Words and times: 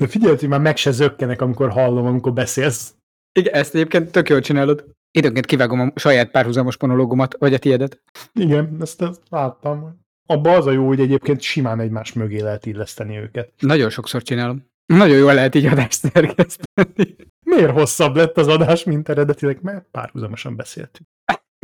De 0.00 0.06
figyelj, 0.06 0.36
hogy 0.36 0.48
már 0.48 0.60
meg 0.60 0.76
se 0.76 0.90
zökkenek, 0.90 1.40
amikor 1.40 1.70
hallom, 1.70 2.06
amikor 2.06 2.32
beszélsz. 2.32 2.94
Igen, 3.32 3.54
ezt 3.54 3.74
egyébként 3.74 4.10
tök 4.10 4.28
jól 4.28 4.40
csinálod. 4.40 4.84
Időnként 5.10 5.46
kivágom 5.46 5.80
a 5.80 5.92
saját 5.98 6.30
párhuzamos 6.30 6.78
monológumat, 6.78 7.36
vagy 7.38 7.54
a 7.54 7.58
tiédet. 7.58 8.02
Igen, 8.32 8.76
ezt, 8.80 9.02
ezt 9.02 9.22
láttam. 9.28 10.00
Abba 10.26 10.52
az 10.52 10.66
a 10.66 10.70
jó, 10.70 10.86
hogy 10.86 11.00
egyébként 11.00 11.40
simán 11.40 11.80
egymás 11.80 12.12
mögé 12.12 12.40
lehet 12.40 12.66
illeszteni 12.66 13.16
őket. 13.16 13.52
Nagyon 13.58 13.90
sokszor 13.90 14.22
csinálom. 14.22 14.64
Nagyon 14.86 15.16
jól 15.16 15.34
lehet 15.34 15.54
így 15.54 15.66
adást 15.66 15.98
szerkeszteni. 16.12 17.16
Miért 17.46 17.70
hosszabb 17.70 18.16
lett 18.16 18.36
az 18.36 18.48
adás, 18.48 18.84
mint 18.84 19.08
eredetileg? 19.08 19.58
Mert 19.62 19.86
párhuzamosan 19.90 20.56
beszéltünk. 20.56 21.08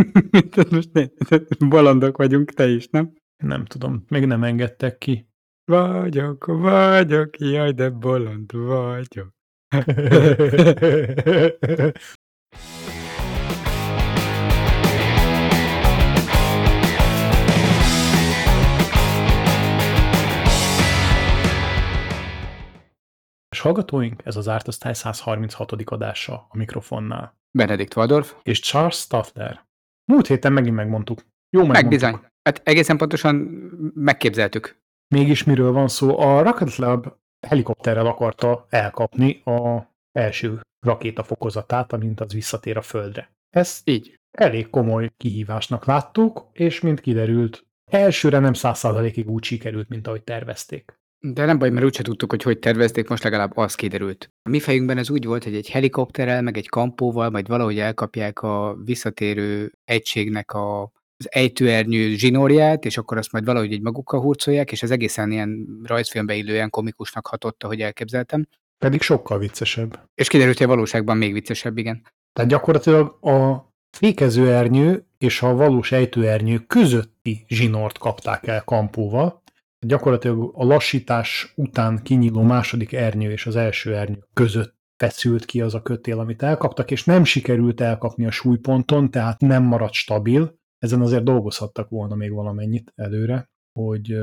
Most 0.70 0.92
ne, 0.92 1.04
bolondok 1.68 2.16
vagyunk, 2.16 2.52
te 2.52 2.68
is, 2.68 2.88
nem? 2.88 3.12
Nem 3.36 3.64
tudom, 3.64 4.04
még 4.08 4.26
nem 4.26 4.44
engedtek 4.44 4.98
ki. 4.98 5.25
Vagyok, 5.70 6.44
vagyok, 6.46 7.38
jaj, 7.38 7.72
de 7.72 7.90
bolond 7.90 8.52
vagyok. 8.52 9.34
És 23.50 23.60
hallgatóink, 23.60 24.20
ez 24.24 24.36
az 24.36 24.48
Ártosztály 24.48 24.94
136. 24.94 25.72
adása 25.72 26.46
a 26.48 26.56
mikrofonnál. 26.56 27.38
Benedikt 27.58 27.96
Waldorf. 27.96 28.34
És 28.42 28.60
Charles 28.60 28.94
Staffler. 28.94 29.66
Múlt 30.12 30.26
héten 30.26 30.52
megint 30.52 30.76
megmondtuk. 30.76 31.18
Jó 31.50 31.66
Meg 31.66 31.70
megmondtuk. 31.70 32.10
bizony. 32.10 32.20
Hát 32.42 32.60
egészen 32.64 32.96
pontosan 32.96 33.34
megképzeltük. 33.94 34.80
Mégis 35.14 35.44
miről 35.44 35.72
van 35.72 35.88
szó? 35.88 36.18
A 36.18 36.42
Rocket 36.42 36.76
Lab 36.76 37.06
helikopterrel 37.46 38.06
akarta 38.06 38.66
elkapni 38.68 39.42
a 39.44 39.90
első 40.12 40.60
rakéta 40.86 41.22
fokozatát, 41.22 41.92
amint 41.92 42.20
az 42.20 42.32
visszatér 42.32 42.76
a 42.76 42.82
Földre. 42.82 43.30
Ezt 43.50 43.88
Így. 43.88 44.14
elég 44.38 44.70
komoly 44.70 45.10
kihívásnak 45.16 45.84
láttuk, 45.84 46.46
és 46.52 46.80
mint 46.80 47.00
kiderült, 47.00 47.66
elsőre 47.90 48.38
nem 48.38 48.52
száz 48.52 48.78
százalékig 48.78 49.30
úgy 49.30 49.44
sikerült, 49.44 49.88
mint 49.88 50.06
ahogy 50.06 50.22
tervezték. 50.22 50.94
De 51.18 51.44
nem 51.44 51.58
baj, 51.58 51.70
mert 51.70 51.84
úgyse 51.84 52.02
tudtuk, 52.02 52.30
hogy 52.30 52.42
hogy 52.42 52.58
tervezték, 52.58 53.08
most 53.08 53.22
legalább 53.22 53.56
az 53.56 53.74
kiderült. 53.74 54.30
A 54.42 54.48
mi 54.48 54.60
fejünkben 54.60 54.98
ez 54.98 55.10
úgy 55.10 55.24
volt, 55.24 55.44
hogy 55.44 55.54
egy 55.54 55.70
helikopterrel, 55.70 56.42
meg 56.42 56.56
egy 56.56 56.68
kampóval, 56.68 57.30
majd 57.30 57.48
valahogy 57.48 57.78
elkapják 57.78 58.42
a 58.42 58.76
visszatérő 58.84 59.72
egységnek 59.84 60.52
a, 60.52 60.92
az 61.18 61.26
ejtőernyő 61.30 62.14
zsinórját, 62.14 62.84
és 62.84 62.98
akkor 62.98 63.16
azt 63.16 63.32
majd 63.32 63.44
valahogy 63.44 63.72
egy 63.72 63.80
magukkal 63.80 64.20
hurcolják, 64.20 64.72
és 64.72 64.82
az 64.82 64.90
egészen 64.90 65.30
ilyen 65.30 65.66
rajzfilmbe 65.84 66.34
illően 66.34 66.70
komikusnak 66.70 67.26
hatott, 67.26 67.62
ahogy 67.62 67.80
elképzeltem. 67.80 68.46
Pedig 68.78 69.02
sokkal 69.02 69.38
viccesebb. 69.38 70.00
És 70.14 70.28
kiderült, 70.28 70.56
hogy 70.56 70.66
a 70.66 70.70
valóságban 70.70 71.16
még 71.16 71.32
viccesebb, 71.32 71.78
igen. 71.78 72.02
Tehát 72.32 72.50
gyakorlatilag 72.50 73.24
a 73.24 73.66
fékezőernyő 73.96 75.06
és 75.18 75.42
a 75.42 75.54
valós 75.54 75.92
ejtőernyő 75.92 76.58
közötti 76.58 77.44
zsinort 77.48 77.98
kapták 77.98 78.46
el 78.46 78.64
kampóval. 78.64 79.42
Gyakorlatilag 79.86 80.52
a 80.54 80.64
lassítás 80.64 81.52
után 81.56 82.02
kinyíló 82.02 82.42
második 82.42 82.92
ernyő 82.92 83.30
és 83.30 83.46
az 83.46 83.56
első 83.56 83.96
ernyő 83.96 84.18
között 84.32 84.74
feszült 84.96 85.44
ki 85.44 85.60
az 85.60 85.74
a 85.74 85.82
kötél, 85.82 86.18
amit 86.18 86.42
elkaptak, 86.42 86.90
és 86.90 87.04
nem 87.04 87.24
sikerült 87.24 87.80
elkapni 87.80 88.26
a 88.26 88.30
súlyponton, 88.30 89.10
tehát 89.10 89.40
nem 89.40 89.62
maradt 89.62 89.92
stabil. 89.92 90.58
Ezen 90.86 91.00
azért 91.00 91.24
dolgozhattak 91.24 91.88
volna 91.88 92.14
még 92.14 92.32
valamennyit 92.32 92.92
előre, 92.94 93.50
hogy, 93.72 94.18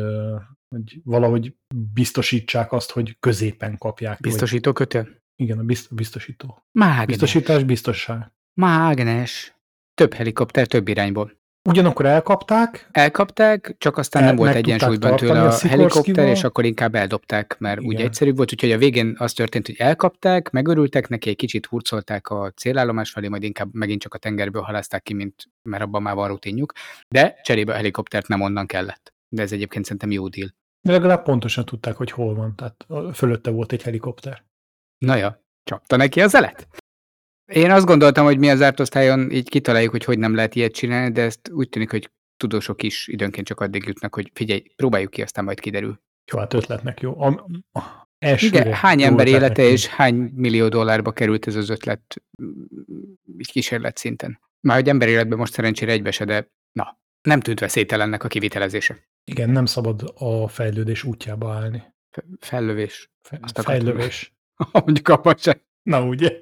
hogy 0.68 1.02
valahogy 1.04 1.56
biztosítsák 1.94 2.72
azt, 2.72 2.92
hogy 2.92 3.18
középen 3.20 3.78
kapják. 3.78 4.20
Biztosító 4.20 4.74
kötél? 4.74 5.22
igen, 5.36 5.60
a 5.60 5.64
bizt- 5.64 5.96
biztosító. 5.96 6.66
Mágnes. 6.72 7.06
Biztosítás, 7.06 7.64
biztosság. 7.64 8.32
Mágnes. 8.54 9.58
Több 9.94 10.14
helikopter, 10.14 10.68
több 10.68 10.88
irányból. 10.88 11.42
Ugyanakkor 11.70 12.06
elkapták, 12.06 12.88
Elkapták, 12.92 13.76
csak 13.78 13.98
aztán 13.98 14.22
El- 14.22 14.28
nem 14.28 14.38
volt 14.38 14.56
egyensúlyban 14.56 15.16
tőle 15.16 15.42
a 15.42 15.48
a 15.48 15.68
helikopter, 15.68 16.28
és 16.28 16.44
akkor 16.44 16.66
inkább 16.66 16.96
eldobták, 16.96 17.56
mert 17.60 17.80
úgy 17.80 17.92
Igen. 17.92 18.06
egyszerűbb 18.06 18.36
volt, 18.36 18.52
úgyhogy 18.52 18.72
a 18.72 18.78
végén 18.78 19.16
az 19.18 19.34
történt, 19.34 19.66
hogy 19.66 19.76
elkapták, 19.78 20.50
megörültek 20.50 21.08
neki, 21.08 21.30
egy 21.30 21.36
kicsit 21.36 21.66
hurcolták 21.66 22.30
a 22.30 22.52
célállomás 22.56 23.12
felé, 23.12 23.28
majd 23.28 23.44
inkább 23.44 23.74
megint 23.74 24.02
csak 24.02 24.14
a 24.14 24.18
tengerből 24.18 24.62
halázták 24.62 25.04
ki, 25.04 25.14
mint, 25.14 25.50
mert 25.62 25.84
abban 25.84 26.02
már 26.02 26.16
van 26.16 26.28
rutinjuk, 26.28 26.74
de 27.08 27.40
cserébe 27.44 27.74
a 27.74 27.76
helikoptert 27.76 28.28
nem 28.28 28.42
onnan 28.42 28.66
kellett. 28.66 29.14
De 29.30 29.42
ez 29.42 29.52
egyébként 29.52 29.84
szerintem 29.86 30.12
jó 30.12 30.28
deal. 30.28 30.50
de 30.82 30.92
legalább 30.92 31.24
pontosan 31.24 31.66
tudták, 31.66 31.96
hogy 31.96 32.12
hol 32.12 32.36
van, 32.36 32.56
tehát 32.56 32.86
fölötte 33.16 33.52
volt 33.52 33.72
egy 33.72 33.84
helikopter. 33.84 34.44
Na 34.98 35.16
ja, 35.16 35.44
csapta 35.64 35.96
neki 35.96 36.22
az 36.22 36.36
elet. 36.36 36.68
Én 37.54 37.72
azt 37.72 37.86
gondoltam, 37.86 38.26
hogy 38.26 38.38
mi 38.38 38.50
az 38.50 38.62
ártosztályon 38.62 39.32
így 39.32 39.50
kitaláljuk, 39.50 39.92
hogy 39.92 40.04
hogy 40.04 40.20
nem 40.20 40.36
lehet 40.36 40.56
ilyet 40.56 40.74
csinálni, 40.74 41.12
de 41.12 41.22
ezt 41.22 41.50
úgy 41.52 41.70
tűnik, 41.70 41.92
hogy 41.92 42.12
tudósok 42.38 42.84
is 42.84 43.08
időnként 43.08 43.48
csak 43.48 43.60
addig 43.60 43.84
jutnak, 43.86 44.16
hogy 44.16 44.32
figyelj, 44.34 44.64
próbáljuk 44.76 45.12
ki, 45.12 45.22
aztán 45.22 45.44
majd 45.44 45.60
kiderül. 45.60 46.02
Jó, 46.32 46.40
hát 46.40 46.54
ötletnek 46.54 47.00
jó. 47.00 47.22
A, 47.22 47.46
elsőre 48.18 48.60
Igen, 48.60 48.74
hány 48.74 49.02
ember 49.02 49.28
élete 49.28 49.64
és 49.64 49.88
hány 49.88 50.16
millió 50.16 50.68
dollárba 50.68 51.12
került 51.12 51.48
ez 51.48 51.56
az 51.56 51.70
ötlet 51.70 52.24
mm, 52.44 52.64
így 53.38 53.52
kísérlet 53.52 53.98
szinten? 53.98 54.40
Már 54.60 54.78
hogy 54.78 54.90
ember 54.90 55.08
életben 55.08 55.38
most 55.38 55.54
szerencsére 55.54 55.92
egybe 55.92 56.12
se, 56.12 56.26
de 56.26 56.52
na, 56.72 57.00
nem 57.22 57.40
tűnt 57.40 57.60
veszélytelennek 57.60 58.24
a 58.24 58.28
kivitelezése. 58.28 58.98
Igen, 59.24 59.50
nem 59.50 59.66
szabad 59.66 60.14
a 60.16 60.48
fejlődés 60.48 61.04
útjába 61.04 61.54
állni. 61.54 61.84
Fe- 62.12 62.26
Fellövés. 62.40 63.12
Fe, 63.22 63.40
Azt. 63.42 64.32
Mondjuk 64.86 65.08
a 65.08 65.20
macsa. 65.24 65.54
Na 65.84 66.06
ugye? 66.06 66.42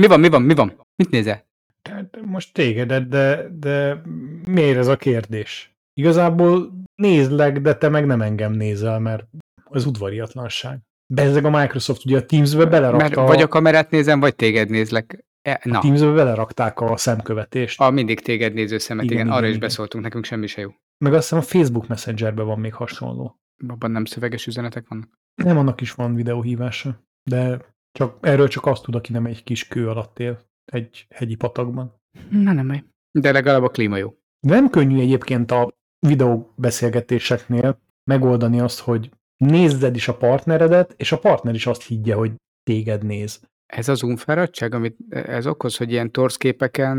Mi 0.00 0.06
van, 0.06 0.20
mi 0.20 0.28
van, 0.28 0.42
mi 0.42 0.54
van? 0.54 0.86
Mit 0.96 1.10
nézel? 1.10 1.48
Tehát 1.82 2.20
most 2.24 2.54
tégedet, 2.54 3.08
de, 3.08 3.48
de 3.58 4.02
miért 4.46 4.78
ez 4.78 4.86
a 4.86 4.96
kérdés? 4.96 5.74
Igazából 5.94 6.72
nézlek, 6.94 7.60
de 7.60 7.74
te 7.74 7.88
meg 7.88 8.06
nem 8.06 8.22
engem 8.22 8.52
nézel, 8.52 8.98
mert 8.98 9.26
az 9.64 9.86
udvariatlanság. 9.86 10.78
Bezzeg 11.12 11.44
a 11.44 11.50
Microsoft 11.50 12.04
ugye 12.04 12.16
a 12.16 12.26
Teams-be 12.26 12.66
belerakta, 12.66 13.04
Mert 13.04 13.28
vagy 13.28 13.42
a 13.42 13.48
kamerát 13.48 13.90
nézem, 13.90 14.20
vagy 14.20 14.36
téged 14.36 14.70
nézlek. 14.70 15.24
E, 15.42 15.60
na, 15.64 15.78
a 15.78 15.80
Teams-be 15.80 16.12
belerakták 16.12 16.80
a 16.80 16.96
szemkövetést. 16.96 17.80
a 17.80 17.90
mindig 17.90 18.20
téged 18.20 18.52
néző 18.52 18.78
szemet, 18.78 19.04
igen, 19.04 19.16
Igen, 19.16 19.26
igen 19.26 19.38
arra 19.38 19.46
igen, 19.46 19.56
is 19.56 19.66
beszóltunk, 19.66 20.04
nekünk 20.04 20.24
semmi 20.24 20.46
se 20.46 20.60
jó. 20.60 20.70
Meg 21.04 21.12
azt 21.12 21.22
hiszem 21.22 21.38
a 21.38 21.42
Facebook 21.42 21.88
Messengerben 21.88 22.46
van 22.46 22.60
még 22.60 22.74
hasonló. 22.74 23.40
Abban 23.68 23.90
nem 23.90 24.04
szöveges 24.04 24.46
üzenetek 24.46 24.88
vannak. 24.88 25.08
Nem, 25.34 25.58
annak 25.58 25.80
is 25.80 25.92
van 25.92 26.14
videóhívása, 26.14 27.04
de 27.30 27.58
csak, 27.92 28.16
erről 28.20 28.48
csak 28.48 28.66
azt 28.66 28.82
tud, 28.82 28.94
aki 28.94 29.12
nem 29.12 29.26
egy 29.26 29.44
kis 29.44 29.68
kő 29.68 29.88
alatt 29.88 30.18
él, 30.18 30.40
egy 30.72 31.06
hegyi 31.14 31.34
patakban. 31.34 31.94
Na 32.30 32.52
nem 32.52 32.66
baj. 32.66 32.84
De 33.18 33.32
legalább 33.32 33.62
a 33.62 33.68
klíma 33.68 33.96
jó. 33.96 34.14
Nem 34.46 34.70
könnyű 34.70 35.00
egyébként 35.00 35.50
a 35.50 35.70
videóbeszélgetéseknél 36.06 37.80
megoldani 38.10 38.60
azt, 38.60 38.80
hogy 38.80 39.10
nézzed 39.36 39.94
is 39.94 40.08
a 40.08 40.16
partneredet, 40.16 40.94
és 40.96 41.12
a 41.12 41.18
partner 41.18 41.54
is 41.54 41.66
azt 41.66 41.82
higgye, 41.86 42.14
hogy 42.14 42.32
téged 42.62 43.04
néz. 43.04 43.40
Ez 43.66 43.88
az 43.88 44.02
unfáradtság, 44.02 44.74
amit 44.74 44.96
ez 45.10 45.46
okoz, 45.46 45.76
hogy 45.76 45.90
ilyen 45.90 46.10
torszképeken 46.10 46.96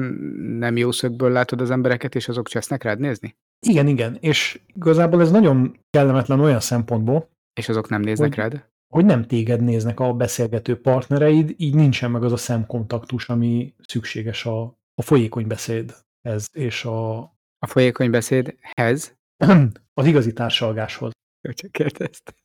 nem 0.60 0.78
jó 0.78 0.92
szögből 0.92 1.32
látod 1.32 1.62
az 1.62 1.72
embereket, 1.72 2.16
és 2.16 2.28
azok 2.28 2.48
csesznek 2.48 2.84
rád 2.84 3.00
nézni? 3.00 3.36
Igen, 3.68 3.88
igen, 3.88 4.18
és 4.20 4.62
igazából 4.76 5.22
ez 5.22 5.32
nagyon 5.32 5.80
kellemetlen 5.90 6.40
olyan 6.40 6.60
szempontból, 6.60 7.30
És 7.60 7.70
azok 7.70 7.90
nem 7.90 8.02
néznek 8.02 8.28
Hogy- 8.30 8.38
rád? 8.38 8.70
Hogy 8.92 9.06
nem 9.06 9.26
téged 9.26 9.62
néznek 9.62 10.00
a 10.00 10.14
beszélgető 10.14 10.82
partnereid, 10.82 11.54
így 11.58 11.76
nincsen 11.76 12.12
meg 12.12 12.24
az 12.24 12.32
a 12.32 12.38
szemkontaktus, 12.38 13.30
ami 13.30 13.74
szükséges 13.88 14.46
a, 14.46 14.62
a 14.96 15.02
folyékony 15.02 15.48
beszédhez 15.48 16.50
és 16.52 16.86
a, 16.86 17.18
A 17.60 17.68
folyékony 17.68 18.10
beszédhez? 18.10 19.16
az 20.00 20.06
igazi 20.06 20.34
társalgáshoz. 20.34 21.12
Jó, 21.42 21.52
csak 21.52 21.72
kérdeztem. 21.72 22.36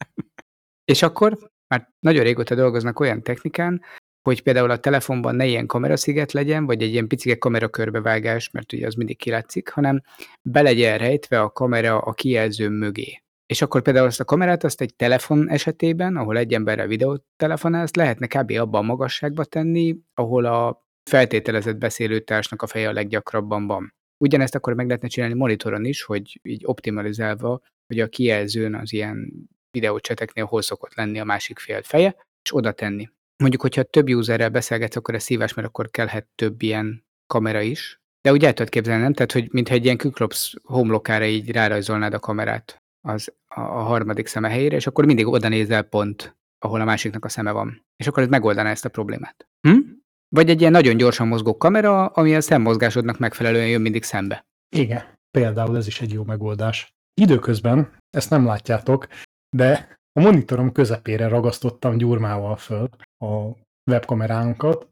És 0.85 1.03
akkor 1.03 1.39
már 1.69 1.93
nagyon 1.99 2.25
régóta 2.25 2.55
dolgoznak 2.55 3.01
olyan 3.01 3.23
technikán, 3.23 3.83
hogy 4.23 4.43
például 4.43 4.71
a 4.71 4.81
telefonban 4.81 5.35
ne 5.35 5.47
ilyen 5.47 5.67
kamerasziget 5.67 6.33
legyen, 6.33 6.67
vagy 6.67 6.83
egy 6.83 6.91
ilyen 6.91 7.09
picike 7.09 7.39
kamerakörbevágás, 7.39 8.51
mert 8.51 8.73
ugye 8.73 8.87
az 8.87 8.95
mindig 8.95 9.17
kilátszik, 9.17 9.69
hanem 9.69 10.03
be 10.43 10.63
legyen 10.63 10.99
rejtve 10.99 11.41
a 11.41 11.51
kamera 11.51 11.99
a 11.99 12.13
kijelző 12.13 12.69
mögé. 12.69 13.21
És 13.47 13.63
akkor 13.63 13.83
például 13.83 14.07
azt 14.07 14.21
a 14.21 14.25
kamerát, 14.25 14.65
azt 14.65 14.81
egy 14.81 14.95
telefon 14.95 15.51
esetében, 15.51 16.17
ahol 16.17 16.37
egy 16.37 16.55
emberrel 16.55 16.87
videót 16.87 17.25
telefonálsz, 17.37 17.95
lehetne 17.95 18.27
kb. 18.27 18.51
abban 18.51 18.83
a 18.83 18.87
magasságba 18.87 19.45
tenni, 19.45 19.97
ahol 20.15 20.45
a 20.45 20.87
feltételezett 21.11 21.77
beszélőtársnak 21.77 22.63
a 22.63 22.67
feje 22.67 22.89
a 22.89 22.93
leggyakrabban 22.93 23.67
van. 23.67 23.95
Ugyanezt 24.19 24.55
akkor 24.55 24.75
meg 24.75 24.87
lehetne 24.87 25.09
csinálni 25.09 25.35
monitoron 25.35 25.85
is, 25.85 26.03
hogy 26.03 26.41
így 26.43 26.63
optimalizálva, 26.65 27.61
hogy 27.87 28.01
a 28.01 28.09
kijelzőn 28.09 28.75
az 28.75 28.93
ilyen 28.93 29.33
videócseteknél 29.71 30.45
hol 30.45 30.63
szokott 30.63 30.95
lenni 30.95 31.19
a 31.19 31.25
másik 31.25 31.59
fél 31.59 31.83
feje, 31.83 32.17
és 32.43 32.55
oda 32.55 32.73
tenni. 32.73 33.09
Mondjuk, 33.37 33.63
hogyha 33.63 33.83
több 33.83 34.09
userrel 34.09 34.49
beszélgetsz, 34.49 34.97
akkor 34.97 35.15
ez 35.15 35.23
szívás, 35.23 35.55
mert 35.55 35.69
akkor 35.69 35.91
kellhet 35.91 36.27
több 36.35 36.63
ilyen 36.63 37.05
kamera 37.27 37.61
is. 37.61 38.01
De 38.21 38.33
úgy 38.33 38.45
el 38.45 38.53
tudod 38.53 38.71
képzelni, 38.71 39.03
nem? 39.03 39.13
Tehát, 39.13 39.33
hogy 39.33 39.49
mintha 39.53 39.75
egy 39.75 39.85
ilyen 39.85 39.97
Kyklops 39.97 40.57
homlokára 40.63 41.25
így 41.25 41.51
rárajzolnád 41.51 42.15
a 42.15 42.19
kamerát 42.19 42.86
az 43.07 43.33
a, 43.47 43.61
harmadik 43.61 44.27
szeme 44.27 44.49
helyére, 44.49 44.77
és 44.77 44.87
akkor 44.87 45.05
mindig 45.05 45.27
oda 45.27 45.49
nézel 45.49 45.83
pont, 45.83 46.37
ahol 46.59 46.81
a 46.81 46.85
másiknak 46.85 47.25
a 47.25 47.29
szeme 47.29 47.51
van. 47.51 47.85
És 47.97 48.07
akkor 48.07 48.23
ez 48.23 48.29
megoldaná 48.29 48.71
ezt 48.71 48.85
a 48.85 48.89
problémát. 48.89 49.49
Hm? 49.69 49.79
Vagy 50.29 50.51
egy 50.51 50.61
ilyen 50.61 50.73
nagyon 50.73 50.97
gyorsan 50.97 51.29
mozgó 51.29 51.57
kamera, 51.57 52.07
ami 52.07 52.35
a 52.35 52.41
szemmozgásodnak 52.41 53.19
megfelelően 53.19 53.69
jön 53.69 53.81
mindig 53.81 54.03
szembe. 54.03 54.47
Igen, 54.77 55.05
például 55.31 55.77
ez 55.77 55.87
is 55.87 56.01
egy 56.01 56.13
jó 56.13 56.25
megoldás. 56.25 56.95
Időközben, 57.21 57.93
ezt 58.11 58.31
nem 58.31 58.45
látjátok, 58.45 59.07
de 59.57 59.99
a 60.13 60.21
monitorom 60.21 60.73
közepére 60.73 61.29
ragasztottam 61.29 61.97
gyurmával 61.97 62.57
föl 62.57 62.89
a 63.25 63.51
webkameránkat, 63.91 64.89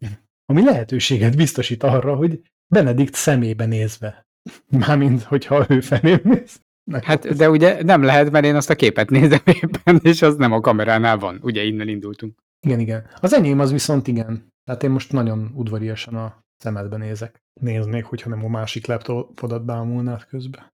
ami 0.47 0.65
lehetőséget 0.65 1.37
biztosít 1.37 1.83
arra, 1.83 2.15
hogy 2.15 2.43
Benedikt 2.75 3.15
szemébe 3.15 3.67
nézve. 3.67 4.27
Mármint, 4.69 5.23
hogyha 5.23 5.67
ő 5.69 5.81
felém 5.81 6.21
néz. 6.23 6.61
Hát, 7.03 7.37
de 7.37 7.51
ugye 7.51 7.83
nem 7.83 8.03
lehet, 8.03 8.31
mert 8.31 8.45
én 8.45 8.55
azt 8.55 8.71
a 8.71 8.75
képet 8.75 9.11
nézem 9.11 9.41
éppen, 9.45 10.01
és 10.03 10.23
az 10.23 10.37
nem 10.37 10.53
a 10.53 10.61
kameránál 10.61 11.19
van. 11.19 11.39
Ugye 11.43 11.63
innen 11.63 11.89
indultunk. 11.89 12.39
Igen, 12.67 12.81
igen. 12.81 13.07
Az 13.21 13.35
enyém 13.35 13.59
az 13.59 13.73
viszont 13.73 14.07
igen. 14.07 14.53
Tehát 14.65 14.83
én 14.83 14.91
most 14.91 15.13
nagyon 15.13 15.53
udvariasan 15.55 16.15
a 16.15 16.45
szemedbe 16.57 16.97
nézek. 16.97 17.43
Néznék, 17.61 18.05
hogyha 18.05 18.29
nem 18.29 18.45
a 18.45 18.49
másik 18.49 18.87
laptopodat 18.87 19.65
bámulnád 19.65 20.25
közben. 20.25 20.73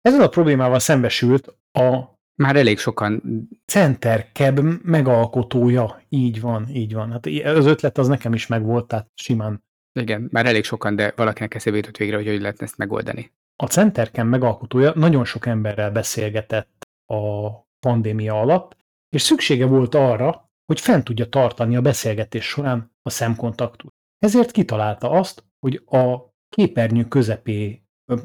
Ezzel 0.00 0.22
a 0.22 0.28
problémával 0.28 0.78
szembesült 0.78 1.56
a 1.72 2.12
már 2.42 2.56
elég 2.56 2.78
sokan. 2.78 3.22
Center 3.64 4.28
Cab 4.32 4.60
megalkotója. 4.82 6.02
Így 6.08 6.40
van, 6.40 6.68
így 6.68 6.94
van. 6.94 7.10
Hát 7.10 7.26
az 7.44 7.66
ötlet 7.66 7.98
az 7.98 8.08
nekem 8.08 8.34
is 8.34 8.46
megvolt, 8.46 8.86
tehát 8.86 9.10
simán. 9.14 9.62
Igen, 10.00 10.28
már 10.32 10.46
elég 10.46 10.64
sokan, 10.64 10.96
de 10.96 11.12
valakinek 11.16 11.54
eszébe 11.54 11.76
jutott 11.76 11.96
végre, 11.96 12.16
hogy 12.16 12.26
hogy 12.26 12.40
lehetne 12.40 12.64
ezt 12.64 12.76
megoldani. 12.76 13.32
A 13.56 13.66
Center 13.66 14.10
Cab 14.10 14.26
megalkotója 14.26 14.92
nagyon 14.94 15.24
sok 15.24 15.46
emberrel 15.46 15.90
beszélgetett 15.90 16.82
a 17.12 17.50
pandémia 17.86 18.40
alatt, 18.40 18.76
és 19.08 19.22
szüksége 19.22 19.66
volt 19.66 19.94
arra, 19.94 20.50
hogy 20.66 20.80
fent 20.80 21.04
tudja 21.04 21.28
tartani 21.28 21.76
a 21.76 21.80
beszélgetés 21.80 22.44
során 22.44 22.92
a 23.02 23.10
szemkontaktust. 23.10 23.94
Ezért 24.18 24.50
kitalálta 24.50 25.10
azt, 25.10 25.44
hogy 25.58 25.82
a 25.86 26.32
képernyő 26.48 27.04
közepé, 27.04 27.82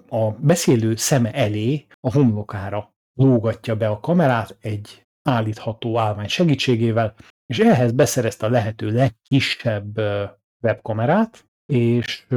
a 0.10 0.32
beszélő 0.32 0.96
szeme 0.96 1.34
elé, 1.34 1.86
a 2.00 2.12
homlokára 2.12 2.94
lógatja 3.14 3.76
be 3.76 3.88
a 3.88 4.00
kamerát 4.00 4.58
egy 4.62 5.08
állítható 5.30 5.98
állvány 5.98 6.28
segítségével, 6.28 7.16
és 7.46 7.60
ehhez 7.60 7.92
beszerezte 7.92 8.46
a 8.46 8.50
lehető 8.50 8.92
legkisebb 8.92 10.00
webkamerát, 10.64 11.46
és 11.66 12.28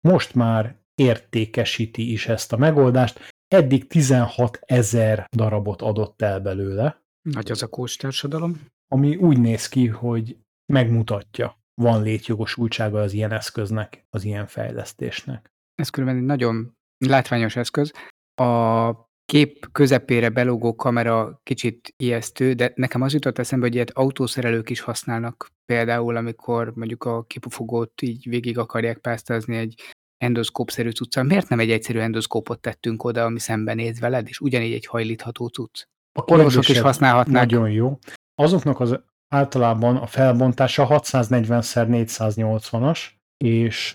most 0.00 0.34
már 0.34 0.79
értékesíti 1.00 2.12
is 2.12 2.26
ezt 2.26 2.52
a 2.52 2.56
megoldást. 2.56 3.20
Eddig 3.48 3.86
16 3.86 4.58
ezer 4.60 5.26
darabot 5.36 5.82
adott 5.82 6.22
el 6.22 6.40
belőle. 6.40 7.02
Nagy 7.22 7.50
az 7.50 7.62
a 7.62 7.68
társadalom. 7.98 8.60
Ami 8.92 9.16
úgy 9.16 9.40
néz 9.40 9.68
ki, 9.68 9.86
hogy 9.86 10.36
megmutatja, 10.72 11.58
van 11.74 12.02
létjogosultsága 12.02 13.00
az 13.00 13.12
ilyen 13.12 13.32
eszköznek, 13.32 14.04
az 14.10 14.24
ilyen 14.24 14.46
fejlesztésnek. 14.46 15.50
Ez 15.74 15.90
különben 15.90 16.18
egy 16.18 16.24
nagyon 16.26 16.76
látványos 16.98 17.56
eszköz. 17.56 17.92
A 18.34 18.92
kép 19.24 19.68
közepére 19.72 20.28
belógó 20.28 20.74
kamera 20.74 21.40
kicsit 21.42 21.94
ijesztő, 21.96 22.52
de 22.52 22.72
nekem 22.74 23.02
az 23.02 23.12
jutott 23.12 23.38
eszembe, 23.38 23.66
hogy 23.66 23.74
ilyet 23.74 23.90
autószerelők 23.90 24.70
is 24.70 24.80
használnak. 24.80 25.46
Például, 25.64 26.16
amikor 26.16 26.72
mondjuk 26.74 27.04
a 27.04 27.22
képufogót 27.22 28.02
így 28.02 28.28
végig 28.28 28.58
akarják 28.58 28.98
pásztázni 28.98 29.56
egy 29.56 29.82
endoszkópszerű 30.20 30.90
cuccal. 30.90 31.22
Miért 31.22 31.48
nem 31.48 31.60
egy 31.60 31.70
egyszerű 31.70 31.98
endoszkópot 31.98 32.60
tettünk 32.60 33.04
oda, 33.04 33.24
ami 33.24 33.38
szembenéz 33.38 34.00
veled, 34.00 34.28
és 34.28 34.40
ugyanígy 34.40 34.72
egy 34.72 34.86
hajlítható 34.86 35.46
cucc? 35.46 35.84
A 36.18 36.32
orvosok 36.32 36.68
is 36.68 36.80
használhatnák. 36.80 37.50
Nagyon 37.50 37.70
jó. 37.70 37.98
Azoknak 38.34 38.80
az 38.80 39.00
általában 39.34 39.96
a 39.96 40.06
felbontása 40.06 40.86
640x480-as, 40.90 43.00
és 43.44 43.94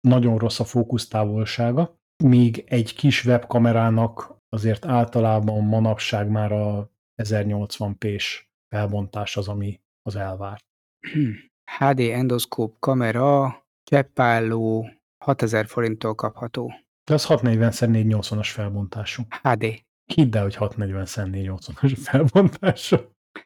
nagyon 0.00 0.38
rossz 0.38 0.60
a 0.60 0.64
fókusztávolsága, 0.64 1.98
míg 2.24 2.64
egy 2.66 2.94
kis 2.94 3.24
webkamerának 3.24 4.34
azért 4.48 4.86
általában 4.86 5.64
manapság 5.64 6.28
már 6.28 6.52
a 6.52 6.90
1080p-s 7.22 8.46
felbontás 8.68 9.36
az, 9.36 9.48
ami 9.48 9.80
az 10.02 10.16
elvárt. 10.16 10.64
HD 11.78 12.00
endoszkóp 12.00 12.76
kamera, 12.78 13.64
cseppálló, 13.90 14.90
6000 15.24 15.66
forinttól 15.66 16.14
kapható. 16.14 16.72
De 17.04 17.14
az 17.14 17.26
640x480-as 17.28 18.48
felbontású. 18.52 19.22
HD. 19.42 19.84
Hidd 20.14 20.36
el, 20.36 20.42
hogy 20.42 20.56
640x480-as 20.58 21.98
felbontású. 22.02 22.96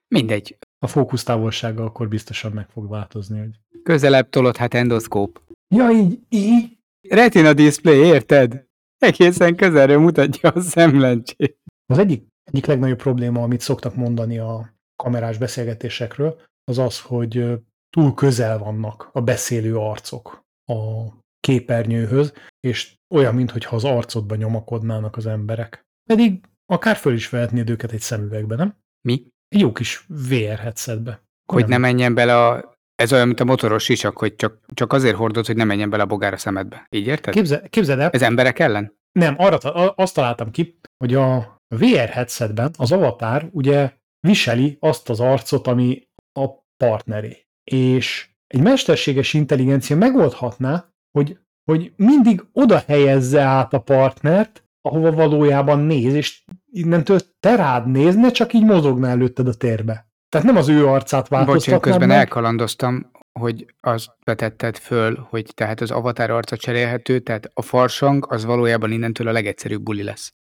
Mindegy. 0.08 0.58
A 0.78 0.86
fókusztávolsága 0.86 1.84
akkor 1.84 2.08
biztosan 2.08 2.52
meg 2.52 2.68
fog 2.68 2.88
változni. 2.88 3.38
Hogy... 3.38 3.60
Közelebb 3.82 4.28
tolod, 4.28 4.56
hát 4.56 4.74
endoszkóp. 4.74 5.42
Ja, 5.74 5.90
így, 5.90 6.18
így. 6.28 6.78
Retina 7.08 7.52
display, 7.52 7.98
érted? 7.98 8.64
Egészen 8.98 9.56
közelről 9.56 9.98
mutatja 9.98 10.50
a 10.50 10.60
szemlencsét. 10.60 11.58
Az 11.86 11.98
egyik, 11.98 12.26
egyik 12.42 12.66
legnagyobb 12.66 12.98
probléma, 12.98 13.42
amit 13.42 13.60
szoktak 13.60 13.94
mondani 13.94 14.38
a 14.38 14.74
kamerás 14.96 15.38
beszélgetésekről, 15.38 16.40
az 16.64 16.78
az, 16.78 17.00
hogy 17.00 17.58
túl 17.90 18.14
közel 18.14 18.58
vannak 18.58 19.08
a 19.12 19.20
beszélő 19.20 19.76
arcok 19.76 20.42
a 20.64 21.08
képernyőhöz, 21.40 22.32
és 22.60 22.94
olyan, 23.14 23.34
mintha 23.34 23.76
az 23.76 23.84
arcodba 23.84 24.34
nyomakodnának 24.34 25.16
az 25.16 25.26
emberek. 25.26 25.82
Pedig 26.04 26.40
akár 26.66 26.96
föl 26.96 27.14
is 27.14 27.28
vehetnéd 27.28 27.70
őket 27.70 27.92
egy 27.92 28.00
szemüvegbe, 28.00 28.56
nem? 28.56 28.76
Mi? 29.08 29.26
Egy 29.48 29.60
jó 29.60 29.72
kis 29.72 30.04
VR 30.08 30.58
headsetbe. 30.58 31.22
Hogy 31.52 31.66
nem 31.66 31.80
menjen 31.80 32.14
bele 32.14 32.46
a... 32.46 32.74
Ez 32.94 33.12
olyan, 33.12 33.26
mint 33.26 33.40
a 33.40 33.44
motoros 33.44 33.84
sisak, 33.84 34.18
hogy 34.18 34.36
csak, 34.36 34.58
csak 34.74 34.92
azért 34.92 35.16
hordod, 35.16 35.46
hogy 35.46 35.56
ne 35.56 35.64
menjen 35.64 35.90
bele 35.90 36.02
a 36.02 36.06
bogár 36.06 36.32
a 36.32 36.36
szemedbe. 36.36 36.86
Így 36.90 37.06
érted? 37.06 37.34
Képzel, 37.34 37.68
képzeld 37.68 37.98
el. 37.98 38.10
Ez 38.10 38.22
emberek 38.22 38.58
ellen? 38.58 38.98
Nem, 39.12 39.34
arra 39.38 39.56
azt 39.94 40.14
találtam 40.14 40.50
ki, 40.50 40.78
hogy 40.96 41.14
a 41.14 41.56
VR 41.68 42.08
headsetben 42.08 42.70
az 42.78 42.92
avatár 42.92 43.48
ugye 43.52 43.92
viseli 44.26 44.76
azt 44.80 45.08
az 45.08 45.20
arcot, 45.20 45.66
ami 45.66 46.08
a 46.32 46.48
partneré. 46.76 47.46
És 47.70 48.30
egy 48.46 48.60
mesterséges 48.60 49.34
intelligencia 49.34 49.96
megoldhatná, 49.96 50.89
hogy, 51.10 51.38
hogy 51.64 51.92
mindig 51.96 52.44
oda 52.52 52.82
helyezze 52.86 53.40
át 53.40 53.72
a 53.72 53.80
partnert, 53.80 54.64
ahova 54.82 55.12
valójában 55.12 55.78
néz, 55.78 56.14
és 56.14 56.44
innentől 56.72 57.18
te 57.40 57.56
rád 57.56 57.90
nézne, 57.90 58.30
csak 58.30 58.52
így 58.52 58.64
mozogna 58.64 59.08
előtted 59.08 59.48
a 59.48 59.54
térbe. 59.54 60.08
Tehát 60.28 60.46
nem 60.46 60.56
az 60.56 60.68
ő 60.68 60.86
arcát 60.86 61.28
változtatnád 61.28 61.80
Bocs, 61.80 61.90
közben 61.90 62.08
meg. 62.08 62.18
elkalandoztam, 62.18 63.10
hogy 63.38 63.74
azt 63.80 64.10
vetetted 64.24 64.76
föl, 64.76 65.26
hogy 65.28 65.52
tehát 65.54 65.80
az 65.80 65.90
avatar 65.90 66.30
arca 66.30 66.56
cserélhető, 66.56 67.18
tehát 67.18 67.50
a 67.54 67.62
farsang 67.62 68.26
az 68.28 68.44
valójában 68.44 68.92
innentől 68.92 69.28
a 69.28 69.32
legegyszerűbb 69.32 69.82
buli 69.82 70.02
lesz. 70.02 70.34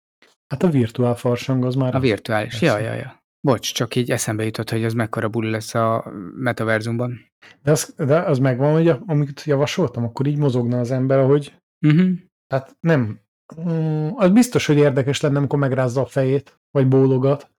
Hát 0.46 0.62
a 0.62 0.68
virtuál 0.68 1.14
farsang 1.14 1.64
az 1.64 1.74
már... 1.74 1.94
A 1.94 1.98
virtuális, 1.98 2.60
ja, 2.60 2.78
ja, 2.78 2.94
ja. 2.94 3.19
Bocs, 3.40 3.72
csak 3.72 3.94
így 3.94 4.10
eszembe 4.10 4.44
jutott, 4.44 4.70
hogy 4.70 4.84
ez 4.84 4.94
mekkora 4.94 5.28
buli 5.28 5.50
lesz 5.50 5.74
a 5.74 6.12
metaverzumban. 6.34 7.26
De 7.62 7.70
az, 7.70 7.94
de 7.96 8.18
az 8.20 8.38
megvan, 8.38 8.72
hogy 8.72 8.88
amit 9.06 9.44
javasoltam, 9.44 10.04
akkor 10.04 10.26
így 10.26 10.38
mozogna 10.38 10.78
az 10.78 10.90
ember, 10.90 11.24
hogy... 11.24 11.54
Uh-huh. 11.86 12.10
Hát 12.48 12.76
nem. 12.80 13.20
Mm, 13.60 14.08
az 14.14 14.30
biztos, 14.30 14.66
hogy 14.66 14.76
érdekes 14.76 15.20
lenne, 15.20 15.38
amikor 15.38 15.58
megrázza 15.58 16.00
a 16.00 16.06
fejét, 16.06 16.60
vagy 16.70 16.88
bólogat. 16.88 17.50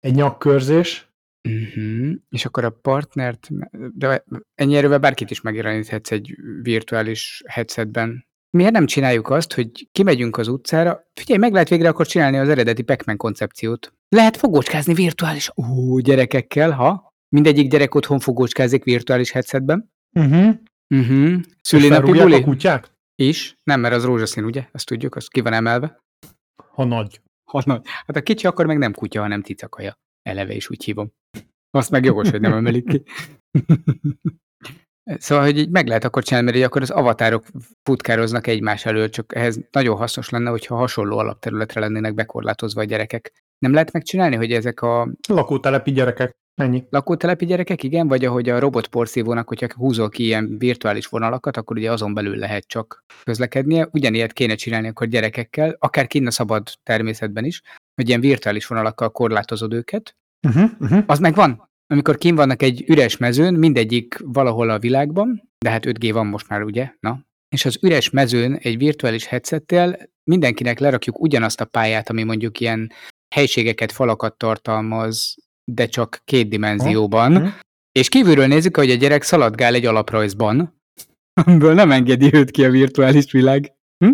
Egy 0.00 0.14
nyakkörzés, 0.14 1.10
Uh-huh. 1.48 2.12
És 2.28 2.44
akkor 2.44 2.64
a 2.64 2.70
partnert, 2.70 3.48
de 3.94 4.24
ennyi 4.54 4.76
erővel 4.76 4.98
bárkit 4.98 5.30
is 5.30 5.40
megjeleníthetsz 5.40 6.10
egy 6.10 6.36
virtuális 6.62 7.42
headsetben. 7.46 8.26
Miért 8.50 8.72
nem 8.72 8.86
csináljuk 8.86 9.30
azt, 9.30 9.52
hogy 9.52 9.88
kimegyünk 9.92 10.36
az 10.36 10.48
utcára, 10.48 11.10
figyelj, 11.20 11.38
meg 11.38 11.52
lehet 11.52 11.68
végre 11.68 11.88
akkor 11.88 12.06
csinálni 12.06 12.38
az 12.38 12.48
eredeti 12.48 12.82
pac 12.82 13.16
koncepciót. 13.16 13.94
Lehet 14.16 14.36
fogócskázni 14.36 14.94
virtuális, 14.94 15.50
ú, 15.54 15.98
gyerekekkel, 15.98 16.70
ha? 16.70 17.12
Mindegyik 17.28 17.70
gyerek 17.70 17.94
otthon 17.94 18.18
fogócskázik 18.18 18.84
virtuális 18.84 19.30
headsetben. 19.30 19.92
Uh-huh. 20.12 20.54
Uh-huh. 20.94 21.40
Szülinapi 21.62 22.10
buli? 22.10 22.34
a 22.34 22.42
kutyák? 22.42 22.92
Is. 23.14 23.56
Nem, 23.62 23.80
mert 23.80 23.94
az 23.94 24.04
rózsaszín, 24.04 24.44
ugye? 24.44 24.68
Azt 24.72 24.86
tudjuk, 24.86 25.16
az 25.16 25.28
ki 25.28 25.40
van 25.40 25.52
emelve. 25.52 26.02
Ha 26.74 26.84
nagy. 26.84 27.20
Ha 27.44 27.62
nagy. 27.64 27.82
Hát 28.06 28.16
a 28.16 28.22
kicsi 28.22 28.46
akkor 28.46 28.66
meg 28.66 28.78
nem 28.78 28.92
kutya, 28.92 29.20
hanem 29.20 29.42
cicakaja. 29.42 29.98
Eleve 30.22 30.54
is 30.54 30.70
úgy 30.70 30.84
hívom. 30.84 31.12
Azt 31.70 31.90
meg 31.90 32.04
jogos, 32.04 32.30
hogy 32.30 32.40
nem 32.40 32.52
emelik 32.52 32.88
ki. 32.88 33.02
Szóval, 35.18 35.44
hogy 35.44 35.58
így 35.58 35.70
meg 35.70 35.86
lehet 35.86 36.04
akkor 36.04 36.22
csinálni, 36.22 36.50
mert 36.50 36.64
akkor 36.64 36.82
az 36.82 36.90
avatárok 36.90 37.44
futkároznak 37.82 38.46
egymás 38.46 38.86
elől, 38.86 39.08
csak 39.08 39.34
ehhez 39.34 39.60
nagyon 39.70 39.96
hasznos 39.96 40.28
lenne, 40.28 40.50
hogyha 40.50 40.76
hasonló 40.76 41.18
alapterületre 41.18 41.80
lennének 41.80 42.14
bekorlátozva 42.14 42.80
a 42.80 42.84
gyerekek. 42.84 43.32
Nem 43.60 43.72
lehet 43.72 43.92
megcsinálni, 43.92 44.36
hogy 44.36 44.52
ezek 44.52 44.82
a... 44.82 45.08
Lakótelepi 45.28 45.92
gyerekek. 45.92 46.38
Ennyi. 46.54 46.84
Lakótelepi 46.90 47.46
gyerekek, 47.46 47.82
igen, 47.82 48.08
vagy 48.08 48.24
ahogy 48.24 48.48
a 48.48 48.58
robotporszívónak, 48.58 49.48
hogyha 49.48 49.66
húzol 49.76 50.08
ki 50.08 50.24
ilyen 50.24 50.58
virtuális 50.58 51.06
vonalakat, 51.06 51.56
akkor 51.56 51.76
ugye 51.76 51.92
azon 51.92 52.14
belül 52.14 52.36
lehet 52.36 52.66
csak 52.66 53.04
közlekednie. 53.22 53.88
Ugyanilyet 53.92 54.32
kéne 54.32 54.54
csinálni 54.54 54.88
akkor 54.88 55.06
gyerekekkel, 55.06 55.76
akár 55.78 56.06
kinn 56.06 56.26
a 56.26 56.30
szabad 56.30 56.68
természetben 56.82 57.44
is, 57.44 57.62
hogy 57.94 58.08
ilyen 58.08 58.20
virtuális 58.20 58.66
vonalakkal 58.66 59.10
korlátozod 59.10 59.72
őket. 59.72 60.16
Uh-huh, 60.48 60.70
uh-huh. 60.80 61.04
Az 61.06 61.18
meg 61.18 61.34
van. 61.34 61.68
Amikor 61.86 62.18
kim 62.18 62.34
vannak 62.34 62.62
egy 62.62 62.84
üres 62.86 63.16
mezőn, 63.16 63.54
mindegyik 63.54 64.18
valahol 64.24 64.70
a 64.70 64.78
világban, 64.78 65.50
de 65.58 65.70
hát 65.70 65.84
5G 65.86 66.10
van 66.12 66.26
most 66.26 66.48
már, 66.48 66.62
ugye? 66.62 66.90
Na. 67.00 67.20
És 67.48 67.64
az 67.64 67.78
üres 67.82 68.10
mezőn 68.10 68.54
egy 68.54 68.78
virtuális 68.78 69.26
headsettel 69.26 69.98
mindenkinek 70.30 70.78
lerakjuk 70.78 71.20
ugyanazt 71.20 71.60
a 71.60 71.64
pályát, 71.64 72.10
ami 72.10 72.22
mondjuk 72.22 72.60
ilyen 72.60 72.92
helységeket, 73.34 73.92
falakat 73.92 74.36
tartalmaz, 74.38 75.34
de 75.72 75.86
csak 75.86 76.20
két 76.24 76.48
dimenzióban, 76.48 77.32
Mhm. 77.32 77.46
és 77.92 78.08
kívülről 78.08 78.46
nézzük, 78.46 78.76
hogy 78.76 78.90
a 78.90 78.94
gyerek 78.94 79.22
szaladgál 79.22 79.74
egy 79.74 79.86
alaprajzban, 79.86 80.80
amiből 81.44 81.74
nem 81.74 81.90
engedi 81.90 82.30
őt 82.34 82.50
ki 82.50 82.64
a 82.64 82.70
virtuális 82.70 83.32
világ. 83.32 83.72
Hm? 84.04 84.12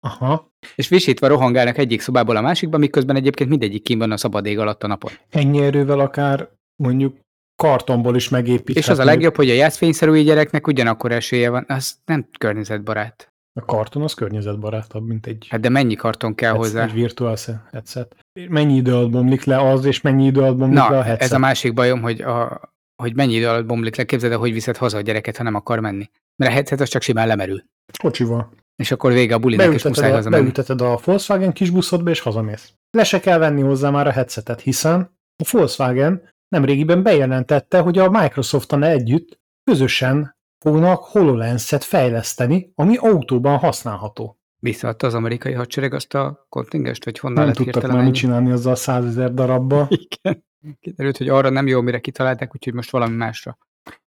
Aha. 0.00 0.50
És 0.74 0.88
visítva 0.88 1.26
rohangálnak 1.26 1.78
egyik 1.78 2.00
szobából 2.00 2.36
a 2.36 2.40
másikba, 2.40 2.78
miközben 2.78 3.16
egyébként 3.16 3.50
mindegyik 3.50 3.82
kim 3.82 3.98
van 3.98 4.10
a 4.10 4.16
szabad 4.16 4.46
ég 4.46 4.58
alatt 4.58 4.82
a 4.82 4.86
napon. 4.86 5.10
Ennyi 5.30 5.62
erővel 5.62 6.00
akár 6.00 6.48
mondjuk 6.82 7.16
kartonból 7.62 8.16
is 8.16 8.28
megépíthető. 8.28 8.78
És 8.78 8.88
az 8.88 8.98
a 8.98 9.04
legjobb, 9.04 9.36
hogy 9.36 9.50
a 9.50 9.54
játszfényszerű 9.54 10.22
gyereknek 10.22 10.66
ugyanakkor 10.66 11.12
esélye 11.12 11.50
van, 11.50 11.64
az 11.68 11.96
nem 12.04 12.28
környezetbarát. 12.38 13.28
A 13.60 13.64
karton 13.64 14.02
az 14.02 14.14
környezetbarátabb, 14.14 15.06
mint 15.06 15.26
egy, 15.26 15.46
Hát 15.50 15.60
de 15.60 15.68
mennyi 15.68 15.94
karton 15.94 16.34
kell 16.34 16.52
egy, 16.52 16.58
hozzá? 16.58 16.84
egy 16.84 16.92
virtual 16.92 17.36
headset. 17.72 18.16
Mennyi 18.48 18.74
idő 18.76 18.94
alatt 18.94 19.10
bomlik 19.10 19.44
le 19.44 19.70
az, 19.70 19.84
és 19.84 20.00
mennyi 20.00 20.26
idő 20.26 20.40
alatt 20.40 20.56
bomlik 20.56 20.76
le 20.78 20.84
a 20.84 20.88
Na, 20.90 21.02
headset? 21.02 21.22
ez 21.22 21.32
a 21.32 21.38
másik 21.38 21.74
bajom, 21.74 22.00
hogy, 22.02 22.20
a, 22.20 22.60
hogy 23.02 23.14
mennyi 23.14 23.34
idő 23.34 23.48
alatt 23.48 23.66
bomlik 23.66 23.96
le. 23.96 24.04
Képzeld 24.04 24.32
el, 24.32 24.38
hogy 24.38 24.52
viszed 24.52 24.76
haza 24.76 24.96
a 24.96 25.00
gyereket, 25.00 25.36
ha 25.36 25.42
nem 25.42 25.54
akar 25.54 25.80
menni. 25.80 26.10
Mert 26.36 26.50
a 26.50 26.54
headset 26.54 26.80
az 26.80 26.88
csak 26.88 27.02
simán 27.02 27.26
lemerül. 27.26 27.62
Kocsival. 28.02 28.50
És 28.76 28.90
akkor 28.92 29.12
vége 29.12 29.34
a 29.34 29.38
bulinak, 29.38 29.74
és 29.74 29.82
muszáj 29.84 30.10
a, 30.10 30.14
hazamenni. 30.14 30.42
beülteted 30.42 30.80
a 30.80 30.98
Volkswagen 31.04 31.52
kis 31.52 31.70
buszodba, 31.70 32.10
és 32.10 32.20
hazamész. 32.20 32.72
Le 32.90 33.04
se 33.04 33.20
kell 33.20 33.38
venni 33.38 33.60
hozzá 33.60 33.90
már 33.90 34.06
a 34.06 34.10
headsetet, 34.10 34.60
hiszen 34.60 35.00
a 35.44 35.48
Volkswagen 35.50 36.22
nemrégiben 36.48 37.02
bejelentette, 37.02 37.78
hogy 37.80 37.98
a 37.98 38.10
Microsoft-tan 38.10 38.82
együtt 38.82 39.38
közösen 39.70 40.35
fognak 40.58 41.04
HoloLens-et 41.04 41.84
fejleszteni, 41.84 42.72
ami 42.74 42.96
autóban 42.96 43.58
használható. 43.58 44.38
Visszaadta 44.58 45.06
az 45.06 45.14
amerikai 45.14 45.52
hadsereg 45.52 45.94
azt 45.94 46.14
a 46.14 46.46
kontingest, 46.48 47.04
hogy 47.04 47.18
honnan 47.18 47.38
Nem 47.38 47.46
lett 47.46 47.56
tudtak 47.56 47.92
már 47.92 48.04
mit 48.04 48.14
csinálni 48.14 48.50
azzal 48.50 48.72
a 48.72 48.76
százezer 48.76 49.34
darabba. 49.34 49.88
Igen. 50.08 50.44
Kiderült, 50.80 51.16
hogy 51.16 51.28
arra 51.28 51.48
nem 51.48 51.66
jó, 51.66 51.80
mire 51.80 52.00
kitalálták, 52.00 52.54
úgyhogy 52.54 52.74
most 52.74 52.90
valami 52.90 53.16
másra. 53.16 53.58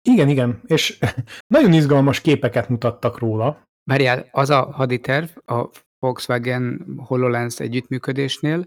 Igen, 0.03 0.29
igen, 0.29 0.61
és 0.67 0.99
nagyon 1.55 1.73
izgalmas 1.73 2.21
képeket 2.21 2.69
mutattak 2.69 3.19
róla. 3.19 3.69
Várjál, 3.85 4.29
az 4.31 4.51
a 4.51 4.71
haditerv 4.73 5.29
a 5.47 5.69
Volkswagen 5.99 6.87
HoloLens 6.97 7.61
együttműködésnél, 7.61 8.65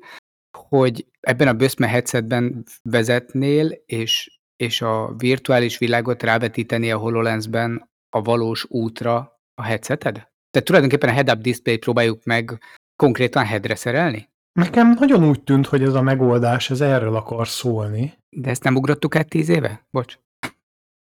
hogy 0.57 1.07
ebben 1.19 1.47
a 1.47 1.53
Böszme 1.53 1.87
headsetben 1.87 2.63
vezetnél, 2.81 3.71
és, 3.85 4.36
és 4.57 4.81
a 4.81 5.13
virtuális 5.17 5.77
világot 5.77 6.23
rávetíteni 6.23 6.91
a 6.91 6.97
HoloLensben 6.97 7.89
a 8.09 8.21
valós 8.21 8.65
útra 8.69 9.39
a 9.55 9.63
headseted? 9.63 10.13
Tehát 10.49 10.67
tulajdonképpen 10.67 11.09
a 11.09 11.13
head-up 11.13 11.41
display 11.41 11.77
próbáljuk 11.77 12.23
meg 12.23 12.59
konkrétan 12.95 13.45
headre 13.45 13.75
szerelni? 13.75 14.29
Nekem 14.59 14.93
nagyon 14.99 15.27
úgy 15.27 15.43
tűnt, 15.43 15.67
hogy 15.67 15.83
ez 15.83 15.93
a 15.93 16.01
megoldás, 16.01 16.69
ez 16.69 16.81
erről 16.81 17.15
akar 17.15 17.47
szólni. 17.47 18.13
De 18.29 18.49
ezt 18.49 18.63
nem 18.63 18.75
ugrottuk 18.75 19.15
át 19.15 19.29
tíz 19.29 19.49
éve? 19.49 19.85
Bocs. 19.89 20.17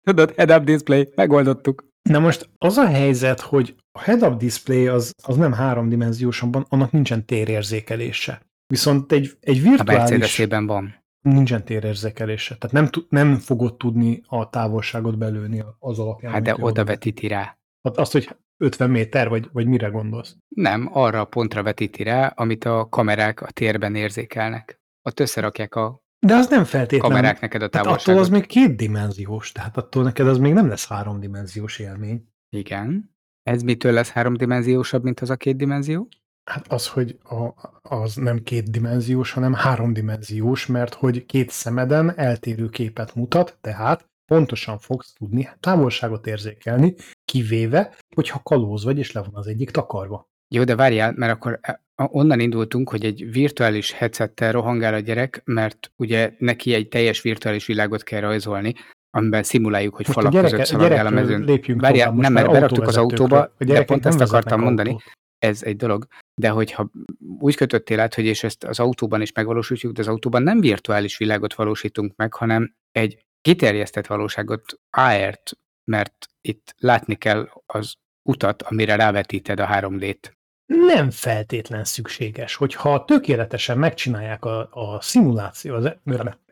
Tudod, 0.02 0.34
head-up 0.36 0.64
display, 0.64 1.08
megoldottuk. 1.14 1.86
Na 2.10 2.18
most 2.18 2.48
az 2.58 2.76
a 2.76 2.86
helyzet, 2.86 3.40
hogy 3.40 3.74
a 3.92 4.00
head-up 4.00 4.38
display 4.38 4.86
az, 4.86 5.12
az 5.22 5.36
nem 5.36 5.52
háromdimenziósan, 5.52 6.66
annak 6.68 6.90
nincsen 6.90 7.24
térérzékelése. 7.26 8.40
Viszont 8.66 9.12
egy, 9.12 9.36
egy 9.40 9.58
A 9.58 9.62
virtuális 9.62 10.00
Mercedes-ében 10.00 10.66
van. 10.66 11.03
Nincsen 11.24 11.64
térérzékelése. 11.64 12.56
Tehát 12.56 12.74
nem, 12.76 12.86
tud- 12.86 13.06
nem 13.10 13.36
fogod 13.36 13.76
tudni 13.76 14.22
a 14.26 14.50
távolságot 14.50 15.18
belőni 15.18 15.64
az 15.78 15.98
alapján. 15.98 16.32
Hát 16.32 16.42
de 16.42 16.54
oda 16.58 16.84
vetíti 16.84 17.26
rá. 17.28 17.58
Hát 17.82 17.96
azt, 17.96 18.12
hogy 18.12 18.36
50 18.56 18.90
méter, 18.90 19.28
vagy, 19.28 19.48
vagy 19.52 19.66
mire 19.66 19.88
gondolsz? 19.88 20.36
Nem, 20.48 20.88
arra 20.92 21.20
a 21.20 21.24
pontra 21.24 21.62
vetíti 21.62 22.02
rá, 22.02 22.26
amit 22.26 22.64
a 22.64 22.88
kamerák 22.88 23.40
a 23.42 23.50
térben 23.50 23.94
érzékelnek. 23.94 24.80
Ott 25.02 25.20
összerakják 25.20 25.74
a 25.74 26.02
De 26.26 26.34
az 26.34 26.48
nem 26.48 26.64
feltétlenül. 26.64 27.16
kamerák 27.16 27.40
neked 27.40 27.60
a 27.60 27.64
Hát 27.64 27.74
attól 27.74 27.84
távolságot. 27.84 28.20
az 28.22 28.28
még 28.28 28.46
kétdimenziós, 28.46 29.52
tehát 29.52 29.76
attól 29.76 30.02
neked 30.02 30.26
az 30.28 30.38
még 30.38 30.52
nem 30.52 30.68
lesz 30.68 30.88
háromdimenziós 30.88 31.78
élmény. 31.78 32.28
Igen. 32.56 33.12
Ez 33.42 33.62
mitől 33.62 33.92
lesz 33.92 34.10
háromdimenziósabb, 34.10 35.02
mint 35.02 35.20
az 35.20 35.30
a 35.30 35.36
két 35.36 35.56
dimenzió? 35.56 36.08
Hát 36.44 36.72
az, 36.72 36.86
hogy 36.88 37.18
a, 37.22 37.52
az 37.82 38.14
nem 38.14 38.42
kétdimenziós, 38.42 39.32
hanem 39.32 39.52
háromdimenziós, 39.54 40.66
mert 40.66 40.94
hogy 40.94 41.26
két 41.26 41.50
szemeden 41.50 42.18
eltérő 42.18 42.68
képet 42.68 43.14
mutat, 43.14 43.58
tehát 43.60 44.08
pontosan 44.32 44.78
fogsz 44.78 45.12
tudni 45.12 45.48
távolságot 45.60 46.26
érzékelni, 46.26 46.94
kivéve, 47.24 47.94
hogyha 48.14 48.40
kalóz 48.42 48.84
vagy, 48.84 48.98
és 48.98 49.12
le 49.12 49.20
van 49.20 49.30
az 49.34 49.46
egyik 49.46 49.70
takarva. 49.70 50.28
Jó, 50.54 50.64
de 50.64 50.76
várjál, 50.76 51.12
mert 51.16 51.32
akkor 51.32 51.58
e- 51.62 51.82
a- 51.94 52.08
onnan 52.10 52.40
indultunk, 52.40 52.90
hogy 52.90 53.04
egy 53.04 53.32
virtuális 53.32 53.92
headsettel 53.92 54.52
rohangál 54.52 54.94
a 54.94 54.98
gyerek, 54.98 55.42
mert 55.44 55.92
ugye 55.96 56.32
neki 56.38 56.74
egy 56.74 56.88
teljes 56.88 57.22
virtuális 57.22 57.66
világot 57.66 58.02
kell 58.02 58.20
rajzolni, 58.20 58.74
amiben 59.10 59.42
szimuláljuk, 59.42 59.94
hogy 59.96 60.06
Most 60.06 60.18
a 60.18 60.20
falak 60.20 60.34
között 60.42 60.50
gyereke, 60.58 60.68
szaladgál 60.76 61.06
a 61.06 61.10
mezőn. 61.10 61.44
lépjünk 61.44 61.80
Várjál, 61.80 62.12
nem, 62.12 62.32
mert 62.32 62.50
beraktuk 62.50 62.86
az 62.86 62.96
autóba, 62.96 63.40
A 63.58 63.64
de 63.64 63.84
pont 63.84 64.06
ezt 64.06 64.20
akartam 64.20 64.60
mondani. 64.60 64.88
autót. 64.88 65.12
Ez 65.44 65.62
egy 65.62 65.76
dolog, 65.76 66.06
de 66.40 66.48
hogyha 66.48 66.90
úgy 67.38 67.56
kötöttél 67.56 68.00
át, 68.00 68.14
hogy 68.14 68.24
és 68.24 68.44
ezt 68.44 68.64
az 68.64 68.80
autóban 68.80 69.20
is 69.20 69.32
megvalósítjuk, 69.32 69.92
de 69.92 70.00
az 70.00 70.08
autóban 70.08 70.42
nem 70.42 70.60
virtuális 70.60 71.16
világot 71.16 71.54
valósítunk 71.54 72.16
meg, 72.16 72.34
hanem 72.34 72.74
egy 72.92 73.24
kiterjesztett 73.40 74.06
valóságot, 74.06 74.80
AR-t, 74.90 75.58
mert 75.84 76.26
itt 76.40 76.74
látni 76.78 77.14
kell 77.14 77.48
az 77.66 77.94
utat, 78.28 78.62
amire 78.62 78.96
rávetíted 78.96 79.60
a 79.60 79.66
3D-t. 79.66 80.32
nem 80.66 81.10
feltétlen 81.10 81.84
szükséges, 81.84 82.54
hogyha 82.54 83.04
tökéletesen 83.04 83.78
megcsinálják 83.78 84.44
a, 84.44 84.68
a 84.70 85.00
szimuláció, 85.00 85.74
az, 85.74 85.96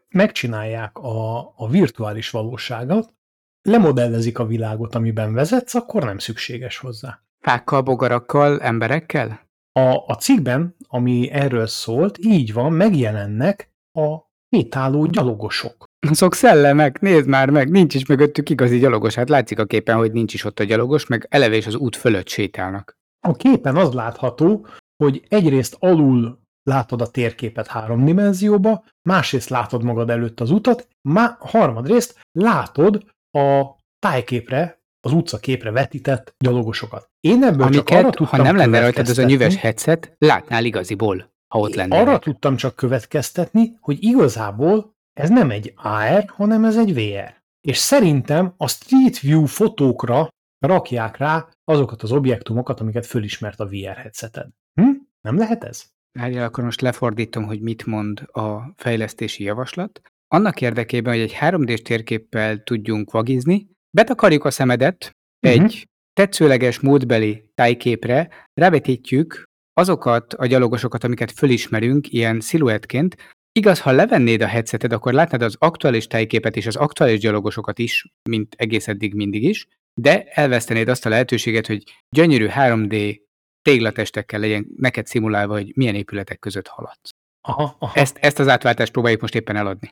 megcsinálják 0.09 0.99
a, 0.99 1.39
a 1.57 1.69
virtuális 1.69 2.31
valóságot, 2.31 3.15
lemodellezik 3.63 4.39
a 4.39 4.47
világot, 4.47 4.95
amiben 4.95 5.33
vezetsz, 5.33 5.75
akkor 5.75 6.05
nem 6.05 6.19
szükséges 6.19 6.79
hozzá. 6.79 7.23
Fákkal, 7.43 7.83
bogarakkal, 7.83 8.61
emberekkel? 8.61 9.41
A, 9.73 10.05
a 10.07 10.17
cikkben, 10.21 10.77
ami 10.89 11.31
erről 11.31 11.67
szólt, 11.67 12.19
így 12.19 12.53
van, 12.53 12.73
megjelennek 12.73 13.71
a 13.99 14.17
sétáló 14.51 15.07
gyalogosok. 15.07 15.85
Azok 16.11 16.35
szellemek, 16.35 17.01
nézd 17.01 17.29
már 17.29 17.51
meg, 17.51 17.71
nincs 17.71 17.95
is 17.95 18.07
mögöttük 18.07 18.51
igazi 18.51 18.79
gyalogos. 18.79 19.15
Hát 19.15 19.29
látszik 19.29 19.59
a 19.59 19.65
képen, 19.65 19.97
hogy 19.97 20.13
nincs 20.13 20.35
is 20.35 20.45
ott 20.45 20.59
a 20.59 20.65
gyalogos, 20.65 21.07
meg 21.07 21.27
eleve 21.31 21.57
is 21.57 21.67
az 21.67 21.75
út 21.75 21.97
fölött 21.97 22.29
sétálnak. 22.29 22.97
A 23.27 23.33
képen 23.33 23.77
az 23.77 23.93
látható, 23.93 24.67
hogy 25.05 25.27
egyrészt 25.29 25.77
alul 25.79 26.41
látod 26.63 27.01
a 27.01 27.11
térképet 27.11 27.67
három 27.67 28.05
dimenzióba, 28.05 28.85
másrészt 29.09 29.49
látod 29.49 29.83
magad 29.83 30.11
előtt 30.11 30.41
az 30.41 30.51
utat, 30.51 30.89
má, 31.09 31.37
harmadrészt 31.41 32.21
látod 32.33 33.05
a 33.39 33.65
tájképre, 33.99 34.82
az 35.05 35.13
utcaképre 35.13 35.71
vetített 35.71 36.35
gyalogosokat. 36.39 37.11
Én 37.21 37.43
ebből 37.43 37.71
csak 37.71 37.89
arra 37.89 37.99
Amiket, 37.99 38.17
tudtam 38.17 38.39
ha 38.39 38.47
nem 38.47 38.57
lenne 38.57 38.81
rajtad 38.81 39.09
az 39.09 39.19
a 39.19 39.25
nyüves 39.25 39.57
headset, 39.57 40.15
látnál 40.19 40.65
igaziból, 40.65 41.33
ha 41.49 41.59
ott 41.59 41.75
lenne. 41.75 41.99
Arra 41.99 42.19
tudtam 42.19 42.57
csak 42.57 42.77
következtetni, 42.77 43.77
hogy 43.81 43.97
igazából 44.01 44.97
ez 45.13 45.29
nem 45.29 45.51
egy 45.51 45.73
AR, 45.77 46.25
hanem 46.27 46.65
ez 46.65 46.79
egy 46.79 46.95
VR. 46.95 47.43
És 47.61 47.77
szerintem 47.77 48.55
a 48.57 48.69
Street 48.69 49.21
View 49.21 49.47
fotókra 49.47 50.29
rakják 50.59 51.17
rá 51.17 51.49
azokat 51.65 52.03
az 52.03 52.13
objektumokat, 52.13 52.81
amiket 52.81 53.07
fölismert 53.07 53.61
a 53.61 53.67
VR 53.67 53.97
headseted. 53.97 54.49
Hm? 54.81 54.91
Nem 55.21 55.37
lehet 55.37 55.65
ez? 55.65 55.85
Várjál, 56.19 56.45
akkor 56.45 56.65
most 56.65 56.81
lefordítom, 56.81 57.45
hogy 57.45 57.61
mit 57.61 57.87
mond 57.87 58.23
a 58.33 58.73
fejlesztési 58.77 59.45
javaslat. 59.45 60.01
Annak 60.29 60.61
érdekében, 60.61 61.13
hogy 61.13 61.23
egy 61.23 61.37
3D-s 61.41 61.83
térképpel 61.83 62.63
tudjunk 62.63 63.11
vagizni, 63.11 63.71
betakarjuk 63.97 64.45
a 64.45 64.51
szemedet 64.51 65.11
Mhm. 65.47 65.53
egy 65.53 65.87
tetszőleges 66.13 66.81
módbeli 66.81 67.45
tájképre, 67.55 68.29
rávetítjük 68.61 69.43
azokat 69.73 70.35
a 70.35 70.47
gyalogosokat, 70.47 71.05
amiket 71.05 71.33
fölismerünk 71.33 72.13
ilyen 72.13 72.41
sziluettként. 72.41 73.17
Igaz, 73.53 73.81
ha 73.81 73.91
levennéd 73.91 74.41
a 74.41 74.47
headseted, 74.47 74.93
akkor 74.93 75.13
látnád 75.13 75.43
az 75.43 75.57
aktuális 75.59 76.07
tájképet 76.07 76.57
és 76.57 76.67
az 76.67 76.77
aktuális 76.77 77.19
gyalogosokat 77.19 77.79
is, 77.79 78.07
mint 78.29 78.55
egész 78.59 78.89
eddig 78.89 79.15
mindig 79.15 79.43
is, 79.43 79.67
de 80.01 80.25
elvesztenéd 80.25 80.89
azt 80.89 81.07
a 81.07 81.09
lehetőséget, 81.09 81.67
hogy 81.67 81.83
gyönyörű 82.17 82.47
3D 82.49 83.21
téglatestekkel 83.63 84.41
legyen 84.41 84.67
neked 84.77 85.07
szimulálva, 85.07 85.53
hogy 85.55 85.73
milyen 85.77 85.95
épületek 85.95 86.39
között 86.39 86.67
haladsz. 86.67 87.11
Aha, 87.49 87.77
aha. 87.79 88.01
Ezt, 88.01 88.17
ezt 88.21 88.39
az 88.39 88.49
átváltást 88.49 88.93
próbáljuk 88.93 89.21
most 89.21 89.35
éppen 89.35 89.57
eladni. 89.57 89.91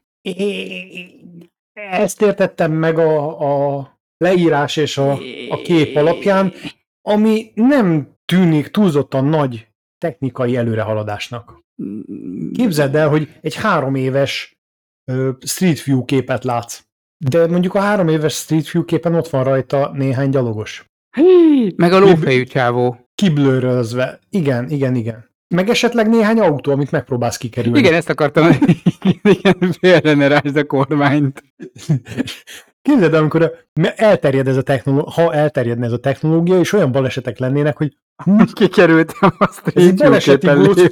Ezt 1.91 2.23
értettem 2.23 2.73
meg 2.73 2.99
a, 2.99 3.79
a 3.79 3.99
leírás 4.17 4.77
és 4.77 4.99
a, 4.99 5.13
a 5.49 5.57
kép 5.63 5.97
alapján, 5.97 6.53
ami 7.03 7.51
nem 7.55 8.17
tűnik 8.25 8.69
túlzottan 8.69 9.25
nagy 9.25 9.69
technikai 9.99 10.57
előrehaladásnak. 10.57 11.59
Képzeld 12.53 12.95
el, 12.95 13.09
hogy 13.09 13.29
egy 13.41 13.55
három 13.55 13.95
éves 13.95 14.59
Street 15.41 15.83
View 15.83 16.05
képet 16.05 16.45
látsz. 16.45 16.83
De 17.25 17.47
mondjuk 17.47 17.75
a 17.75 17.81
három 17.81 18.09
éves 18.09 18.35
Street 18.35 18.71
View 18.71 18.85
képen 18.85 19.15
ott 19.15 19.29
van 19.29 19.45
rajta 19.45 19.91
néhány 19.95 20.31
gyalogos. 20.31 20.85
Hí, 21.17 21.73
meg 21.77 21.93
a 21.93 21.99
lófejű 21.99 22.45
csávó. 22.45 23.09
Kiblőrözve. 23.15 24.19
Igen, 24.31 24.71
igen, 24.71 24.95
igen. 24.95 25.30
Meg 25.55 25.69
esetleg 25.69 26.09
néhány 26.09 26.41
autó, 26.41 26.73
amit 26.73 26.91
megpróbálsz 26.91 27.37
kikerülni. 27.37 27.79
Igen, 27.79 27.95
ezt 27.95 28.11
akartam. 28.11 28.49
Igen, 29.23 29.73
félre 29.81 30.15
ne 30.15 30.29
rásd 30.29 30.57
a 30.57 30.65
kormányt. 30.65 31.43
Képzeld, 32.83 33.15
el, 33.15 33.21
amikor 33.21 33.67
elterjed 33.97 34.49
ez 34.49 34.57
a 34.57 34.63
technológia, 34.63 35.11
ha 35.11 35.35
elterjedne 35.35 35.87
ez 35.87 35.93
a 35.93 35.99
technológia, 35.99 36.59
és 36.59 36.73
olyan 36.73 36.93
balesetek 36.93 37.39
lennének, 37.39 37.77
hogy 37.77 37.97
Kikerültem 38.53 39.35
a 39.39 39.47
Street 39.53 39.75
View 39.75 39.95
baleseti 39.95 40.47
góc, 40.47 40.83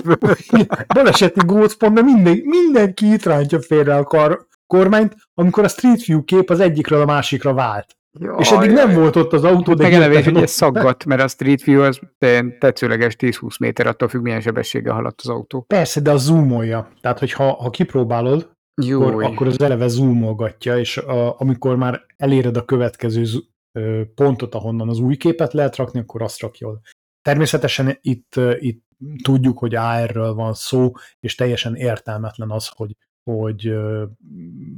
baleseti 0.94 1.40
gócpontban 1.46 2.04
minden, 2.04 2.40
mindenki 2.44 3.12
itt 3.12 3.24
rántja 3.24 3.60
félre 3.60 3.96
a 3.96 4.04
kar, 4.04 4.46
kormányt, 4.66 5.14
amikor 5.34 5.64
a 5.64 5.68
Street 5.68 6.04
View 6.04 6.24
kép 6.24 6.50
az 6.50 6.60
egyikről 6.60 7.00
a 7.00 7.04
másikra 7.04 7.54
vált. 7.54 7.97
És 8.38 8.50
eddig 8.50 8.70
nem 8.70 8.94
volt 8.94 9.16
ott 9.16 9.32
az 9.32 9.44
autó, 9.44 9.74
de 9.74 9.82
Meg 9.82 9.92
eleve 9.92 10.40
ez 10.40 10.50
szaggat, 10.50 11.04
mert 11.04 11.22
a 11.22 11.28
Street 11.28 11.62
View 11.62 11.82
az 11.82 12.00
ilyen 12.18 12.58
tetszőleges 12.58 13.16
10-20 13.18 13.58
méter, 13.58 13.86
attól 13.86 14.08
függ, 14.08 14.22
milyen 14.22 14.40
sebességgel 14.40 14.94
haladt 14.94 15.20
az 15.20 15.28
autó. 15.28 15.62
Persze, 15.62 16.00
de 16.00 16.10
a 16.10 16.16
zoomolja. 16.16 16.92
Tehát, 17.00 17.18
hogy 17.18 17.32
ha, 17.32 17.52
ha 17.52 17.70
kipróbálod, 17.70 18.50
akkor, 18.74 19.24
akkor 19.24 19.46
az 19.46 19.60
eleve 19.60 19.88
zoomolgatja, 19.88 20.78
és 20.78 20.96
a, 20.96 21.40
amikor 21.40 21.76
már 21.76 22.04
eléred 22.16 22.56
a 22.56 22.64
következő 22.64 23.24
z- 23.24 23.44
ö, 23.72 24.02
pontot, 24.14 24.54
ahonnan 24.54 24.88
az 24.88 24.98
új 24.98 25.16
képet 25.16 25.52
lehet 25.52 25.76
rakni, 25.76 26.00
akkor 26.00 26.22
azt 26.22 26.40
rakjol. 26.40 26.80
Természetesen 27.22 27.98
itt, 28.00 28.34
itt 28.58 28.86
tudjuk, 29.22 29.58
hogy 29.58 29.74
AR-ről 29.74 30.34
van 30.34 30.54
szó, 30.54 30.92
és 31.20 31.34
teljesen 31.34 31.74
értelmetlen 31.74 32.50
az, 32.50 32.68
hogy, 32.68 32.96
hogy 33.30 33.72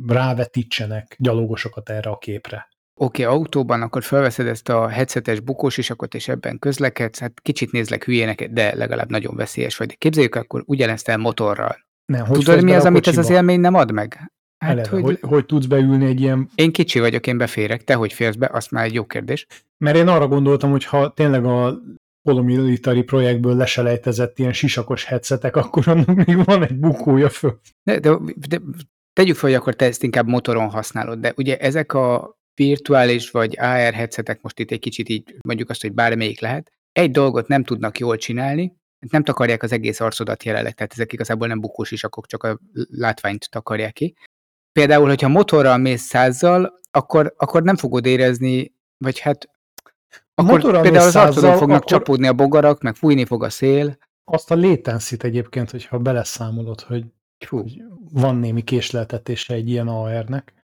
rávetítsenek 0.07 1.17
gyalogosokat 1.19 1.89
erre 1.89 2.11
a 2.11 2.19
képre. 2.19 2.69
Oké, 3.03 3.25
okay, 3.25 3.37
autóban 3.37 3.83
akkor 3.83 4.03
felveszed 4.03 4.47
ezt 4.47 4.69
a 4.69 4.89
headsetes 4.89 5.41
bukós 5.41 5.79
isakot, 5.79 6.15
és 6.15 6.29
ebben 6.29 6.59
közlekedsz, 6.59 7.19
hát 7.19 7.41
kicsit 7.41 7.73
nézlek 7.73 8.05
hülyének, 8.05 8.51
de 8.51 8.75
legalább 8.75 9.11
nagyon 9.11 9.37
veszélyes 9.37 9.77
vagy. 9.77 9.87
De 9.87 9.95
képzeljük 9.99 10.35
akkor 10.35 10.63
ugyanezt 10.67 11.09
el 11.09 11.17
motorral. 11.17 11.77
Nem, 12.05 12.27
hogy 12.27 12.39
Tudod, 12.39 12.63
mi 12.63 12.73
az, 12.73 12.85
amit 12.85 13.07
ez 13.07 13.19
az 13.19 13.31
élmény 13.31 13.61
nem 13.61 13.75
ad 13.75 13.93
meg? 13.93 14.33
Hát, 14.65 14.71
Eleve, 14.71 14.89
hogy, 14.89 15.03
hogy, 15.03 15.19
hogy 15.21 15.47
tudsz 15.47 15.67
beülni 15.67 16.07
egy 16.07 16.21
ilyen 16.21 16.49
én 16.55 16.73
kicsi 16.73 17.01
vagyok, 17.01 17.27
én 17.27 17.39
beférek, 17.39 17.85
te 17.85 17.95
hogy 17.95 18.13
férsz 18.13 18.37
be, 18.37 18.51
azt 18.53 18.71
már 18.71 18.85
egy 18.85 18.95
jó 18.95 19.05
kérdés. 19.05 19.47
Mert 19.85 19.97
én 19.97 20.09
arra 20.09 20.29
gondoltam, 20.29 20.71
hogy 20.71 20.85
ha 20.85 21.13
tényleg 21.13 21.45
a 21.45 21.81
polomilitari 22.23 23.03
projektből 23.03 23.57
leselejtezett 23.57 24.39
ilyen 24.39 24.53
sisakos 24.53 25.05
headsetek, 25.05 25.57
akkor 25.57 25.89
annak 25.89 26.27
még 26.27 26.45
van 26.45 26.63
egy 26.63 26.77
bukója 26.77 27.29
föl. 27.29 27.61
De, 27.83 27.99
de, 27.99 28.17
de 28.49 28.61
tegyük 29.13 29.37
fel, 29.37 29.51
hogy 29.51 29.59
akkor 29.59 29.75
te 29.75 29.85
ezt 29.85 30.03
inkább 30.03 30.27
motoron 30.27 30.69
használod, 30.69 31.19
de 31.19 31.33
ugye 31.37 31.59
ezek 31.59 31.93
a 31.93 32.39
virtuális 32.67 33.31
vagy 33.31 33.59
AR 33.59 33.93
headsetek, 33.93 34.43
most 34.43 34.59
itt 34.59 34.71
egy 34.71 34.79
kicsit 34.79 35.09
így 35.09 35.37
mondjuk 35.45 35.71
azt, 35.71 35.81
hogy 35.81 35.93
bármelyik 35.93 36.41
lehet, 36.41 36.73
egy 36.93 37.11
dolgot 37.11 37.49
nem 37.49 37.65
tudnak 37.65 37.99
jól 37.99 38.17
csinálni, 38.17 38.77
nem 39.11 39.25
takarják 39.25 39.63
az 39.63 39.73
egész 39.73 40.01
arcodat 40.01 40.45
jelenleg, 40.45 40.75
tehát 40.75 40.93
ezek 40.93 41.13
igazából 41.13 41.47
nem 41.49 41.61
bukós 41.61 41.91
isakok, 41.91 42.27
csak 42.27 42.43
a 42.43 42.59
látványt 42.91 43.51
takarják 43.51 43.93
ki. 43.93 44.15
Például, 44.73 45.07
hogyha 45.09 45.29
motorral 45.29 45.77
mész 45.77 46.03
százzal, 46.03 46.81
akkor, 46.91 47.35
akkor 47.37 47.63
nem 47.63 47.77
fogod 47.77 48.07
érezni, 48.07 48.75
vagy 48.99 49.19
hát 49.19 49.51
akkor 50.35 50.53
motorral 50.53 50.83
például 50.83 51.05
mész 51.05 51.15
az 51.15 51.23
arcodon 51.23 51.43
százzal, 51.43 51.59
fognak 51.59 51.77
akkor- 51.77 51.91
csapódni 51.91 52.27
a 52.27 52.33
bogarak, 52.33 52.83
meg 52.83 52.95
fújni 52.95 53.25
fog 53.25 53.43
a 53.43 53.51
szél. 53.51 53.99
Azt 54.25 54.51
a 54.51 54.57
latency 54.57 55.17
egyébként, 55.19 55.71
hogyha 55.71 55.99
beleszámolod, 55.99 56.81
hogy 56.81 57.05
Fú, 57.47 57.65
van 58.13 58.37
némi 58.37 58.63
késleltetése 58.63 59.55
egy 59.55 59.69
ilyen 59.69 59.89
AR-nek, 59.89 60.55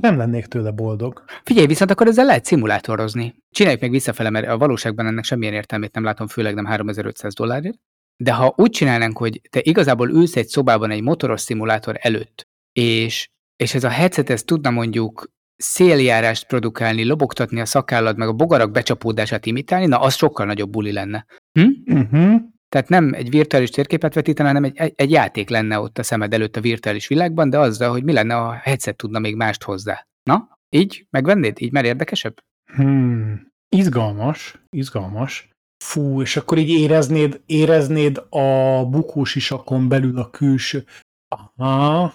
nem 0.00 0.16
lennék 0.16 0.46
tőle 0.46 0.70
boldog. 0.70 1.24
Figyelj, 1.44 1.66
viszont 1.66 1.90
akkor 1.90 2.06
ezzel 2.06 2.24
lehet 2.24 2.44
szimulátorozni. 2.44 3.34
Csináljuk 3.50 3.80
meg 3.80 3.90
visszafele, 3.90 4.30
mert 4.30 4.48
a 4.48 4.58
valóságban 4.58 5.06
ennek 5.06 5.24
semmilyen 5.24 5.54
értelmét 5.54 5.94
nem 5.94 6.04
látom, 6.04 6.26
főleg 6.26 6.54
nem 6.54 6.64
3500 6.64 7.34
dollárért. 7.34 7.78
De 8.16 8.32
ha 8.32 8.54
úgy 8.56 8.70
csinálnánk, 8.70 9.18
hogy 9.18 9.40
te 9.50 9.60
igazából 9.62 10.10
ülsz 10.10 10.36
egy 10.36 10.46
szobában 10.46 10.90
egy 10.90 11.02
motoros 11.02 11.40
szimulátor 11.40 11.96
előtt, 12.00 12.46
és, 12.72 13.28
és 13.56 13.74
ez 13.74 13.84
a 13.84 13.88
headset 13.88 14.30
ez 14.30 14.42
tudna 14.42 14.70
mondjuk 14.70 15.30
széljárást 15.56 16.46
produkálni, 16.46 17.04
lobogtatni 17.04 17.60
a 17.60 17.64
szakállad, 17.64 18.16
meg 18.16 18.28
a 18.28 18.32
bogarak 18.32 18.70
becsapódását 18.70 19.46
imitálni, 19.46 19.86
na 19.86 20.00
az 20.00 20.14
sokkal 20.14 20.46
nagyobb 20.46 20.70
buli 20.70 20.92
lenne. 20.92 21.26
Hm? 21.52 21.94
Uh-huh. 21.94 22.40
Tehát 22.68 22.88
nem 22.88 23.12
egy 23.12 23.30
virtuális 23.30 23.70
térképet 23.70 24.14
vetítene, 24.14 24.48
hanem 24.48 24.64
egy, 24.64 24.92
egy, 24.96 25.10
játék 25.10 25.48
lenne 25.48 25.78
ott 25.78 25.98
a 25.98 26.02
szemed 26.02 26.34
előtt 26.34 26.56
a 26.56 26.60
virtuális 26.60 27.06
világban, 27.06 27.50
de 27.50 27.58
azzal, 27.58 27.90
hogy 27.90 28.04
mi 28.04 28.12
lenne, 28.12 28.34
ha 28.34 28.48
a 28.48 28.52
headset 28.52 28.96
tudna 28.96 29.18
még 29.18 29.36
mást 29.36 29.62
hozzá. 29.62 30.06
Na, 30.22 30.58
így 30.68 31.06
megvennéd? 31.10 31.60
Így 31.60 31.72
már 31.72 31.84
érdekesebb? 31.84 32.38
Hmm. 32.72 33.46
Izgalmas, 33.68 34.54
izgalmas. 34.70 35.48
Fú, 35.84 36.20
és 36.20 36.36
akkor 36.36 36.58
így 36.58 36.68
éreznéd, 36.68 37.40
éreznéd 37.46 38.22
a 38.28 38.84
bukós 38.86 39.34
isakon 39.34 39.88
belül 39.88 40.18
a 40.18 40.30
külső. 40.30 40.84
Aha, 41.28 42.14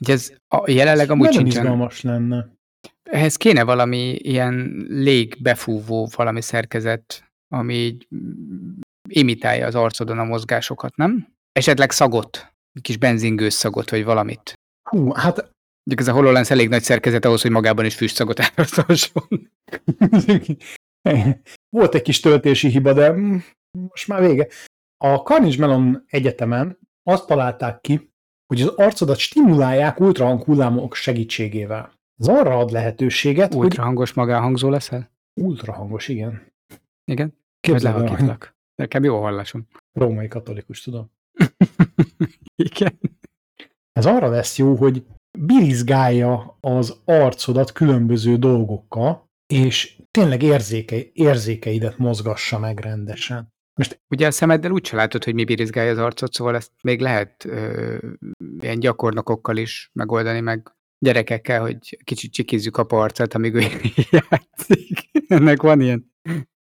Ugye 0.00 0.12
ez 0.12 0.32
a, 0.48 0.70
jelenleg 0.70 1.10
amúgy 1.10 1.24
nagyon 1.24 1.40
sincsen. 1.40 1.62
izgalmas 1.62 2.00
lenne. 2.00 2.48
Ehhez 3.02 3.36
kéne 3.36 3.62
valami 3.62 4.14
ilyen 4.14 4.86
légbefúvó 4.88 6.08
valami 6.16 6.42
szerkezet, 6.42 7.32
ami 7.48 7.74
így 7.74 8.08
imitálja 9.10 9.66
az 9.66 9.74
arcodon 9.74 10.18
a 10.18 10.24
mozgásokat, 10.24 10.96
nem? 10.96 11.28
Esetleg 11.52 11.90
szagot, 11.90 12.52
egy 12.72 12.82
kis 12.82 12.96
benzingős 12.96 13.52
szagot, 13.52 13.90
vagy 13.90 14.04
valamit. 14.04 14.52
Hú, 14.90 15.12
hát 15.12 15.52
Mondjuk 15.82 16.08
ez 16.08 16.14
a 16.14 16.18
HoloLens 16.18 16.50
elég 16.50 16.68
nagy 16.68 16.82
szerkezet 16.82 17.24
ahhoz, 17.24 17.42
hogy 17.42 17.50
magában 17.50 17.84
is 17.84 17.94
füstszagot 17.94 18.40
árasztasson. 18.40 19.50
Volt 21.76 21.94
egy 21.94 22.02
kis 22.02 22.20
töltési 22.20 22.68
hiba, 22.68 22.92
de 22.92 23.14
most 23.70 24.08
már 24.08 24.20
vége. 24.20 24.46
A 25.04 25.16
Carnegie 25.16 25.58
Mellon 25.58 26.04
Egyetemen 26.06 26.78
azt 27.02 27.26
találták 27.26 27.80
ki, 27.80 28.10
hogy 28.46 28.62
az 28.62 28.68
arcodat 28.68 29.18
stimulálják 29.18 30.00
ultrahang 30.00 30.44
hullámok 30.44 30.94
segítségével. 30.94 31.92
Ez 32.18 32.28
arra 32.28 32.58
ad 32.58 32.70
lehetőséget, 32.70 33.54
hogy 33.54 33.64
Ultrahangos 33.64 34.12
magánhangzó 34.12 34.68
leszel? 34.68 35.10
ultrahangos, 35.40 36.08
igen. 36.08 36.52
Igen? 37.04 37.34
Képzeld 37.60 38.10
el. 38.10 38.38
Nekem 38.80 39.04
jó 39.04 39.16
a 39.16 39.20
hallasom. 39.20 39.66
római 39.92 40.28
katolikus, 40.28 40.80
tudom. 40.80 41.10
Igen. 42.70 42.98
Ez 43.92 44.06
arra 44.06 44.28
lesz 44.28 44.58
jó, 44.58 44.74
hogy 44.74 45.04
birizgálja 45.38 46.58
az 46.60 47.00
arcodat 47.04 47.72
különböző 47.72 48.36
dolgokkal, 48.36 49.28
és 49.52 50.00
tényleg 50.10 50.42
érzéke, 50.42 50.96
érzékeidet 51.12 51.98
mozgassa 51.98 52.58
meg 52.58 52.78
rendesen. 52.80 53.48
Ugye 54.08 54.26
a 54.26 54.30
szemeddel 54.30 54.70
úgy 54.70 54.86
se 54.86 54.96
látod, 54.96 55.24
hogy 55.24 55.34
mi 55.34 55.44
birizgálja 55.44 55.90
az 55.90 55.98
arcot, 55.98 56.32
szóval 56.32 56.54
ezt 56.54 56.72
még 56.82 57.00
lehet 57.00 57.44
ö, 57.44 57.96
ilyen 58.60 58.78
gyakornokokkal 58.80 59.56
is 59.56 59.90
megoldani, 59.92 60.40
meg 60.40 60.74
gyerekekkel, 60.98 61.60
hogy 61.60 61.98
kicsit 62.04 62.32
csikizzük 62.32 62.76
a 62.76 62.86
arcát, 62.88 63.34
amíg 63.34 63.54
ő 63.54 63.60
játszik. 64.10 65.10
Ennek 65.28 65.62
van 65.62 65.80
ilyen 65.80 66.12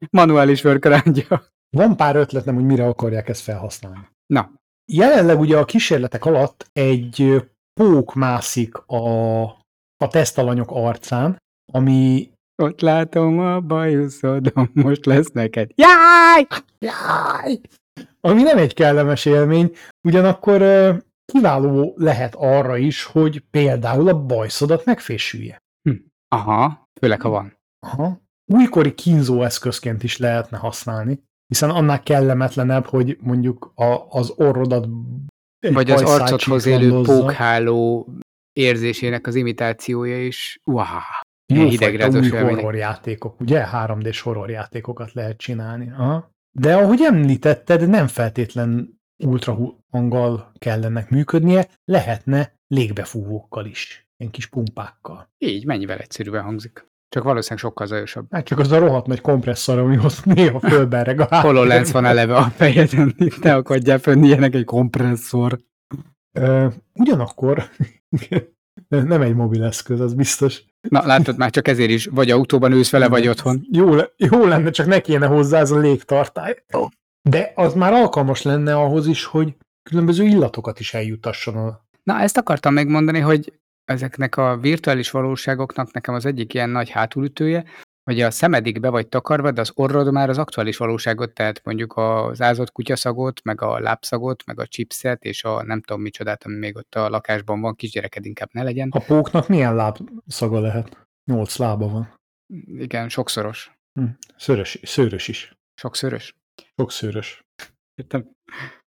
manuális 0.10 0.64
workaroundja. 0.64 1.54
Van 1.70 1.98
pár 1.98 2.16
ötletem, 2.16 2.56
hogy 2.56 2.66
mire 2.66 2.86
akarják 2.86 3.30
ezt 3.30 3.42
felhasználni. 3.42 4.08
Na, 4.26 4.52
Jelenleg 4.92 5.40
ugye 5.40 5.58
a 5.58 5.66
kísérletek 5.66 6.26
alatt 6.26 6.70
egy 6.74 7.44
pók 7.80 8.14
mászik 8.14 8.78
a, 8.78 9.44
a 9.98 10.08
tesztalanyok 10.10 10.72
arcán, 10.72 11.38
ami 11.74 12.30
ott 12.64 12.82
látom 12.82 13.40
a 13.40 13.60
bajuszodom, 13.60 14.70
most 14.74 15.06
lesz 15.06 15.32
neked. 15.32 15.72
Jaj! 15.76 16.48
Jaj! 16.80 17.60
Ami 18.22 18.42
nem 18.42 18.58
egy 18.58 18.74
kellemes 18.74 19.26
élmény, 19.26 19.72
ugyanakkor 20.08 20.62
kiváló 21.26 21.94
lehet 21.98 22.36
arra 22.36 22.78
is, 22.78 23.04
hogy 23.04 23.44
például 23.52 24.08
a 24.08 24.26
bajszodat 24.26 24.86
megfésülje. 24.86 25.58
Aha, 26.28 26.88
főleg 27.00 27.22
ha 27.22 27.30
van. 27.30 27.58
Aha. 27.80 28.20
Újkori 28.54 28.94
kínzó 28.94 29.44
eszközként 29.44 30.04
is 30.04 30.18
lehetne 30.18 30.58
használni, 30.58 31.24
hiszen 31.48 31.70
annál 31.70 32.04
kellemetlenebb, 32.04 32.86
hogy 32.86 33.18
mondjuk 33.22 33.72
a, 33.76 34.06
az 34.10 34.34
orrodat 34.36 34.88
Vagy 35.60 35.92
az 35.92 36.02
arcodhoz 36.02 36.66
élő 36.66 37.02
pókháló 37.02 38.08
érzésének 38.54 39.28
az 39.28 39.36
imitációja 39.36 40.26
is. 40.26 40.60
Wow. 40.64 40.86
Jófajta 41.54 41.70
hidegrázós 41.72 42.30
horrorjátékok, 42.30 43.40
ugye? 43.40 43.66
3D-s 43.72 44.22
horrorjátékokat 44.22 45.14
lehet 45.14 45.38
csinálni. 45.38 45.92
Aha. 45.92 46.30
De 46.58 46.76
ahogy 46.76 47.02
említetted, 47.02 47.90
nem 47.90 48.08
feltétlen 48.08 49.00
ultrahanggal 49.24 50.52
kellenek 50.58 51.10
működnie, 51.10 51.68
lehetne 51.86 52.54
légbefúvókkal 52.68 53.66
is, 53.66 54.08
ilyen 54.18 54.32
kis 54.32 54.48
pumpákkal. 54.48 55.30
Így, 55.38 55.66
mennyivel 55.66 55.98
egyszerűen 55.98 56.44
hangzik. 56.44 56.88
Csak 57.16 57.24
valószínűleg 57.24 57.64
sokkal 57.64 57.88
zajosabb. 57.88 58.26
Hát 58.32 58.46
csak 58.46 58.60
az 58.60 58.72
a 58.72 58.80
rohadt 58.80 59.08
nagy 59.08 59.22
kompresszor, 59.22 59.78
ami 59.78 59.98
ott 59.98 60.26
néha 60.26 60.60
fölbereg 60.60 61.20
a 61.20 61.42
HoloLens 61.42 61.92
van 61.92 62.06
eleve 62.06 62.36
a 62.36 62.44
fejeden, 62.44 63.16
ne 63.42 63.56
akadjál 63.56 64.00
fönn 64.00 64.24
ilyenek 64.24 64.56
egy 64.56 64.64
kompresszor. 64.64 65.60
Ö, 66.38 66.68
ugyanakkor 66.94 67.70
nem 68.88 69.22
egy 69.22 69.36
mobil 69.36 69.64
eszköz, 69.64 70.00
az 70.00 70.14
biztos. 70.14 70.64
Na, 70.90 71.06
látod, 71.06 71.38
már 71.38 71.50
csak 71.50 71.68
ezért 71.68 71.90
is 71.90 72.06
vagy 72.06 72.32
autóban 72.32 72.72
ülsz 72.72 72.92
vele, 72.92 73.08
vagy 73.08 73.28
otthon. 73.28 73.68
Jó, 73.72 73.96
jó 74.18 74.46
lenne, 74.46 74.70
csak 74.70 74.88
ne 74.88 75.00
kéne 75.00 75.26
hozzá 75.26 75.60
ez 75.60 75.72
a 75.72 75.78
légtartály. 75.78 76.64
De 77.30 77.52
az 77.56 77.74
már 77.74 77.94
alkalmas 77.94 78.42
lenne 78.42 78.76
ahhoz 78.76 79.08
is, 79.08 79.24
hogy 79.24 79.56
különböző 79.90 80.24
illatokat 80.24 80.80
is 80.80 80.94
eljutasson 80.94 81.56
a 81.56 81.84
Na, 82.04 82.20
ezt 82.20 82.38
akartam 82.38 82.74
megmondani, 82.74 83.20
hogy 83.20 83.60
ezeknek 83.86 84.38
a 84.38 84.58
virtuális 84.58 85.12
valóságoknak 85.12 85.92
nekem 85.92 86.14
az 86.14 86.26
egyik 86.26 86.54
ilyen 86.54 86.70
nagy 86.70 86.90
hátulütője, 86.90 87.66
hogy 88.04 88.22
a 88.22 88.32
szemedig 88.32 88.80
be 88.80 88.90
vagy 88.90 89.08
takarva, 89.08 89.52
de 89.52 89.62
az 89.62 89.72
orrod 89.76 90.12
már 90.12 90.30
az 90.30 90.38
aktuális 90.38 90.78
valóságot, 90.78 91.34
tehát 91.34 91.62
mondjuk 91.64 91.98
az 91.98 92.42
ázott 92.42 92.72
kutyaszagot, 92.72 93.44
meg 93.44 93.62
a 93.62 93.80
lábszagot, 93.80 94.46
meg 94.46 94.60
a 94.60 94.68
chipset, 94.68 95.24
és 95.24 95.44
a 95.44 95.64
nem 95.64 95.82
tudom 95.82 96.02
micsodát, 96.02 96.44
ami 96.44 96.56
még 96.56 96.76
ott 96.76 96.96
a 96.96 97.10
lakásban 97.10 97.62
van, 97.62 97.76
kisgyereked 97.76 98.26
inkább 98.26 98.50
ne 98.52 98.64
legyen. 98.64 98.90
A 98.92 99.00
póknak 99.00 99.48
milyen 99.48 99.76
lábszaga 99.76 100.60
lehet? 100.60 101.08
Nyolc 101.32 101.58
lába 101.58 101.88
van. 101.88 102.14
Igen, 102.66 103.10
sokszoros. 103.10 103.72
Hm. 104.00 104.06
Szörös, 104.38 104.80
szőrös 104.84 105.28
is. 105.28 105.58
Sokszörös. 105.74 106.36
Sokszőrös. 106.76 107.46
Értem. 107.96 108.30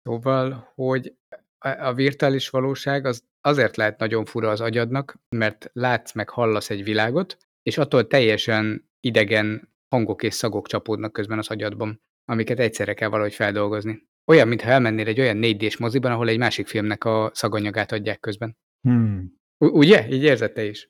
Szóval, 0.02 0.72
hogy 0.74 1.14
a 1.58 1.94
virtuális 1.94 2.48
valóság 2.48 3.06
az 3.06 3.22
azért 3.40 3.76
lehet 3.76 3.98
nagyon 3.98 4.24
fura 4.24 4.50
az 4.50 4.60
agyadnak, 4.60 5.18
mert 5.36 5.70
látsz 5.72 6.12
meg 6.12 6.28
hallasz 6.28 6.70
egy 6.70 6.84
világot, 6.84 7.36
és 7.62 7.78
attól 7.78 8.06
teljesen 8.06 8.88
idegen 9.00 9.68
hangok 9.94 10.22
és 10.22 10.34
szagok 10.34 10.66
csapódnak 10.66 11.12
közben 11.12 11.38
az 11.38 11.48
agyadban, 11.48 12.00
amiket 12.24 12.58
egyszerre 12.58 12.94
kell 12.94 13.08
valahogy 13.08 13.34
feldolgozni. 13.34 14.06
Olyan, 14.30 14.48
mintha 14.48 14.70
elmennél 14.70 15.06
egy 15.06 15.20
olyan 15.20 15.38
4D-s 15.40 15.76
moziban, 15.76 16.12
ahol 16.12 16.28
egy 16.28 16.38
másik 16.38 16.66
filmnek 16.66 17.04
a 17.04 17.30
szaganyagát 17.34 17.92
adják 17.92 18.20
közben. 18.20 18.56
Hmm. 18.88 19.36
U- 19.64 19.72
ugye? 19.72 20.08
Így 20.08 20.22
érzed 20.22 20.52
te 20.52 20.64
is? 20.64 20.88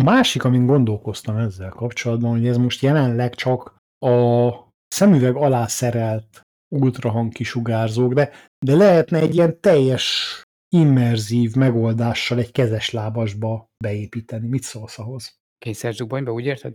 A 0.00 0.02
másik, 0.02 0.44
amin 0.44 0.66
gondolkoztam 0.66 1.36
ezzel 1.36 1.70
kapcsolatban, 1.70 2.30
hogy 2.30 2.46
ez 2.46 2.56
most 2.56 2.82
jelenleg 2.82 3.34
csak 3.34 3.76
a 4.06 4.50
szemüveg 4.88 5.36
alá 5.36 5.66
szerelt 5.66 6.40
ultrahang 6.74 7.32
kisugárzók, 7.32 8.12
de, 8.12 8.30
de 8.66 8.76
lehetne 8.76 9.18
egy 9.18 9.34
ilyen 9.34 9.60
teljes 9.60 10.42
immerzív 10.68 11.54
megoldással 11.54 12.38
egy 12.38 12.52
kezes 12.52 12.90
lábasba 12.90 13.66
beépíteni. 13.84 14.48
Mit 14.48 14.62
szólsz 14.62 14.98
ahhoz? 14.98 15.38
Kényszerzsukbanyba, 15.58 16.32
úgy 16.32 16.44
érted? 16.44 16.74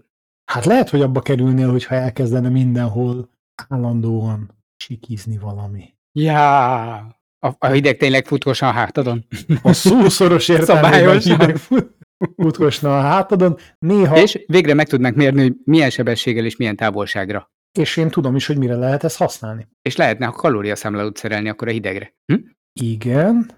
Hát 0.52 0.66
lehet, 0.66 0.90
hogy 0.90 1.02
abba 1.02 1.22
kerülnél, 1.22 1.72
hogyha 1.72 1.96
elkezdene 1.96 2.50
mindenhol 2.50 3.30
állandóan 3.70 4.58
sikizni 4.84 5.38
valami. 5.38 5.94
Já! 6.20 6.98
A, 7.40 7.56
a 7.58 7.68
hideg 7.68 7.98
tényleg 7.98 8.26
futkos 8.26 8.62
a 8.62 8.72
hátadon. 8.72 9.26
A 9.62 9.74
szószoros 9.74 10.50
értelmében 10.58 11.20
hideg 11.20 11.56
fut- 11.56 11.96
futkosna 12.36 12.98
a 12.98 13.02
hátadon, 13.02 13.58
néha, 13.80 14.18
és, 14.18 14.36
És 14.36 14.44
végre 14.48 14.74
meg 14.74 14.88
tudnánk 14.88 15.16
mérni, 15.16 15.42
hogy 15.42 15.56
milyen 15.64 15.90
sebességgel 15.90 16.46
és 16.46 16.56
milyen 16.56 16.76
távolságra. 16.76 17.51
És 17.80 17.98
én 17.98 18.10
tudom 18.10 18.36
is, 18.36 18.48
hogy 18.48 18.58
mire 18.58 18.76
lehet 18.76 19.04
ezt 19.04 19.18
használni. 19.18 19.68
És 19.82 19.96
lehetne, 19.96 20.26
ha 20.26 20.32
kalóriaszámlálót 20.32 21.18
szerelni, 21.18 21.50
akkor 21.50 21.68
a 21.68 21.72
hidegre. 21.72 22.14
Hm? 22.26 22.40
Igen, 22.74 23.52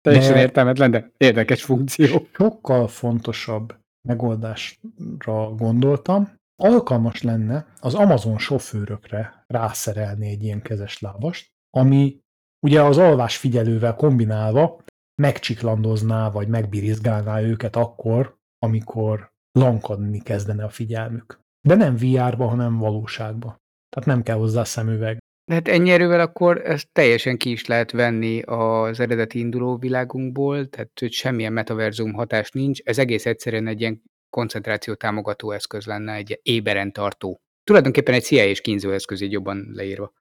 Teljesen 0.00 0.32
De- 0.34 0.40
értelmetlen, 0.40 0.90
de 0.90 1.10
érdekes 1.16 1.62
funkció. 1.62 2.26
sokkal 2.32 2.88
fontosabb 2.88 3.76
megoldásra 4.08 5.54
gondoltam. 5.56 6.32
Alkalmas 6.62 7.22
lenne 7.22 7.66
az 7.80 7.94
Amazon 7.94 8.38
sofőrökre 8.38 9.44
rászerelni 9.46 10.28
egy 10.28 10.42
ilyen 10.42 10.62
kezes 10.62 10.98
lábast, 11.00 11.50
ami 11.70 12.20
ugye 12.66 12.82
az 12.82 12.98
alvás 12.98 13.36
figyelővel 13.36 13.94
kombinálva 13.94 14.82
megcsiklandozná, 15.22 16.30
vagy 16.30 16.48
megbirizgálná 16.48 17.40
őket 17.40 17.76
akkor, 17.76 18.38
amikor 18.58 19.32
lankadni 19.52 20.20
kezdene 20.22 20.64
a 20.64 20.68
figyelmük. 20.68 21.39
De 21.68 21.74
nem 21.74 21.96
VR-ba, 21.96 22.46
hanem 22.46 22.78
valóságba. 22.78 23.56
Tehát 23.88 24.08
nem 24.08 24.22
kell 24.22 24.36
hozzá 24.36 24.64
szemüveg. 24.64 25.18
De 25.44 25.54
hát 25.56 25.68
ennyi 25.68 25.90
erővel 25.90 26.20
akkor 26.20 26.60
ezt 26.64 26.88
teljesen 26.92 27.36
ki 27.36 27.50
is 27.50 27.66
lehet 27.66 27.90
venni 27.90 28.42
az 28.42 29.00
eredeti 29.00 29.38
induló 29.38 29.76
világunkból, 29.76 30.68
tehát 30.68 30.90
hogy 31.00 31.12
semmilyen 31.12 31.52
metaverzum 31.52 32.12
hatás 32.12 32.50
nincs, 32.50 32.80
ez 32.84 32.98
egész 32.98 33.26
egyszerűen 33.26 33.66
egy 33.66 33.80
ilyen 33.80 34.02
koncentráció 34.36 34.94
támogató 34.94 35.50
eszköz 35.50 35.86
lenne, 35.86 36.12
egy 36.12 36.40
éberen 36.42 36.92
tartó. 36.92 37.40
Tulajdonképpen 37.64 38.14
egy 38.14 38.22
CIA 38.22 38.44
és 38.44 38.60
kínzó 38.60 38.90
eszköz 38.90 39.20
így 39.20 39.32
jobban 39.32 39.70
leírva. 39.72 40.12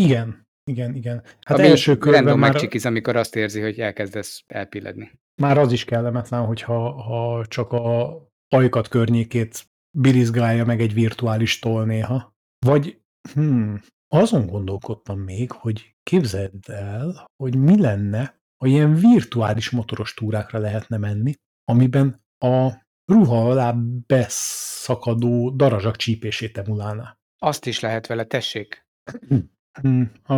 Igen, 0.00 0.46
igen, 0.70 0.94
igen. 0.94 1.22
Hát 1.40 1.58
Ami 1.58 1.68
első 1.68 1.98
körben 1.98 2.38
már... 2.38 2.50
megcsikiz, 2.50 2.86
amikor 2.86 3.16
azt 3.16 3.36
érzi, 3.36 3.60
hogy 3.60 3.80
elkezdesz 3.80 4.44
elpilledni. 4.46 5.12
már 5.42 5.58
az 5.58 5.72
is 5.72 5.84
kellemetlen, 5.84 6.46
hogyha 6.46 6.90
ha 7.02 7.46
csak 7.46 7.72
a 7.72 8.18
ajkat 8.48 8.88
környékét 8.88 9.64
birizgálja 9.94 10.64
meg 10.64 10.80
egy 10.80 10.94
virtuális 10.94 11.58
toll 11.58 11.84
néha. 11.84 12.34
Vagy 12.66 13.00
hmm, 13.32 13.80
azon 14.08 14.46
gondolkodtam 14.46 15.18
még, 15.18 15.50
hogy 15.50 15.94
képzeld 16.02 16.68
el, 16.68 17.26
hogy 17.42 17.56
mi 17.56 17.80
lenne, 17.80 18.40
ha 18.56 18.66
ilyen 18.66 18.94
virtuális 18.94 19.70
motoros 19.70 20.14
túrákra 20.14 20.58
lehetne 20.58 20.96
menni, 20.96 21.34
amiben 21.64 22.22
a 22.38 22.72
ruha 23.12 23.50
alá 23.50 23.72
beszakadó 24.06 25.50
darazsak 25.50 25.96
csípését 25.96 26.58
emulálná. 26.58 27.18
Azt 27.38 27.66
is 27.66 27.80
lehet 27.80 28.06
vele, 28.06 28.24
tessék. 28.24 28.86
Hmm, 29.80 30.12
a, 30.24 30.34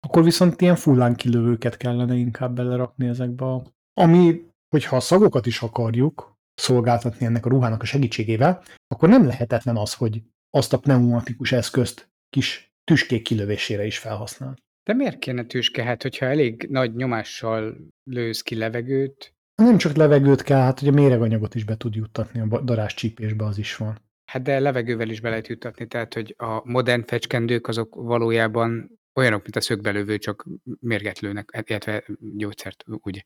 akkor 0.00 0.22
viszont 0.22 0.60
ilyen 0.60 0.76
fullán 0.76 1.14
kilövőket 1.14 1.76
kellene 1.76 2.14
inkább 2.14 2.54
belerakni 2.54 3.06
ezekbe 3.06 3.44
a... 3.44 3.62
Ami, 3.92 4.44
hogyha 4.68 4.96
a 4.96 5.00
szagokat 5.00 5.46
is 5.46 5.62
akarjuk 5.62 6.37
szolgáltatni 6.58 7.26
ennek 7.26 7.46
a 7.46 7.48
ruhának 7.48 7.82
a 7.82 7.86
segítségével, 7.86 8.62
akkor 8.86 9.08
nem 9.08 9.26
lehetetlen 9.26 9.76
az, 9.76 9.94
hogy 9.94 10.22
azt 10.50 10.72
a 10.72 10.78
pneumatikus 10.78 11.52
eszközt 11.52 12.10
kis 12.30 12.72
tüskék 12.84 13.22
kilövésére 13.22 13.86
is 13.86 13.98
felhasznál. 13.98 14.56
De 14.82 14.94
miért 14.94 15.18
kéne 15.18 15.44
tüske? 15.44 15.82
Hát, 15.82 16.02
hogyha 16.02 16.26
elég 16.26 16.66
nagy 16.70 16.94
nyomással 16.94 17.76
lősz 18.10 18.42
ki 18.42 18.54
levegőt, 18.54 19.32
Nem 19.62 19.76
csak 19.76 19.96
levegőt 19.96 20.42
kell, 20.42 20.60
hát 20.60 20.80
ugye 20.80 20.90
méreganyagot 20.90 21.54
is 21.54 21.64
be 21.64 21.76
tud 21.76 21.94
juttatni 21.94 22.40
a 22.40 22.60
darás 22.60 22.94
csípésbe, 22.94 23.44
az 23.44 23.58
is 23.58 23.76
van. 23.76 23.98
Hát 24.24 24.42
de 24.42 24.60
levegővel 24.60 25.08
is 25.08 25.20
be 25.20 25.28
lehet 25.28 25.46
juttatni, 25.46 25.86
tehát 25.86 26.14
hogy 26.14 26.34
a 26.38 26.68
modern 26.68 27.04
fecskendők 27.06 27.66
azok 27.66 27.94
valójában 27.94 28.98
olyanok, 29.14 29.42
mint 29.42 29.56
a 29.56 29.60
szögbelövő, 29.60 30.18
csak 30.18 30.46
mérget 30.80 31.18
lőnek, 31.18 31.64
illetve 31.66 32.04
gyógyszert, 32.36 32.84
ugye. 32.86 33.22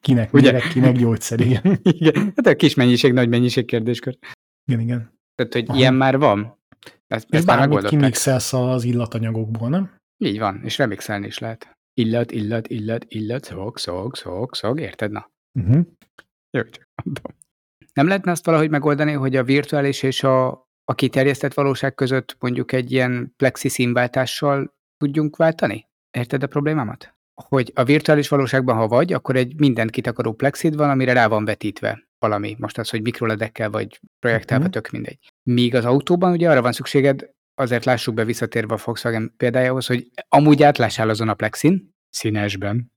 Kinek 0.00 0.32
Ugye? 0.32 0.52
méreg, 0.52 0.68
kinek 0.70 0.96
gyógyszer, 0.96 1.40
igen. 1.40 1.78
Igen, 1.98 2.14
hát 2.36 2.46
a 2.46 2.56
kis 2.56 2.74
mennyiség, 2.74 3.12
nagy 3.12 3.28
mennyiség 3.28 3.64
kérdéskör. 3.64 4.18
igen, 4.66 4.80
igen. 4.80 5.12
Tehát, 5.34 5.52
hogy 5.52 5.64
Aha. 5.68 5.78
ilyen 5.78 5.94
már 5.94 6.18
van. 6.18 6.58
Ezt, 7.06 7.26
És 7.30 7.36
ezt 7.38 7.46
már 7.46 7.58
bármit 7.68 7.88
kimixelsz 7.88 8.52
az 8.52 8.84
illatanyagokból, 8.84 9.68
nem? 9.68 9.96
Így 10.24 10.38
van, 10.38 10.60
és 10.64 10.78
remixelni 10.78 11.26
is 11.26 11.38
lehet. 11.38 11.76
Illat, 12.00 12.32
illat, 12.32 12.68
illat, 12.68 13.04
illat, 13.08 13.44
szog, 13.44 13.78
szog, 13.78 14.16
szog, 14.16 14.54
szog, 14.54 14.80
érted? 14.80 15.10
Na, 15.10 15.32
Uh-huh. 15.60 15.86
jó, 16.50 16.62
csak 16.62 16.88
mondom. 17.04 17.24
Nem 17.92 18.06
lehetne 18.06 18.30
azt 18.30 18.44
valahogy 18.44 18.70
megoldani, 18.70 19.12
hogy 19.12 19.36
a 19.36 19.44
virtuális 19.44 20.02
és 20.02 20.22
a, 20.22 20.46
a 20.84 20.94
kiterjesztett 20.94 21.54
valóság 21.54 21.94
között 21.94 22.36
mondjuk 22.40 22.72
egy 22.72 22.92
ilyen 22.92 23.32
plexi 23.36 23.68
színváltással 23.68 24.74
tudjunk 24.96 25.36
váltani? 25.36 25.88
Érted 26.10 26.42
a 26.42 26.46
problémámat? 26.46 27.13
Hogy 27.42 27.72
a 27.74 27.84
virtuális 27.84 28.28
valóságban, 28.28 28.76
ha 28.76 28.88
vagy, 28.88 29.12
akkor 29.12 29.36
egy 29.36 29.58
mindent 29.60 29.90
kitakaró 29.90 30.32
plexid 30.32 30.76
van, 30.76 30.90
amire 30.90 31.12
rá 31.12 31.26
van 31.26 31.44
vetítve 31.44 32.08
valami. 32.18 32.56
Most 32.58 32.78
az, 32.78 32.90
hogy 32.90 33.02
mikroledekkel 33.02 33.70
vagy 33.70 34.00
projektálva, 34.18 34.64
Mhm. 34.64 34.72
tök 34.72 34.90
mindegy. 34.90 35.18
Míg 35.42 35.74
az 35.74 35.84
autóban 35.84 36.32
ugye 36.32 36.50
arra 36.50 36.62
van 36.62 36.72
szükséged, 36.72 37.30
azért 37.54 37.84
lássuk 37.84 38.14
be 38.14 38.24
visszatérve 38.24 38.74
a 38.74 38.78
Volkswagen 38.84 39.34
példájához, 39.36 39.86
hogy 39.86 40.08
amúgy 40.28 40.62
átlássál 40.62 41.08
azon 41.08 41.28
a 41.28 41.34
plexin, 41.34 41.90
színesben, 42.10 42.92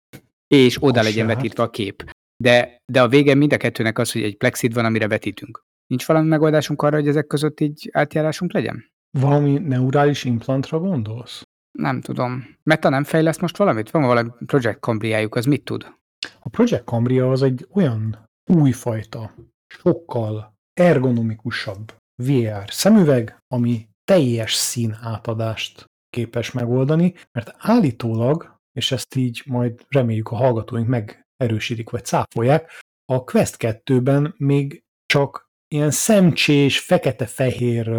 és 0.48 0.78
oda 0.80 1.00
Az 1.00 1.06
legyen 1.06 1.26
se, 1.28 1.34
hát. 1.34 1.36
vetítve 1.36 1.64
a 1.64 1.70
kép. 1.70 2.12
De, 2.44 2.78
de 2.92 3.02
a 3.02 3.08
vége 3.08 3.36
mind 3.36 3.54
a 3.54 3.58
kettőnek 3.58 3.98
az, 4.00 4.12
hogy 4.12 4.22
egy 4.24 4.38
plexid 4.38 4.74
van, 4.74 4.86
amire 4.86 5.08
vetítünk. 5.08 5.66
Nincs 5.88 6.06
valami 6.06 6.28
megoldásunk 6.28 6.82
arra, 6.82 6.96
hogy 6.96 7.08
ezek 7.08 7.28
között 7.28 7.60
így 7.60 7.90
átjárásunk 7.94 8.54
legyen? 8.54 8.92
Valami 9.20 9.58
neurális 9.58 10.24
implantra 10.24 10.80
gondolsz? 10.80 11.42
Nem 11.78 12.02
tudom. 12.02 12.56
Meta 12.64 12.90
nem 12.90 13.04
fejleszt 13.04 13.42
most 13.42 13.58
valamit? 13.58 13.92
Van 13.92 14.02
valami 14.02 14.30
Project 14.46 14.80
Cambriájuk, 14.80 15.36
az 15.36 15.46
mit 15.46 15.64
tud? 15.64 15.96
A 16.40 16.50
Project 16.50 16.84
Cambria 16.84 17.32
az 17.32 17.42
egy 17.42 17.68
olyan 17.74 18.28
újfajta, 18.52 19.34
sokkal 19.68 20.54
ergonomikusabb 20.74 21.94
VR 22.24 22.64
szemüveg, 22.68 23.38
ami 23.48 23.88
teljes 24.04 24.54
szín 24.54 24.98
átadást 25.02 25.86
képes 26.10 26.52
megoldani, 26.52 27.14
mert 27.32 27.56
állítólag, 27.58 28.60
és 28.72 28.92
ezt 28.92 29.16
így 29.16 29.44
majd 29.46 29.86
reméljük 29.88 30.30
a 30.30 30.36
hallgatóink 30.36 30.88
megerősítik 30.88 31.90
vagy 31.90 32.06
cáfolják, 32.06 32.82
a 33.06 33.24
Quest 33.24 33.56
2-ben 33.60 34.34
még 34.38 34.84
csak 35.06 35.46
ilyen 35.68 35.92
szemcsés, 35.92 36.80
fekete-fehér 36.80 37.92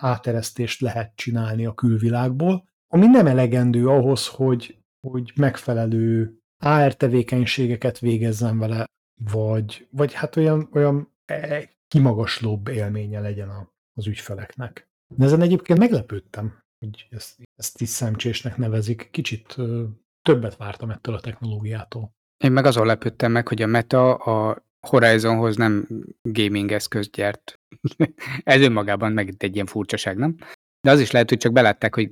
áteresztést 0.00 0.80
lehet 0.80 1.16
csinálni 1.16 1.66
a 1.66 1.74
külvilágból, 1.74 2.68
ami 2.88 3.06
nem 3.06 3.26
elegendő 3.26 3.88
ahhoz, 3.88 4.26
hogy, 4.26 4.78
hogy 5.00 5.32
megfelelő 5.36 6.38
AR 6.64 6.94
tevékenységeket 6.94 7.98
végezzen 7.98 8.58
vele, 8.58 8.84
vagy, 9.30 9.88
vagy 9.90 10.12
hát 10.12 10.36
olyan, 10.36 10.68
olyan 10.72 11.12
e, 11.24 11.70
kimagaslóbb 11.88 12.68
élménye 12.68 13.20
legyen 13.20 13.50
az 13.94 14.06
ügyfeleknek. 14.06 14.88
De 15.14 15.24
ezen 15.24 15.40
egyébként 15.40 15.78
meglepődtem, 15.78 16.58
hogy 16.78 17.06
ezt, 17.10 17.36
ezt 17.56 17.80
is 17.80 17.88
szemcsésnek 17.88 18.56
nevezik. 18.56 19.08
Kicsit 19.10 19.54
ö, 19.56 19.84
többet 20.22 20.56
vártam 20.56 20.90
ettől 20.90 21.14
a 21.14 21.20
technológiától. 21.20 22.16
Én 22.44 22.52
meg 22.52 22.64
azon 22.64 22.86
lepődtem 22.86 23.32
meg, 23.32 23.48
hogy 23.48 23.62
a 23.62 23.66
Meta 23.66 24.14
a 24.14 24.66
Horizonhoz 24.80 25.56
nem 25.56 25.86
gaming 26.22 26.72
eszközt 26.72 27.10
gyárt. 27.10 27.60
Ez 28.42 28.60
önmagában 28.60 29.12
meg 29.12 29.34
egy 29.38 29.54
ilyen 29.54 29.66
furcsaság, 29.66 30.16
nem? 30.16 30.36
De 30.80 30.90
az 30.90 31.00
is 31.00 31.10
lehet, 31.10 31.28
hogy 31.28 31.38
csak 31.38 31.52
belátták, 31.52 31.94
hogy 31.94 32.08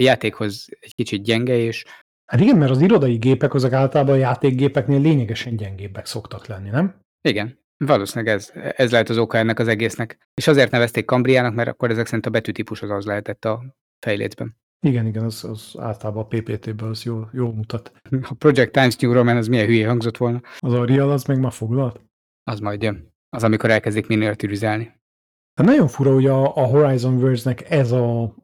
játékhoz 0.00 0.68
egy 0.80 0.94
kicsit 0.94 1.22
gyenge, 1.22 1.56
és... 1.56 1.84
Hát 2.26 2.40
igen, 2.40 2.56
mert 2.56 2.70
az 2.70 2.80
irodai 2.80 3.16
gépek 3.16 3.54
azok 3.54 3.72
általában 3.72 4.14
a 4.14 4.18
játékgépeknél 4.18 5.00
lényegesen 5.00 5.56
gyengébbek 5.56 6.06
szoktak 6.06 6.46
lenni, 6.46 6.68
nem? 6.68 7.00
Igen. 7.28 7.58
Valószínűleg 7.84 8.34
ez, 8.34 8.50
ez 8.54 8.90
lehet 8.90 9.08
az 9.08 9.18
oka 9.18 9.38
ennek 9.38 9.58
az 9.58 9.68
egésznek. 9.68 10.18
És 10.34 10.46
azért 10.46 10.70
nevezték 10.70 11.06
Cambriának, 11.06 11.54
mert 11.54 11.68
akkor 11.68 11.90
ezek 11.90 12.06
szerint 12.06 12.26
a 12.26 12.30
betűtípus 12.30 12.82
az 12.82 12.90
az 12.90 13.04
lehetett 13.04 13.44
a 13.44 13.76
fejlécben. 14.06 14.56
Igen, 14.86 15.06
igen, 15.06 15.24
az, 15.24 15.44
az 15.44 15.74
általában 15.78 16.22
a 16.22 16.26
PPT-ből 16.26 16.88
az 16.88 17.02
jól, 17.02 17.30
jól 17.32 17.54
mutat. 17.54 17.92
A 18.22 18.34
Project 18.34 18.72
Times 18.72 18.96
New 18.96 19.12
Roman 19.12 19.36
az 19.36 19.48
milyen 19.48 19.66
hülye 19.66 19.88
hangzott 19.88 20.16
volna. 20.16 20.40
Az 20.58 20.72
a 20.72 20.84
Real, 20.84 21.10
az 21.10 21.24
meg 21.24 21.40
már 21.40 21.52
foglalt? 21.52 22.00
Az 22.42 22.60
majd 22.60 22.82
jön. 22.82 23.12
Az, 23.28 23.44
amikor 23.44 23.70
elkezdik 23.70 24.06
miniaturizálni. 24.06 24.99
Hát 25.54 25.66
nagyon 25.66 25.88
fura, 25.88 26.12
hogy 26.12 26.26
a, 26.26 26.56
a 26.56 26.64
Horizon 26.66 27.16
Worlds-nek 27.16 27.70
ez, 27.70 27.92
a, 27.92 28.34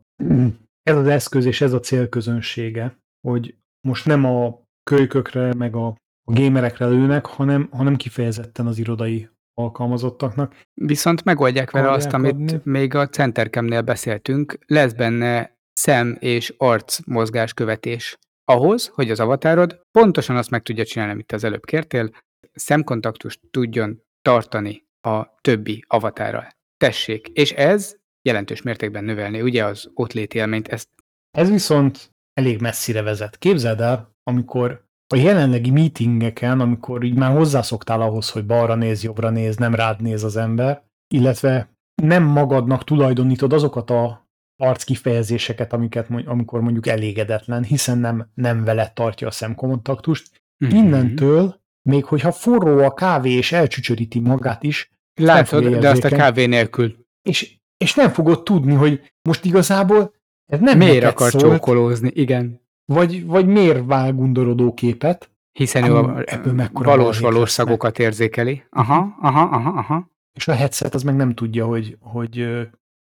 ez 0.82 0.96
az 0.96 1.06
eszköz 1.06 1.44
és 1.44 1.60
ez 1.60 1.72
a 1.72 1.80
célközönsége, 1.80 2.98
hogy 3.28 3.56
most 3.80 4.06
nem 4.06 4.24
a 4.24 4.62
kölykökre, 4.90 5.54
meg 5.54 5.74
a, 5.74 5.86
a 6.24 6.32
gamerekre 6.32 6.86
lőnek, 6.86 7.26
hanem, 7.26 7.68
hanem 7.70 7.96
kifejezetten 7.96 8.66
az 8.66 8.78
irodai 8.78 9.28
alkalmazottaknak. 9.54 10.62
Viszont 10.74 11.24
megoldják 11.24 11.70
vele 11.70 11.90
azt, 11.90 12.12
amit 12.12 12.32
adni. 12.32 12.60
még 12.62 12.94
a 12.94 13.08
Centercamnél 13.08 13.82
beszéltünk, 13.82 14.58
lesz 14.66 14.92
benne 14.92 15.58
szem 15.72 16.16
és 16.20 16.54
arc 16.56 16.98
mozgás 17.06 17.54
követés. 17.54 18.18
Ahhoz, 18.44 18.86
hogy 18.86 19.10
az 19.10 19.20
avatárod 19.20 19.80
pontosan 19.90 20.36
azt 20.36 20.50
meg 20.50 20.62
tudja 20.62 20.84
csinálni, 20.84 21.12
amit 21.12 21.32
az 21.32 21.44
előbb 21.44 21.64
kértél, 21.64 22.10
szemkontaktust 22.52 23.40
tudjon 23.50 24.02
tartani 24.22 24.84
a 25.00 25.34
többi 25.40 25.84
avatárral. 25.86 26.48
Tessék, 26.76 27.28
és 27.28 27.52
ez 27.52 27.96
jelentős 28.22 28.62
mértékben 28.62 29.04
növelni 29.04 29.42
ugye 29.42 29.64
az 29.64 29.90
ott 29.94 30.14
élményt. 30.14 30.68
Ezt... 30.68 30.88
Ez 31.30 31.50
viszont 31.50 32.14
elég 32.32 32.60
messzire 32.60 33.02
vezet. 33.02 33.38
Képzeld 33.38 33.80
el, 33.80 34.14
amikor 34.22 34.84
a 35.14 35.16
jelenlegi 35.16 35.70
meetingeken, 35.70 36.60
amikor 36.60 37.04
így 37.04 37.16
már 37.16 37.36
hozzászoktál 37.36 38.00
ahhoz, 38.00 38.30
hogy 38.30 38.46
balra 38.46 38.74
néz, 38.74 39.02
jobbra 39.02 39.30
néz, 39.30 39.56
nem 39.56 39.74
rád 39.74 40.00
néz 40.00 40.24
az 40.24 40.36
ember, 40.36 40.84
illetve 41.14 41.70
nem 42.02 42.22
magadnak 42.22 42.84
tulajdonítod 42.84 43.52
azokat 43.52 43.90
a 43.90 44.28
arc 44.62 44.84
kifejezéseket, 44.84 45.72
amiket, 45.72 46.08
amikor 46.24 46.60
mondjuk 46.60 46.86
elégedetlen, 46.86 47.64
hiszen 47.64 47.98
nem, 47.98 48.30
nem 48.34 48.64
veled 48.64 48.92
tartja 48.92 49.26
a 49.26 49.30
szemkontaktust. 49.30 50.42
Mm-hmm. 50.64 50.76
Innentől, 50.76 51.60
még 51.88 52.04
hogyha 52.04 52.32
forró 52.32 52.78
a 52.78 52.94
kávé 52.94 53.30
és 53.30 53.52
elcsücsöríti 53.52 54.20
magát 54.20 54.62
is, 54.62 54.95
Látod, 55.16 55.76
de 55.76 55.88
azt 55.88 56.04
a 56.04 56.08
kávé 56.08 56.46
nélkül. 56.46 56.96
És, 57.22 57.56
és 57.76 57.94
nem 57.94 58.10
fogod 58.10 58.42
tudni, 58.42 58.74
hogy 58.74 59.12
most 59.28 59.44
igazából 59.44 60.14
ez 60.52 60.60
nem 60.60 60.78
Miért 60.78 61.04
akar 61.04 61.30
szólt, 61.30 61.44
csókolózni, 61.44 62.10
igen. 62.14 62.60
Vagy, 62.92 63.26
vagy 63.26 63.46
miért 63.46 63.86
vág 63.86 64.14
gundorodó 64.14 64.74
képet. 64.74 65.30
Hiszen 65.52 65.84
ő 65.84 65.94
a 65.94 66.24
valós, 66.72 67.18
valós 67.18 67.50
szagokat 67.50 67.98
érzékeli. 67.98 68.64
Aha, 68.70 69.16
aha, 69.20 69.42
aha, 69.42 69.70
aha. 69.70 70.10
És 70.32 70.48
a 70.48 70.54
headset 70.54 70.94
az 70.94 71.02
meg 71.02 71.16
nem 71.16 71.34
tudja, 71.34 71.66
hogy, 71.66 71.96
hogy 72.00 72.66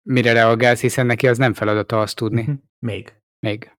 Mire 0.10 0.34
reagálsz, 0.34 0.82
hiszen 0.82 1.06
neki 1.06 1.28
az 1.28 1.38
nem 1.38 1.54
feladata 1.54 2.02
azt 2.02 2.16
tudni. 2.16 2.42
Uh-huh. 2.42 2.56
Még. 2.80 3.14
Még. 3.40 3.76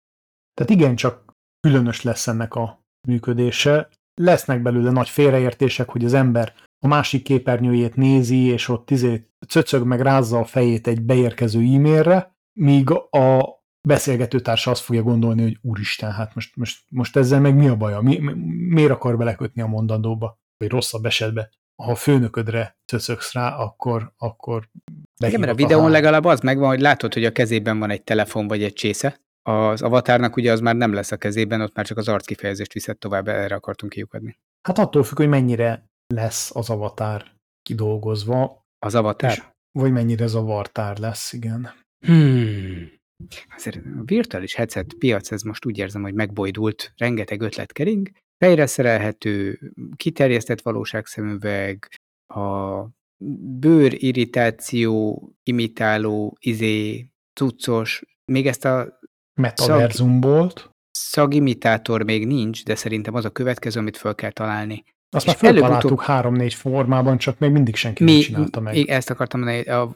Tehát 0.54 0.72
igen, 0.72 0.96
csak 0.96 1.34
különös 1.60 2.02
lesz 2.02 2.26
ennek 2.26 2.54
a 2.54 2.84
működése. 3.08 3.88
Lesznek 4.14 4.62
belőle 4.62 4.90
nagy 4.90 5.08
félreértések, 5.08 5.88
hogy 5.88 6.04
az 6.04 6.14
ember 6.14 6.54
a 6.84 6.88
másik 6.88 7.22
képernyőjét 7.22 7.94
nézi, 7.94 8.44
és 8.46 8.68
ott 8.68 8.90
izé 8.90 9.26
cöcög 9.48 9.86
meg 9.86 10.00
rázza 10.00 10.38
a 10.38 10.44
fejét 10.44 10.86
egy 10.86 11.02
beérkező 11.02 11.60
e-mailre, 11.60 12.36
míg 12.52 12.90
a 12.90 13.60
beszélgetőtársa 13.88 14.70
azt 14.70 14.82
fogja 14.82 15.02
gondolni, 15.02 15.42
hogy 15.42 15.58
úristen, 15.62 16.12
hát 16.12 16.34
most, 16.34 16.56
most, 16.56 16.84
most 16.88 17.16
ezzel 17.16 17.40
meg 17.40 17.54
mi 17.54 17.68
a 17.68 17.76
baja? 17.76 18.00
Mi, 18.00 18.18
mi, 18.18 18.32
miért 18.68 18.90
akar 18.90 19.16
belekötni 19.16 19.62
a 19.62 19.66
mondandóba? 19.66 20.40
Vagy 20.56 20.70
rosszabb 20.70 21.04
esetben 21.04 21.48
ha 21.82 21.90
a 21.90 21.94
főnöködre 21.94 22.78
cöcögsz 22.86 23.32
rá, 23.32 23.56
akkor, 23.56 24.12
akkor 24.16 24.68
Igen, 25.24 25.40
mert 25.40 25.52
a 25.52 25.54
videón 25.54 25.84
a 25.84 25.88
legalább 25.88 26.24
az 26.24 26.40
megvan, 26.40 26.68
hogy 26.68 26.80
látod, 26.80 27.14
hogy 27.14 27.24
a 27.24 27.32
kezében 27.32 27.78
van 27.78 27.90
egy 27.90 28.02
telefon 28.02 28.48
vagy 28.48 28.62
egy 28.62 28.72
csésze. 28.72 29.20
Az 29.42 29.82
avatárnak 29.82 30.36
ugye 30.36 30.52
az 30.52 30.60
már 30.60 30.76
nem 30.76 30.92
lesz 30.92 31.12
a 31.12 31.16
kezében, 31.16 31.60
ott 31.60 31.74
már 31.74 31.86
csak 31.86 31.96
az 31.96 32.08
arckifejezést 32.08 32.72
viszed 32.72 32.98
tovább, 32.98 33.28
erre 33.28 33.54
akartunk 33.54 33.92
kiukadni. 33.92 34.38
Hát 34.68 34.78
attól 34.78 35.02
függ, 35.02 35.16
hogy 35.16 35.28
mennyire 35.28 35.90
lesz 36.14 36.56
az 36.56 36.70
avatár 36.70 37.32
kidolgozva. 37.62 38.66
Az 38.78 38.94
avatár? 38.94 39.30
És, 39.30 39.42
vagy 39.78 39.92
mennyire 39.92 40.26
zavartár 40.26 40.98
lesz, 40.98 41.32
igen. 41.32 41.70
Hmm. 42.06 43.00
Azért 43.56 43.76
a 43.76 44.02
virtuális 44.04 44.54
headset 44.54 44.94
piac, 44.94 45.32
ez 45.32 45.42
most 45.42 45.66
úgy 45.66 45.78
érzem, 45.78 46.02
hogy 46.02 46.14
megbojdult, 46.14 46.92
rengeteg 46.96 47.40
ötlet 47.40 47.72
kering, 47.72 48.10
fejre 48.38 48.66
szerelhető, 48.66 49.58
kiterjesztett 49.96 50.62
valóságszemüveg, 50.62 51.88
a 52.34 52.86
bőrirritáció 53.58 55.22
imitáló, 55.42 56.36
izé, 56.40 57.08
cuccos, 57.40 58.02
még 58.24 58.46
ezt 58.46 58.64
a 58.64 58.98
Metaverzum 59.40 60.20
volt. 60.20 60.70
Szagimitátor 60.90 62.02
még 62.02 62.26
nincs, 62.26 62.64
de 62.64 62.74
szerintem 62.74 63.14
az 63.14 63.24
a 63.24 63.30
következő, 63.30 63.80
amit 63.80 63.96
fel 63.96 64.14
kell 64.14 64.30
találni. 64.30 64.84
Azt 65.14 65.26
már 65.26 65.36
feltaláltuk 65.36 66.02
három-négy 66.02 66.54
formában, 66.54 67.18
csak 67.18 67.38
még 67.38 67.50
mindig 67.50 67.74
senki 67.74 68.04
mi, 68.04 68.12
nem 68.12 68.20
csinálta 68.20 68.60
meg. 68.60 68.76
Ezt 68.76 69.10
akartam 69.10 69.40
mondani, 69.40 69.68
a, 69.68 69.92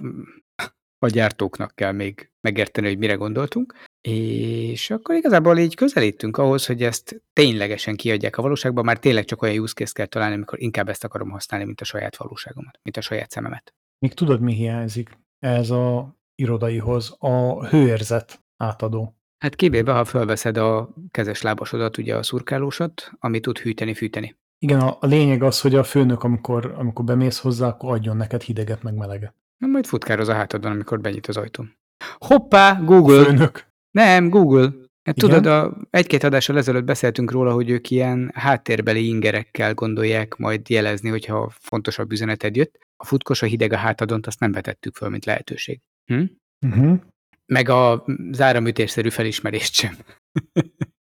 a 1.06 1.08
gyártóknak 1.08 1.74
kell 1.74 1.92
még 1.92 2.30
megérteni, 2.40 2.86
hogy 2.86 2.98
mire 2.98 3.14
gondoltunk. 3.14 3.74
És 4.08 4.90
akkor 4.90 5.14
igazából 5.14 5.58
így 5.58 5.74
közelítünk 5.74 6.36
ahhoz, 6.36 6.66
hogy 6.66 6.82
ezt 6.82 7.22
ténylegesen 7.32 7.96
kiadják 7.96 8.36
a 8.36 8.42
valóságban, 8.42 8.84
már 8.84 8.98
tényleg 8.98 9.24
csak 9.24 9.42
olyan 9.42 9.58
use 9.58 9.74
case 9.74 9.92
kell 9.92 10.06
találni, 10.06 10.34
amikor 10.34 10.62
inkább 10.62 10.88
ezt 10.88 11.04
akarom 11.04 11.30
használni, 11.30 11.66
mint 11.66 11.80
a 11.80 11.84
saját 11.84 12.16
valóságomat, 12.16 12.78
mint 12.82 12.96
a 12.96 13.00
saját 13.00 13.30
szememet. 13.30 13.74
Még 13.98 14.14
tudod, 14.14 14.40
mi 14.40 14.54
hiányzik 14.54 15.18
ez 15.38 15.70
a 15.70 16.16
irodaihoz? 16.34 17.16
A 17.18 17.66
hőérzet 17.66 18.40
átadó. 18.56 19.16
Hát 19.38 19.56
kivéve, 19.56 19.92
ha 19.92 20.04
felveszed 20.04 20.56
a 20.56 20.94
kezes 21.10 21.42
lábasodat, 21.42 21.98
ugye 21.98 22.16
a 22.16 22.22
szurkálósat, 22.22 23.10
ami 23.18 23.40
tud 23.40 23.58
hűteni, 23.58 23.94
fűteni. 23.94 24.36
Igen, 24.58 24.80
a, 24.80 24.96
a 25.00 25.06
lényeg 25.06 25.42
az, 25.42 25.60
hogy 25.60 25.74
a 25.74 25.84
főnök, 25.84 26.22
amikor, 26.22 26.74
amikor 26.76 27.04
bemész 27.04 27.38
hozzá, 27.38 27.66
akkor 27.66 27.92
adjon 27.92 28.16
neked 28.16 28.42
hideget, 28.42 28.82
meg 28.82 28.94
meleget. 28.94 29.34
Na, 29.58 29.66
majd 29.66 29.86
futkároz 29.86 30.28
a 30.28 30.34
hátadon, 30.34 30.72
amikor 30.72 31.00
benyit 31.00 31.26
az 31.26 31.36
ajtón. 31.36 31.76
Hoppá, 32.18 32.80
Google! 32.84 33.20
A 33.20 33.24
főnök. 33.24 33.66
Nem, 33.90 34.28
Google. 34.28 34.72
Hát 35.02 35.16
tudod, 35.16 35.46
a, 35.46 35.76
egy-két 35.90 36.22
adással 36.22 36.56
ezelőtt 36.56 36.84
beszéltünk 36.84 37.30
róla, 37.30 37.52
hogy 37.52 37.70
ők 37.70 37.90
ilyen 37.90 38.30
háttérbeli 38.34 39.08
ingerekkel 39.08 39.74
gondolják 39.74 40.36
majd 40.36 40.68
jelezni, 40.68 41.08
hogyha 41.08 41.52
fontosabb 41.60 42.12
üzeneted 42.12 42.56
jött. 42.56 42.78
A 42.96 43.04
futkos 43.04 43.42
a 43.42 43.46
hideg 43.46 43.72
a 43.72 43.76
hátadont 43.76 44.26
azt 44.26 44.40
nem 44.40 44.52
vetettük 44.52 44.94
föl, 44.94 45.08
mint 45.08 45.24
lehetőség. 45.24 45.80
Hm? 46.04 46.24
Uh-huh. 46.66 46.98
Meg 47.46 47.68
a 47.68 48.04
záramütésszerű 48.30 49.08
felismerést 49.08 49.74
sem. 49.74 49.96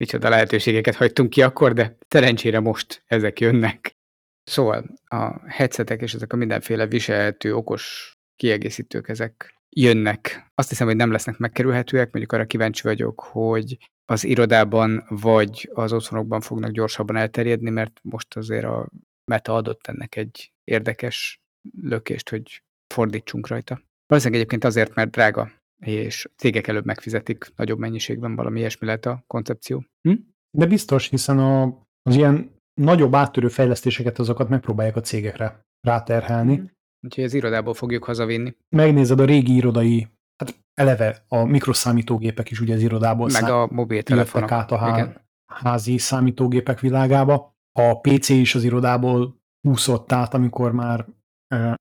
Micsoda 0.00 0.28
lehetőségeket 0.28 0.94
hagytunk 0.94 1.30
ki 1.30 1.42
akkor, 1.42 1.72
de 1.72 1.96
szerencsére 2.08 2.60
most 2.60 3.02
ezek 3.06 3.40
jönnek. 3.40 3.96
Szóval 4.42 4.84
a 5.04 5.48
headsetek 5.48 6.00
és 6.00 6.14
ezek 6.14 6.32
a 6.32 6.36
mindenféle 6.36 6.86
viselhető, 6.86 7.54
okos 7.54 8.14
kiegészítők, 8.36 9.08
ezek 9.08 9.54
jönnek. 9.68 10.50
Azt 10.54 10.68
hiszem, 10.68 10.86
hogy 10.86 10.96
nem 10.96 11.10
lesznek 11.10 11.38
megkerülhetőek, 11.38 12.12
mondjuk 12.12 12.32
arra 12.32 12.46
kíváncsi 12.46 12.82
vagyok, 12.82 13.20
hogy 13.20 13.90
az 14.04 14.24
irodában 14.24 15.04
vagy 15.08 15.70
az 15.72 15.92
otthonokban 15.92 16.40
fognak 16.40 16.70
gyorsabban 16.70 17.16
elterjedni, 17.16 17.70
mert 17.70 18.00
most 18.02 18.36
azért 18.36 18.64
a 18.64 18.88
Meta 19.24 19.54
adott 19.54 19.86
ennek 19.86 20.16
egy 20.16 20.52
érdekes 20.64 21.40
lökést, 21.82 22.28
hogy 22.28 22.62
fordítsunk 22.94 23.48
rajta. 23.48 23.82
Valószínűleg 24.06 24.40
egyébként 24.40 24.64
azért, 24.64 24.94
mert 24.94 25.10
drága, 25.10 25.50
és 25.80 26.28
cégek 26.36 26.66
előbb 26.66 26.84
megfizetik 26.84 27.52
nagyobb 27.56 27.78
mennyiségben, 27.78 28.36
valami 28.36 28.58
ilyesmi 28.58 28.86
lehet 28.86 29.06
a 29.06 29.24
koncepció. 29.26 29.84
Hm? 30.08 30.14
De 30.58 30.66
biztos, 30.66 31.08
hiszen 31.08 31.38
a, 31.38 31.62
az 32.02 32.14
ilyen 32.16 32.54
nagyobb 32.80 33.14
áttörő 33.14 33.48
fejlesztéseket 33.48 34.18
azokat 34.18 34.48
megpróbálják 34.48 34.96
a 34.96 35.00
cégekre 35.00 35.60
ráterhelni, 35.80 36.56
mm 36.56 36.64
Úgyhogy 37.02 37.24
az 37.24 37.34
irodából 37.34 37.74
fogjuk 37.74 38.04
hazavinni. 38.04 38.56
Megnézed 38.76 39.20
a 39.20 39.24
régi 39.24 39.54
irodai, 39.54 40.08
hát 40.36 40.60
eleve 40.74 41.24
a 41.28 41.44
mikroszámítógépek 41.44 42.50
is 42.50 42.60
ugye 42.60 42.74
az 42.74 42.82
irodából 42.82 43.26
Meg 43.26 43.42
szám- 43.42 43.50
a 43.50 43.68
mobiltelefonok. 43.70 44.50
át 44.50 44.70
a 44.70 44.76
há- 44.76 44.96
Igen. 44.96 45.20
házi 45.52 45.98
számítógépek 45.98 46.80
világába. 46.80 47.54
A 47.72 48.00
PC 48.00 48.28
is 48.28 48.54
az 48.54 48.64
irodából 48.64 49.40
úszott 49.68 50.12
át, 50.12 50.34
amikor 50.34 50.72
már 50.72 51.06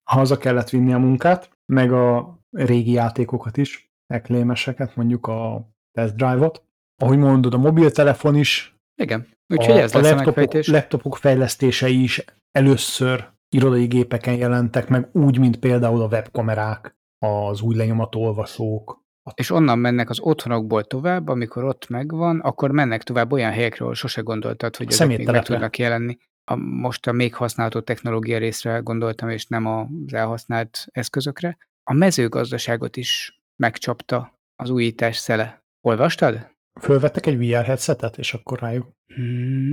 haza 0.03 0.37
kellett 0.37 0.69
vinni 0.69 0.93
a 0.93 0.97
munkát, 0.97 1.49
meg 1.65 1.91
a 1.91 2.37
régi 2.51 2.91
játékokat 2.91 3.57
is, 3.57 3.88
eklémeseket, 4.13 4.95
mondjuk 4.95 5.27
a 5.27 5.69
test 5.91 6.15
drive-ot. 6.15 6.63
Ahogy 7.01 7.17
mondod, 7.17 7.53
a 7.53 7.57
mobiltelefon 7.57 8.35
is, 8.35 8.75
Igen. 8.95 9.27
Úgyhogy 9.47 9.77
a, 9.77 9.81
ez 9.81 9.95
a 9.95 9.99
lesz 9.99 10.11
a 10.11 10.15
laptopok, 10.15 10.35
megfejtés. 10.35 10.67
laptopok 10.67 11.17
fejlesztései 11.17 12.01
is 12.03 12.25
először 12.51 13.29
irodai 13.49 13.85
gépeken 13.85 14.33
jelentek 14.33 14.87
meg, 14.87 15.09
úgy, 15.11 15.39
mint 15.39 15.59
például 15.59 16.01
a 16.01 16.07
webkamerák, 16.07 16.95
az 17.25 17.61
új 17.61 17.75
lenyomatolvasók. 17.75 19.01
És 19.35 19.51
onnan 19.51 19.79
mennek 19.79 20.09
az 20.09 20.19
otthonokból 20.19 20.83
tovább, 20.83 21.27
amikor 21.27 21.63
ott 21.63 21.89
megvan, 21.89 22.39
akkor 22.39 22.71
mennek 22.71 23.03
tovább 23.03 23.31
olyan 23.31 23.51
helyekre, 23.51 23.83
ahol 23.83 23.95
sose 23.95 24.21
gondoltad, 24.21 24.75
hogy 24.75 24.87
ezek 24.89 25.07
még 25.07 25.25
meg 25.25 25.43
tudnak 25.43 25.77
jelenni. 25.77 26.17
A, 26.51 26.55
most 26.55 27.07
a 27.07 27.11
még 27.11 27.35
használható 27.35 27.79
technológia 27.79 28.37
részre 28.37 28.77
gondoltam, 28.77 29.29
és 29.29 29.45
nem 29.45 29.65
az 29.65 30.13
elhasznált 30.13 30.87
eszközökre. 30.91 31.57
A 31.83 31.93
mezőgazdaságot 31.93 32.97
is 32.97 33.38
megcsapta 33.59 34.39
az 34.55 34.69
újítás 34.69 35.17
szele. 35.17 35.63
Olvastad? 35.81 36.47
Fölvettek 36.81 37.25
egy 37.25 37.37
VR 37.37 37.63
headsetet, 37.63 38.17
és 38.17 38.33
akkor 38.33 38.59
rájuk 38.59 38.87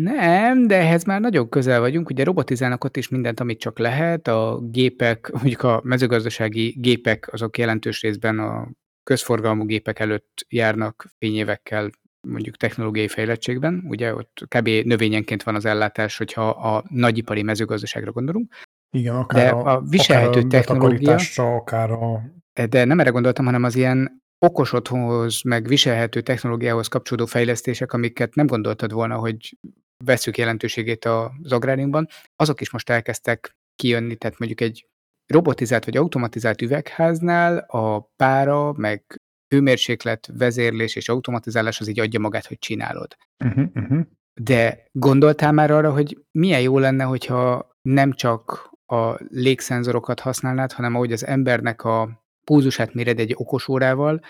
Nem, 0.02 0.66
de 0.66 0.76
ehhez 0.76 1.04
már 1.04 1.20
nagyon 1.20 1.48
közel 1.48 1.80
vagyunk. 1.80 2.10
Ugye 2.10 2.24
robotizálnak 2.24 2.84
ott 2.84 2.96
is 2.96 3.08
mindent, 3.08 3.40
amit 3.40 3.60
csak 3.60 3.78
lehet. 3.78 4.28
A 4.28 4.58
gépek, 4.62 5.30
mondjuk 5.40 5.62
a 5.62 5.80
mezőgazdasági 5.84 6.74
gépek, 6.78 7.32
azok 7.32 7.58
jelentős 7.58 8.00
részben 8.00 8.38
a 8.38 8.68
közforgalmú 9.02 9.64
gépek 9.64 9.98
előtt 9.98 10.46
járnak 10.48 11.06
fényévekkel 11.18 11.90
mondjuk 12.28 12.56
technológiai 12.56 13.08
fejlettségben. 13.08 13.84
Ugye 13.88 14.14
ott 14.14 14.40
kb. 14.48 14.68
növényenként 14.68 15.42
van 15.42 15.54
az 15.54 15.64
ellátás, 15.64 16.16
hogyha 16.16 16.48
a 16.48 16.84
nagyipari 16.88 17.42
mezőgazdaságra 17.42 18.12
gondolunk. 18.12 18.54
Igen, 18.90 19.14
akár 19.14 19.52
De 19.52 19.58
a, 19.58 19.74
a 19.74 19.80
viselhető 19.80 20.40
akár 20.40 20.44
a 20.44 20.48
technológia- 20.48 21.20
akár 21.36 21.90
a... 21.90 22.22
De 22.68 22.84
nem 22.84 23.00
erre 23.00 23.10
gondoltam, 23.10 23.44
hanem 23.44 23.64
az 23.64 23.76
ilyen 23.76 24.24
okos 24.38 24.72
otthonhoz, 24.72 25.42
meg 25.42 25.66
viselhető 25.66 26.20
technológiához 26.20 26.88
kapcsolódó 26.88 27.26
fejlesztések, 27.26 27.92
amiket 27.92 28.34
nem 28.34 28.46
gondoltad 28.46 28.92
volna, 28.92 29.16
hogy 29.16 29.58
veszük 30.04 30.38
jelentőségét 30.38 31.04
az 31.04 31.52
agráriumban, 31.52 32.06
azok 32.36 32.60
is 32.60 32.70
most 32.70 32.90
elkezdtek 32.90 33.56
kijönni, 33.74 34.16
tehát 34.16 34.38
mondjuk 34.38 34.60
egy 34.60 34.88
robotizált 35.26 35.84
vagy 35.84 35.96
automatizált 35.96 36.62
üvegháznál 36.62 37.58
a 37.58 38.10
pára, 38.16 38.72
meg 38.72 39.20
hőmérséklet, 39.54 40.30
vezérlés 40.32 40.96
és 40.96 41.08
automatizálás 41.08 41.80
az 41.80 41.88
így 41.88 42.00
adja 42.00 42.20
magát, 42.20 42.46
hogy 42.46 42.58
csinálod. 42.58 43.16
Uh-huh, 43.44 43.68
uh-huh. 43.74 44.00
De 44.40 44.88
gondoltál 44.92 45.52
már 45.52 45.70
arra, 45.70 45.92
hogy 45.92 46.18
milyen 46.38 46.60
jó 46.60 46.78
lenne, 46.78 47.04
hogyha 47.04 47.70
nem 47.82 48.12
csak 48.12 48.70
a 48.86 49.14
légszenzorokat 49.28 50.20
használnád, 50.20 50.72
hanem 50.72 50.94
ahogy 50.94 51.12
az 51.12 51.26
embernek 51.26 51.84
a 51.84 52.25
púzusát 52.46 52.94
méred 52.94 53.18
egy 53.18 53.34
okos 53.36 53.68
órával, 53.68 54.20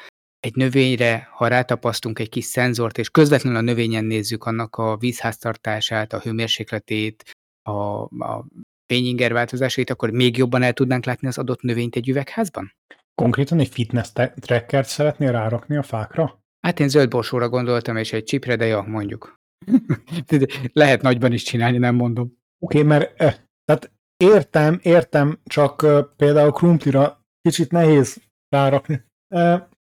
egy 0.41 0.55
növényre, 0.55 1.29
ha 1.33 1.47
rátapasztunk 1.47 2.19
egy 2.19 2.29
kis 2.29 2.45
szenzort, 2.45 2.99
és 2.99 3.11
közvetlenül 3.11 3.59
a 3.59 3.63
növényen 3.63 4.05
nézzük 4.05 4.45
annak 4.45 4.77
a 4.77 4.97
vízháztartását, 4.97 6.13
a 6.13 6.19
hőmérsékletét, 6.19 7.31
a, 7.63 8.03
a 8.03 8.47
fényinger 8.87 9.33
változásait, 9.33 9.91
akkor 9.91 10.11
még 10.11 10.37
jobban 10.37 10.63
el 10.63 10.73
tudnánk 10.73 11.05
látni 11.05 11.29
az 11.29 11.39
adott 11.39 11.61
növényt 11.61 11.97
egy 11.97 12.09
üvegházban? 12.09 12.73
Konkrétan 13.15 13.59
egy 13.59 13.69
fitness 13.69 14.13
trackert 14.41 14.89
szeretnél 14.89 15.33
rárakni 15.33 15.77
a 15.77 15.83
fákra? 15.83 16.41
Hát 16.61 16.81
én 16.81 16.89
zöld 16.89 17.11
borsóra 17.11 17.49
gondoltam, 17.49 17.97
és 17.97 18.13
egy 18.13 18.25
csipre, 18.25 18.57
de 18.57 18.67
ja, 18.67 18.83
mondjuk. 18.83 19.35
Lehet 20.73 21.03
nagyban 21.03 21.33
is 21.33 21.43
csinálni, 21.43 21.79
nem 21.79 21.95
mondom. 21.95 22.27
Oké, 22.59 22.79
okay, 22.79 22.89
mert 22.89 23.21
eh, 23.21 23.35
tehát 23.65 23.93
értem, 24.17 24.79
értem, 24.83 25.41
csak 25.45 25.83
eh, 25.83 26.03
például 26.17 26.53
krumplira 26.53 27.26
kicsit 27.47 27.71
nehéz 27.71 28.17
rárakni. 28.49 29.05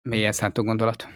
Mélyen 0.09 0.33
szántó 0.33 0.63
gondolat. 0.63 1.09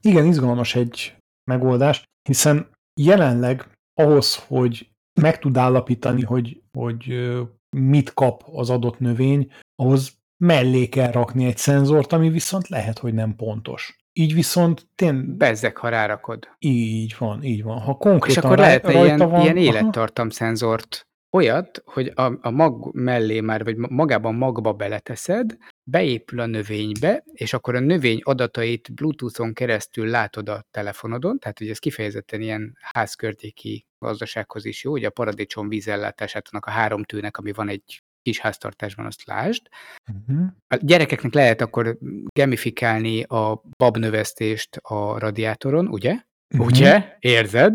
igen, 0.00 0.26
izgalmas 0.26 0.74
egy 0.74 1.16
megoldás, 1.50 2.02
hiszen 2.28 2.70
jelenleg 3.00 3.68
ahhoz, 3.94 4.36
hogy 4.46 4.90
meg 5.20 5.38
tud 5.38 5.56
állapítani, 5.56 6.22
hogy, 6.22 6.62
hogy 6.72 7.30
mit 7.76 8.14
kap 8.14 8.42
az 8.46 8.70
adott 8.70 8.98
növény, 8.98 9.52
ahhoz 9.76 10.12
mellé 10.44 10.88
kell 10.88 11.10
rakni 11.10 11.44
egy 11.46 11.56
szenzort, 11.56 12.12
ami 12.12 12.28
viszont 12.30 12.68
lehet, 12.68 12.98
hogy 12.98 13.14
nem 13.14 13.36
pontos. 13.36 13.96
Így 14.12 14.34
viszont 14.34 14.86
tényleg 14.94 15.36
Bezzek, 15.36 15.76
ha 15.76 15.88
rárakod. 15.88 16.48
így 16.58 17.14
van, 17.18 17.42
így 17.42 17.62
van. 17.62 17.78
Ha 17.80 17.90
És 17.90 17.96
konkrétan 17.98 18.44
akkor 18.44 18.56
rá- 18.56 18.66
lehetne 18.66 18.92
rajta 18.92 19.04
ilyen, 19.04 19.30
van, 19.30 19.40
ilyen 19.40 19.56
élettartam 19.56 20.30
szenzort. 20.30 21.07
Olyat, 21.30 21.82
hogy 21.84 22.12
a, 22.14 22.38
a 22.40 22.50
mag 22.50 22.94
mellé 22.94 23.40
már, 23.40 23.64
vagy 23.64 23.76
ma- 23.76 23.88
magában 23.90 24.34
magba 24.34 24.72
beleteszed, 24.72 25.56
beépül 25.90 26.40
a 26.40 26.46
növénybe, 26.46 27.24
és 27.32 27.52
akkor 27.52 27.74
a 27.74 27.80
növény 27.80 28.20
adatait 28.22 28.94
Bluetooth-on 28.94 29.52
keresztül 29.52 30.06
látod 30.06 30.48
a 30.48 30.64
telefonodon, 30.70 31.38
tehát 31.38 31.58
hogy 31.58 31.68
ez 31.68 31.78
kifejezetten 31.78 32.40
ilyen 32.40 32.76
házkörtéki 32.80 33.86
gazdasághoz 33.98 34.64
is 34.64 34.84
jó, 34.84 34.90
hogy 34.90 35.04
a 35.04 35.10
paradicsom 35.10 35.68
vízellátását 35.68 36.48
annak 36.50 36.66
a 36.66 36.70
három 36.70 37.04
tőnek, 37.04 37.36
ami 37.36 37.52
van 37.52 37.68
egy 37.68 38.02
kis 38.22 38.38
háztartásban, 38.38 39.06
azt 39.06 39.26
lásd. 39.26 39.68
uh-huh. 40.12 40.46
A 40.68 40.76
gyerekeknek 40.80 41.32
lehet 41.34 41.60
akkor 41.60 41.98
gamifikálni 42.38 43.22
a 43.22 43.62
babnövesztést 43.76 44.76
a 44.76 45.18
radiátoron, 45.18 45.88
ugye? 45.88 46.16
Mhm. 46.54 46.62
Ugye? 46.62 47.16
Érzed? 47.18 47.72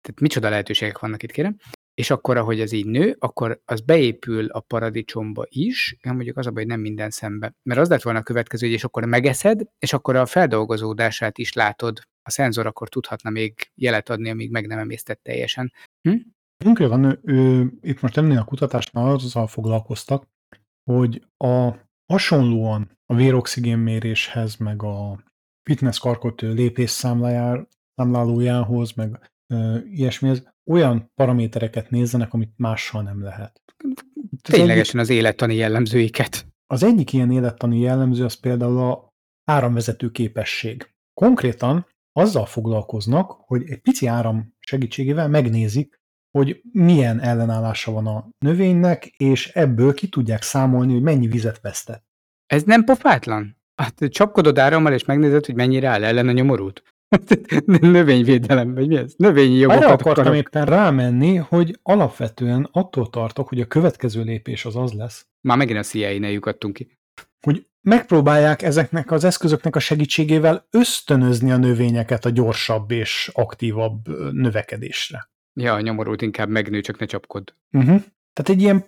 Tehát 0.00 0.20
micsoda 0.20 0.48
lehetőségek 0.48 0.98
vannak 0.98 1.22
itt, 1.22 1.30
kérem. 1.30 1.56
És 1.98 2.10
akkor, 2.10 2.36
ahogy 2.36 2.60
ez 2.60 2.72
így 2.72 2.86
nő, 2.86 3.16
akkor 3.18 3.60
az 3.64 3.80
beépül 3.80 4.46
a 4.46 4.60
paradicsomba 4.60 5.44
is, 5.48 5.96
ja, 6.02 6.12
mondjuk 6.12 6.36
az 6.36 6.46
a 6.46 6.50
baj, 6.50 6.64
nem 6.64 6.80
minden 6.80 7.10
szembe. 7.10 7.54
Mert 7.62 7.80
az 7.80 7.88
lett 7.88 8.02
volna 8.02 8.18
a 8.18 8.22
következő, 8.22 8.66
hogy 8.66 8.74
és 8.74 8.84
akkor 8.84 9.04
megeszed, 9.04 9.62
és 9.78 9.92
akkor 9.92 10.16
a 10.16 10.26
feldolgozódását 10.26 11.38
is 11.38 11.52
látod. 11.52 12.00
A 12.22 12.30
szenzor 12.30 12.66
akkor 12.66 12.88
tudhatna 12.88 13.30
még 13.30 13.70
jelet 13.74 14.08
adni, 14.08 14.30
amíg 14.30 14.50
meg 14.50 14.66
nem 14.66 14.78
emésztett 14.78 15.22
teljesen. 15.22 15.72
Konkrétan 16.64 17.04
ő, 17.04 17.20
ő, 17.22 17.72
itt 17.80 18.00
most 18.00 18.16
ennél 18.16 18.38
a 18.38 18.44
kutatásnál 18.44 19.10
azzal 19.10 19.46
foglalkoztak, 19.46 20.28
hogy 20.90 21.26
a 21.36 21.72
hasonlóan 22.12 22.98
a 23.06 23.14
véroxigénméréshez, 23.14 24.56
meg 24.56 24.82
a 24.82 25.24
fitness 25.62 25.98
karkot 25.98 26.40
lépésszámlálójához, 26.40 28.92
meg 28.92 29.10
ö, 29.10 29.16
ilyesmihez 29.90 30.42
olyan 30.66 31.10
paramétereket 31.14 31.90
nézzenek, 31.90 32.32
amit 32.32 32.52
mással 32.56 33.02
nem 33.02 33.22
lehet. 33.22 33.62
Ténylegesen 34.42 35.00
az 35.00 35.08
élettani 35.08 35.54
jellemzőiket. 35.54 36.46
az 36.66 36.82
egyik 36.82 37.12
ilyen 37.12 37.30
élettani 37.30 37.80
jellemző 37.80 38.24
az 38.24 38.34
például 38.34 38.78
a 38.78 39.14
áramvezető 39.44 40.10
képesség. 40.10 40.90
Konkrétan 41.14 41.86
azzal 42.12 42.46
foglalkoznak, 42.46 43.30
hogy 43.30 43.62
egy 43.70 43.80
pici 43.80 44.06
áram 44.06 44.54
segítségével 44.58 45.28
megnézik, 45.28 46.00
hogy 46.30 46.60
milyen 46.72 47.20
ellenállása 47.20 47.92
van 47.92 48.06
a 48.06 48.28
növénynek, 48.38 49.04
és 49.06 49.48
ebből 49.48 49.94
ki 49.94 50.08
tudják 50.08 50.42
számolni, 50.42 50.92
hogy 50.92 51.02
mennyi 51.02 51.26
vizet 51.26 51.60
vesztett. 51.60 52.04
Ez 52.46 52.62
nem 52.62 52.84
pofátlan? 52.84 53.56
Hát 53.74 54.04
csapkodod 54.08 54.58
árammal, 54.58 54.92
és 54.92 55.04
megnézed, 55.04 55.46
hogy 55.46 55.54
mennyire 55.54 55.88
áll 55.88 56.04
ellen 56.04 56.28
a 56.28 56.32
nyomorút. 56.32 56.82
Növényvédelem, 57.66 58.74
vagy 58.74 58.88
mi 58.88 58.96
ez? 58.96 59.14
Növényi 59.16 59.56
jogokat 59.56 59.84
akartam 59.84 60.10
akarok. 60.10 60.34
éppen 60.34 60.64
rámenni, 60.64 61.36
hogy 61.36 61.78
alapvetően 61.82 62.68
attól 62.72 63.10
tartok, 63.10 63.48
hogy 63.48 63.60
a 63.60 63.66
következő 63.66 64.22
lépés 64.22 64.64
az 64.64 64.76
az 64.76 64.92
lesz, 64.92 65.26
Már 65.40 65.56
megint 65.56 65.78
a 65.78 65.82
CIA-nél 65.82 66.30
lyukadtunk 66.30 66.74
ki. 66.74 66.98
hogy 67.40 67.66
megpróbálják 67.80 68.62
ezeknek 68.62 69.10
az 69.10 69.24
eszközöknek 69.24 69.76
a 69.76 69.78
segítségével 69.78 70.66
ösztönözni 70.70 71.50
a 71.50 71.56
növényeket 71.56 72.24
a 72.24 72.30
gyorsabb 72.30 72.90
és 72.90 73.30
aktívabb 73.34 74.08
növekedésre. 74.32 75.30
Ja, 75.60 75.72
a 75.74 75.80
nyomorult 75.80 76.22
inkább 76.22 76.48
megnő, 76.48 76.80
csak 76.80 76.98
ne 76.98 77.06
csapkod. 77.06 77.54
Uh-huh. 77.72 78.02
Tehát 78.32 78.50
egy 78.50 78.60
ilyen 78.60 78.84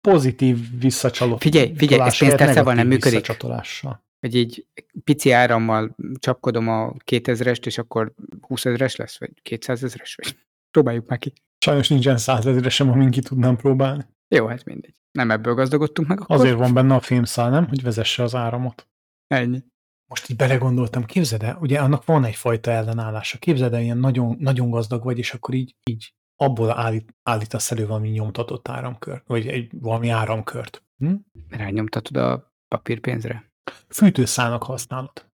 pozitív 0.00 0.58
visszacsatolás. 0.80 1.40
Figyelj, 1.42 1.72
figyelj, 1.76 2.00
ez 2.00 2.18
pénztárcával 2.18 2.74
nem 2.74 2.86
működik. 2.86 3.18
Visszacsatolással. 3.18 4.04
Hogy 4.22 4.34
így 4.34 4.66
pici 5.04 5.30
árammal 5.30 5.96
csapkodom 6.18 6.68
a 6.68 6.92
2000-est, 6.92 7.66
és 7.66 7.78
akkor 7.78 8.14
20 8.40 8.64
ezeres 8.64 8.96
lesz, 8.96 9.18
vagy 9.18 9.30
200 9.42 9.84
ezeres, 9.84 10.14
vagy 10.14 10.36
próbáljuk 10.74 11.08
már 11.08 11.18
ki. 11.18 11.32
Sajnos 11.64 11.88
nincsen 11.88 12.16
százezre 12.16 12.68
sem, 12.68 12.90
amin 12.90 13.10
ki 13.10 13.20
tudnám 13.20 13.56
próbálni. 13.56 14.04
Jó, 14.34 14.46
hát 14.46 14.64
mindegy. 14.64 14.94
Nem 15.10 15.30
ebből 15.30 15.54
gazdagodtunk 15.54 16.08
meg 16.08 16.20
akkor? 16.20 16.36
Azért 16.36 16.56
van 16.56 16.74
benne 16.74 16.94
a 16.94 17.00
fémszál, 17.00 17.50
nem? 17.50 17.68
Hogy 17.68 17.82
vezesse 17.82 18.22
az 18.22 18.34
áramot. 18.34 18.88
Ennyi. 19.26 19.62
Most 20.10 20.30
így 20.30 20.36
belegondoltam, 20.36 21.04
képzeld 21.04 21.42
el, 21.42 21.58
ugye 21.60 21.78
annak 21.78 22.04
van 22.04 22.24
egyfajta 22.24 22.70
ellenállása. 22.70 23.38
Képzeld 23.38 23.74
el, 23.74 23.80
ilyen 23.80 23.98
nagyon, 23.98 24.36
nagyon 24.38 24.70
gazdag 24.70 25.04
vagy, 25.04 25.18
és 25.18 25.32
akkor 25.34 25.54
így, 25.54 25.76
így 25.84 26.14
abból 26.36 26.70
állít, 26.70 27.14
állítasz 27.22 27.70
elő 27.70 27.86
valami 27.86 28.08
nyomtatott 28.08 28.68
áramkört, 28.68 29.26
vagy 29.26 29.46
egy, 29.46 29.70
valami 29.80 30.08
áramkört. 30.08 30.84
Hm? 30.96 31.14
Rányomtatod 31.48 32.16
a 32.16 32.54
papírpénzre? 32.68 33.51
Fűtőszának 33.88 34.62
használod. 34.62 35.26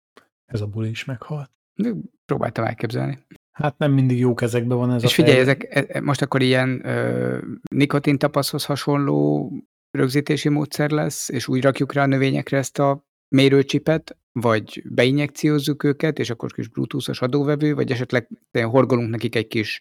Ez 0.53 0.61
a 0.61 0.67
buli 0.67 0.89
is 0.89 1.05
meghalt. 1.05 1.51
De 1.75 1.91
Próbáltam 2.25 2.65
elképzelni. 2.65 3.19
Hát 3.53 3.79
nem 3.79 3.93
mindig 3.93 4.19
jó 4.19 4.35
kezekben 4.35 4.77
van 4.77 4.93
ez 4.93 5.03
És 5.03 5.11
a 5.11 5.15
figyelj, 5.15 5.33
fej. 5.33 5.43
ezek 5.43 5.67
e- 5.71 5.87
e- 5.89 6.01
most 6.01 6.23
akkor 6.23 6.43
ilyen 6.43 6.87
ö, 6.87 7.39
nikotintapaszhoz 7.71 8.65
hasonló 8.65 9.53
rögzítési 9.91 10.49
módszer 10.49 10.91
lesz, 10.91 11.29
és 11.29 11.49
úgy 11.49 11.63
rakjuk 11.63 11.93
rá 11.93 12.03
a 12.03 12.07
növényekre 12.07 12.59
ezt 12.59 12.79
a 12.79 13.05
mérőcsipet, 13.35 14.19
vagy 14.33 14.83
beinjekciózzuk 14.89 15.83
őket, 15.85 16.19
és 16.19 16.31
akkor 16.31 16.53
kis 16.53 16.69
bluetoothos 16.69 17.21
adóvevő, 17.21 17.75
vagy 17.75 17.91
esetleg 17.91 18.29
horgolunk 18.53 19.11
nekik 19.11 19.35
egy 19.35 19.47
kis 19.47 19.79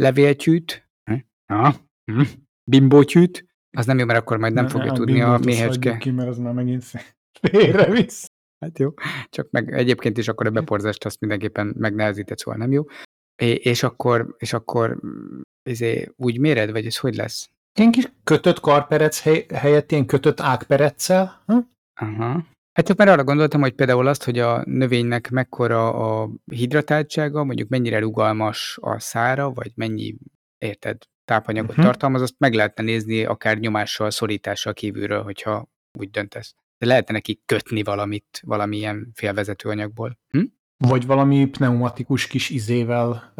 levéltyűt? 0.00 0.88
Ha? 1.52 1.74
Hm? 2.12 2.22
bimbótyűt, 2.70 3.46
az 3.76 3.86
nem 3.86 3.98
jó, 3.98 4.04
mert 4.04 4.18
akkor 4.18 4.38
majd 4.38 4.52
nem 4.52 4.68
fogja 4.68 4.92
tudni 4.92 5.20
a 5.20 5.38
méhecske. 5.44 5.96
ki, 5.96 6.10
mert 6.10 6.28
az 6.28 6.38
már 6.38 6.52
megint 6.52 6.84
félrevisz. 7.46 8.26
Hát 8.64 8.78
jó. 8.78 8.90
Csak 9.28 9.50
meg 9.50 9.72
egyébként 9.72 10.18
is 10.18 10.28
akkor 10.28 10.46
a 10.46 10.50
beporzást 10.50 11.04
azt 11.04 11.20
mindenképpen 11.20 11.74
megnehezített, 11.78 12.38
szóval 12.38 12.60
nem 12.60 12.72
jó. 12.72 12.84
És 13.42 13.82
akkor, 13.82 14.34
és 14.38 14.52
akkor 14.52 15.00
mm, 15.06 15.40
izé, 15.70 16.08
úgy 16.16 16.38
méred, 16.38 16.70
vagy 16.70 16.86
ez 16.86 16.96
hogy 16.96 17.14
lesz? 17.14 17.50
Ilyen 17.78 17.90
kis 17.90 18.12
kötött 18.24 18.60
karperec 18.60 19.20
hely, 19.20 19.46
helyett 19.54 19.90
ilyen 19.90 20.06
kötött 20.06 20.40
ágpereccel. 20.40 21.42
Hm? 21.46 21.58
Aha. 22.00 22.44
Hát 22.72 22.86
csak 22.86 22.96
már 22.96 23.08
arra 23.08 23.24
gondoltam, 23.24 23.60
hogy 23.60 23.72
például 23.74 24.06
azt, 24.06 24.24
hogy 24.24 24.38
a 24.38 24.62
növénynek 24.64 25.30
mekkora 25.30 25.94
a 25.94 26.30
hidratáltsága, 26.44 27.44
mondjuk 27.44 27.68
mennyire 27.68 27.98
rugalmas 27.98 28.78
a 28.80 28.98
szára, 28.98 29.50
vagy 29.50 29.72
mennyi, 29.74 30.16
érted, 30.58 30.98
tápanyagot 31.24 31.70
uh-huh. 31.70 31.84
tartalmaz, 31.84 32.22
azt 32.22 32.34
meg 32.38 32.54
lehetne 32.54 32.84
nézni 32.84 33.24
akár 33.24 33.58
nyomással, 33.58 34.10
szorítással 34.10 34.72
kívülről, 34.72 35.22
hogyha 35.22 35.68
úgy 35.98 36.10
döntesz. 36.10 36.54
De 36.78 36.86
lehetne 36.86 37.12
neki 37.14 37.42
kötni 37.46 37.82
valamit, 37.82 38.40
valamilyen 38.46 39.10
félvezető 39.14 39.68
anyagból. 39.68 40.18
Hm? 40.28 40.42
Vagy 40.78 41.06
valami 41.06 41.46
pneumatikus 41.46 42.26
kis 42.26 42.50
izével 42.50 43.32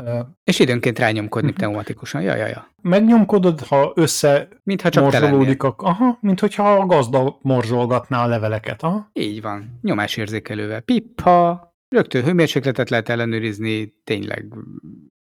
És 0.45 0.59
időnként 0.59 0.99
rányomkodni 0.99 1.49
Mhm. 1.49 1.57
pneumatikusan. 1.57 2.22
Ja, 2.22 2.34
ja, 2.34 2.47
ja. 2.47 2.70
megnyomkodod, 2.82 3.61
ha 3.61 3.93
össze 3.95 4.49
Mintha 4.62 4.89
csak 4.89 5.03
morzsolódik, 5.03 5.62
a, 5.62 5.74
aha, 5.78 6.18
mint 6.20 6.41
hogyha 6.41 6.72
a 6.72 6.87
gazda 6.87 7.39
morzsolgatná 7.43 8.24
a 8.24 8.26
leveleket. 8.26 8.82
Aha. 8.82 9.11
Így 9.12 9.43
van. 9.43 9.78
Nyomásérzékelővel. 9.82 10.80
Pippa, 10.80 11.70
rögtön 11.89 12.24
hőmérsékletet 12.24 12.91
lehet 12.91 13.09
ellenőrizni, 13.09 13.95
tényleg 14.05 14.53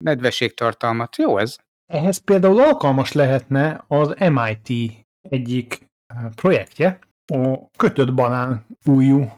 nedvességtartalmat. 0.03 1.15
Jó 1.17 1.37
ez. 1.37 1.55
Ehhez 1.93 2.17
például 2.17 2.59
alkalmas 2.59 3.11
lehetne 3.11 3.83
az 3.87 4.13
MIT 4.29 4.91
egyik 5.29 5.85
projektje, 6.35 6.99
a 7.31 7.69
kötött 7.77 8.13
banán 8.13 8.65
újú, 8.85 9.31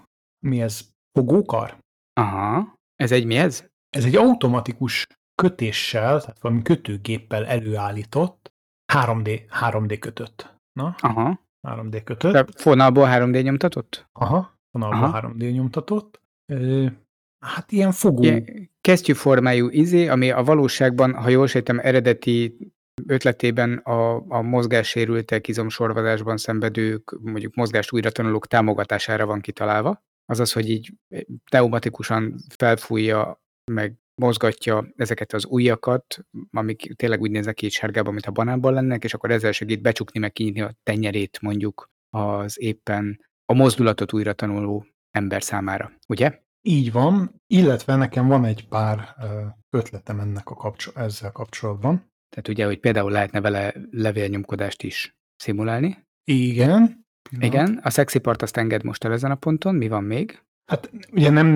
mi 0.45 0.61
ez, 0.61 0.89
fogókar? 1.11 1.77
Aha. 2.13 2.73
Ez 2.95 3.11
egy 3.11 3.25
mi 3.25 3.35
ez? 3.35 3.67
Ez 3.89 4.05
egy 4.05 4.15
automatikus 4.15 5.07
kötéssel, 5.35 6.19
tehát 6.19 6.41
valami 6.41 6.61
kötőgéppel 6.61 7.45
előállított 7.45 8.53
3D, 8.93 9.41
3D 9.61 9.97
kötött. 9.99 10.53
Na, 10.73 10.95
Aha. 10.99 11.39
3D 11.67 12.01
kötött. 12.03 12.31
De 12.31 12.45
fonalból 12.55 13.07
3D 13.09 13.43
nyomtatott? 13.43 14.07
Aha, 14.11 14.59
vonalban 14.71 15.03
Aha. 15.03 15.31
3D 15.33 15.53
nyomtatott. 15.53 16.21
Ö, 16.45 16.85
hát 17.45 17.71
ilyen 17.71 17.91
fogó. 17.91 18.21
Ilyen 18.21 18.71
kesztyűformájú 18.81 19.69
izé, 19.69 20.07
ami 20.07 20.31
a 20.31 20.43
valóságban, 20.43 21.13
ha 21.13 21.29
jól 21.29 21.47
sejtem, 21.47 21.79
eredeti 21.79 22.57
ötletében 23.07 23.77
a, 23.77 24.23
a 24.27 24.41
mozgássérültek, 24.41 25.47
izomsorvadásban 25.47 26.37
szenvedők, 26.37 27.17
mondjuk 27.21 27.55
mozgást 27.55 27.93
újra 27.93 28.11
tanulók 28.11 28.47
támogatására 28.47 29.25
van 29.25 29.41
kitalálva. 29.41 30.03
Azaz, 30.25 30.51
hogy 30.51 30.69
így 30.69 30.93
pneumatikusan 31.49 32.35
felfújja, 32.57 33.41
meg 33.71 33.95
mozgatja 34.21 34.87
ezeket 34.95 35.33
az 35.33 35.45
ujjakat, 35.45 36.19
amik 36.51 36.95
tényleg 36.95 37.21
úgy 37.21 37.31
néznek 37.31 37.55
ki 37.55 37.69
sárgában, 37.69 38.13
mint 38.13 38.25
a 38.25 38.31
banánban 38.31 38.73
lennek, 38.73 39.03
és 39.03 39.13
akkor 39.13 39.31
ezzel 39.31 39.51
segít 39.51 39.81
becsukni, 39.81 40.19
meg 40.19 40.31
kinyitni 40.31 40.61
a 40.61 40.75
tenyerét 40.83 41.41
mondjuk 41.41 41.91
az 42.09 42.61
éppen 42.61 43.25
a 43.45 43.53
mozdulatot 43.53 44.13
újra 44.13 44.33
tanuló 44.33 44.85
ember 45.11 45.43
számára. 45.43 45.91
Ugye? 46.07 46.41
Így 46.61 46.91
van, 46.91 47.41
illetve 47.47 47.95
nekem 47.95 48.27
van 48.27 48.45
egy 48.45 48.67
pár 48.67 49.15
ötletem 49.69 50.19
ennek 50.19 50.49
a 50.49 50.55
kapcsol- 50.55 50.97
ezzel 50.97 51.31
kapcsolatban. 51.31 52.12
Tehát 52.34 52.47
ugye, 52.47 52.65
hogy 52.65 52.79
például 52.79 53.11
lehetne 53.11 53.41
vele 53.41 53.73
levélnyomkodást 53.91 54.84
is 54.84 55.15
szimulálni. 55.36 55.97
Igen. 56.23 57.05
Igen, 57.39 57.79
a 57.84 57.89
szexi 57.89 58.19
part 58.19 58.41
azt 58.41 58.57
enged 58.57 58.84
most 58.84 59.03
el 59.03 59.11
ezen 59.11 59.31
a 59.31 59.36
ponton. 59.36 59.75
Mi 59.75 59.88
van 59.88 60.03
még? 60.03 60.41
Hát 60.71 60.91
ugye 61.11 61.29
nem 61.29 61.47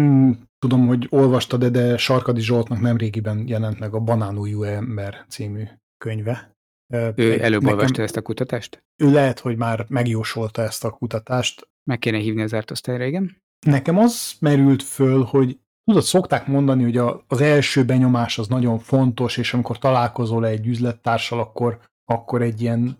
tudom, 0.59 0.87
hogy 0.87 1.07
olvastad 1.09 1.63
-e, 1.63 1.69
de 1.69 1.97
Sarkadi 1.97 2.41
Zsoltnak 2.41 2.79
nem 2.79 2.97
régiben 2.97 3.47
jelent 3.47 3.79
meg 3.79 3.93
a 3.93 3.99
Banánújú 3.99 4.63
ember 4.63 5.25
című 5.29 5.63
könyve. 5.97 6.55
Ő 6.93 7.13
egy- 7.31 7.39
előbb 7.39 7.63
olvasta 7.65 7.87
nekem, 7.87 8.03
ezt 8.03 8.17
a 8.17 8.21
kutatást? 8.21 8.83
Ő 9.03 9.11
lehet, 9.11 9.39
hogy 9.39 9.57
már 9.57 9.85
megjósolta 9.89 10.61
ezt 10.61 10.85
a 10.85 10.89
kutatást. 10.89 11.67
Meg 11.83 11.99
kéne 11.99 12.17
hívni 12.17 12.41
az 12.41 12.49
zárt 12.49 12.71
osztályra, 12.71 13.05
igen? 13.05 13.41
Nekem 13.65 13.97
az 13.97 14.33
merült 14.39 14.83
föl, 14.83 15.23
hogy 15.23 15.59
tudod, 15.87 16.03
szokták 16.03 16.47
mondani, 16.47 16.83
hogy 16.83 16.97
a, 16.97 17.23
az 17.27 17.41
első 17.41 17.85
benyomás 17.85 18.37
az 18.39 18.47
nagyon 18.47 18.79
fontos, 18.79 19.37
és 19.37 19.53
amikor 19.53 19.77
találkozol 19.77 20.45
egy 20.47 20.67
üzlettársal, 20.67 21.39
akkor, 21.39 21.79
akkor 22.05 22.41
egy 22.41 22.61
ilyen 22.61 22.97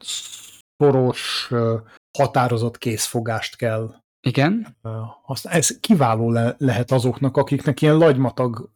szoros, 0.77 1.51
határozott 2.17 2.77
készfogást 2.77 3.55
kell 3.55 3.93
Igen? 4.27 4.77
Ez 5.43 5.79
kiváló 5.79 6.31
le, 6.31 6.55
lehet 6.57 6.91
azoknak, 6.91 7.37
akiknek 7.37 7.81
ilyen 7.81 7.97
lagymatag, 7.97 8.69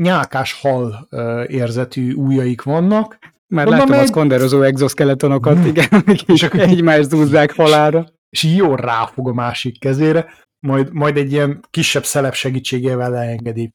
nyálkás 0.00 0.60
hal 0.60 1.08
érzetű 1.46 2.14
ujjaik 2.14 2.62
vannak, 2.62 3.18
Már 3.54 3.64
Mondom, 3.66 3.82
látom 3.84 3.98
a 3.98 4.02
egy- 4.02 4.08
szkonderozó 4.08 4.62
exoskeletonokat, 4.62 5.56
Mm. 5.58 5.64
igen, 5.64 6.04
És 6.26 6.42
akkor- 6.42 6.60
egymást 6.60 7.08
zúzzák 7.08 7.54
halára. 7.54 8.06
és 8.30 8.42
jól 8.42 8.76
ráfog 8.76 9.28
a 9.28 9.32
másik 9.32 9.78
kezére, 9.80 10.26
majd, 10.66 10.92
majd 10.92 11.16
egy 11.16 11.32
ilyen 11.32 11.60
kisebb 11.70 12.04
szelep 12.04 12.34
segítségével 12.34 13.10
leengedi. 13.10 13.72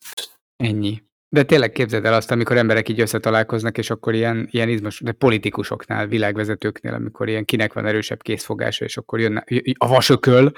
Ennyi. 0.56 1.04
De 1.30 1.44
tényleg 1.44 1.72
képzeld 1.72 2.06
el 2.06 2.14
azt, 2.14 2.32
amikor 2.32 2.58
emberek 2.58 2.90
így 2.90 3.00
összetalálkoznak, 3.00 3.78
és 3.78 3.90
akkor 3.90 4.14
ilyen, 4.14 4.48
ilyen 4.52 4.70
izmos, 4.70 5.00
de 5.00 5.12
politikusoknál, 5.12 6.08
világvezetőknél, 6.08 6.94
amikor 6.94 7.30
ilyen 7.30 7.46
kinek 7.46 7.74
van 7.74 7.86
erősebb 7.86 8.22
készfogása, 8.22 8.86
és 8.86 8.98
akkor 8.98 9.20
jönne 9.20 9.44
a 9.78 9.88
vasököl, 9.88 10.52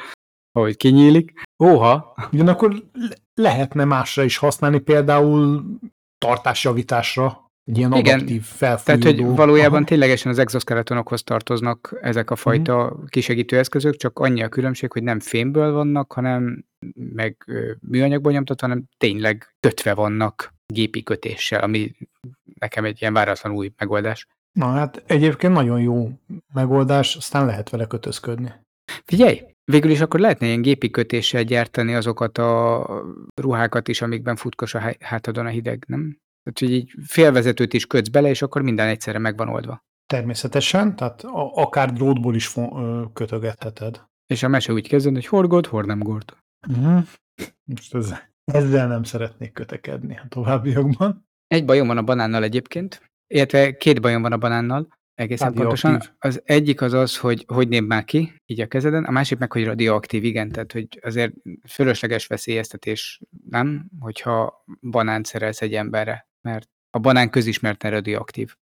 ahogy 0.51 0.77
kinyílik. 0.77 1.31
Óha! 1.63 2.15
Ugyanakkor 2.31 2.83
le- 2.93 3.15
lehetne 3.33 3.85
másra 3.85 4.23
is 4.23 4.37
használni, 4.37 4.79
például 4.79 5.65
tartásjavításra, 6.17 7.44
egy 7.65 7.77
ilyen 7.77 7.93
Igen. 7.93 8.15
adaptív 8.15 8.47
Tehát, 8.57 8.81
felfújódó. 8.81 9.25
hogy 9.25 9.35
valójában 9.35 9.77
Aha. 9.77 9.85
ténylegesen 9.85 10.31
az 10.31 10.39
exoskeletonokhoz 10.39 11.23
tartoznak 11.23 11.97
ezek 12.01 12.31
a 12.31 12.35
fajta 12.35 12.99
kisegítő 13.07 13.57
eszközök, 13.57 13.95
csak 13.95 14.19
annyi 14.19 14.43
a 14.43 14.49
különbség, 14.49 14.91
hogy 14.91 15.03
nem 15.03 15.19
fémből 15.19 15.71
vannak, 15.71 16.13
hanem 16.13 16.65
meg 16.95 17.45
műanyagból 17.81 18.31
nyomtatva, 18.31 18.67
hanem 18.67 18.83
tényleg 18.97 19.55
kötve 19.59 19.93
vannak 19.93 20.53
gépi 20.73 21.03
kötéssel, 21.03 21.61
ami 21.61 21.95
nekem 22.59 22.85
egy 22.85 23.01
ilyen 23.01 23.13
váratlan 23.13 23.53
új 23.53 23.71
megoldás. 23.77 24.27
Na 24.51 24.71
hát 24.71 25.03
egyébként 25.07 25.53
nagyon 25.53 25.81
jó 25.81 26.09
megoldás, 26.53 27.15
aztán 27.15 27.45
lehet 27.45 27.69
vele 27.69 27.85
kötözködni. 27.85 28.53
Figyelj, 29.05 29.41
végül 29.71 29.91
is 29.91 30.01
akkor 30.01 30.19
lehetne 30.19 30.47
ilyen 30.47 30.61
gépi 30.61 30.89
kötéssel 30.89 31.43
gyártani 31.43 31.93
azokat 31.95 32.37
a 32.37 32.87
ruhákat 33.41 33.87
is, 33.87 34.01
amikben 34.01 34.35
futkos 34.35 34.73
a 34.73 34.79
há- 34.79 35.01
hátadon 35.01 35.45
a 35.45 35.49
hideg, 35.49 35.83
nem? 35.87 36.17
Tehát, 36.45 36.59
hogy 36.59 36.71
így 36.71 36.93
félvezetőt 37.05 37.73
is 37.73 37.85
kötsz 37.85 38.07
bele, 38.07 38.29
és 38.29 38.41
akkor 38.41 38.61
minden 38.61 38.87
egyszerre 38.87 39.19
meg 39.19 39.37
van 39.37 39.49
oldva. 39.49 39.83
Természetesen, 40.05 40.95
tehát 40.95 41.23
a, 41.23 41.51
akár 41.55 41.93
drótból 41.93 42.35
is 42.35 42.53
kötögetheted. 43.13 44.03
És 44.27 44.43
a 44.43 44.47
mese 44.47 44.73
úgy 44.73 44.87
kezdődik, 44.87 45.17
hogy 45.17 45.39
horgod, 45.39 45.65
hord 45.65 45.87
nem 45.87 45.99
gord. 45.99 46.37
Uh-huh. 46.67 47.03
Most 47.63 47.95
ez, 47.95 48.13
ezzel 48.43 48.87
nem 48.87 49.03
szeretnék 49.03 49.53
kötekedni 49.53 50.17
a 50.17 50.25
továbbiakban. 50.29 51.27
Egy 51.47 51.65
bajom 51.65 51.87
van 51.87 51.97
a 51.97 52.03
banánnal 52.03 52.43
egyébként, 52.43 53.11
illetve 53.27 53.77
két 53.77 54.01
bajom 54.01 54.21
van 54.21 54.31
a 54.31 54.37
banánnal, 54.37 54.87
egészen 55.13 55.47
Radioaktív. 55.47 55.81
pontosan. 55.81 56.15
Az 56.19 56.41
egyik 56.45 56.81
az 56.81 56.93
az, 56.93 57.17
hogy 57.17 57.45
hogy 57.47 57.67
név 57.67 57.83
már 57.83 58.03
ki, 58.03 58.33
így 58.45 58.61
a 58.61 58.67
kezeden, 58.67 59.03
a 59.03 59.11
másik 59.11 59.37
meg, 59.37 59.51
hogy 59.51 59.65
radioaktív, 59.65 60.23
igen, 60.23 60.49
tehát 60.49 60.71
hogy 60.71 60.99
azért 61.01 61.33
fölösleges 61.69 62.27
veszélyeztetés, 62.27 63.21
nem, 63.49 63.89
hogyha 63.99 64.65
banánt 64.81 65.25
szerelsz 65.25 65.61
egy 65.61 65.73
emberre, 65.73 66.27
mert 66.45 66.65
a 66.89 66.99
banán 66.99 67.29
közismerten 67.29 67.91
radioaktív. 67.91 68.55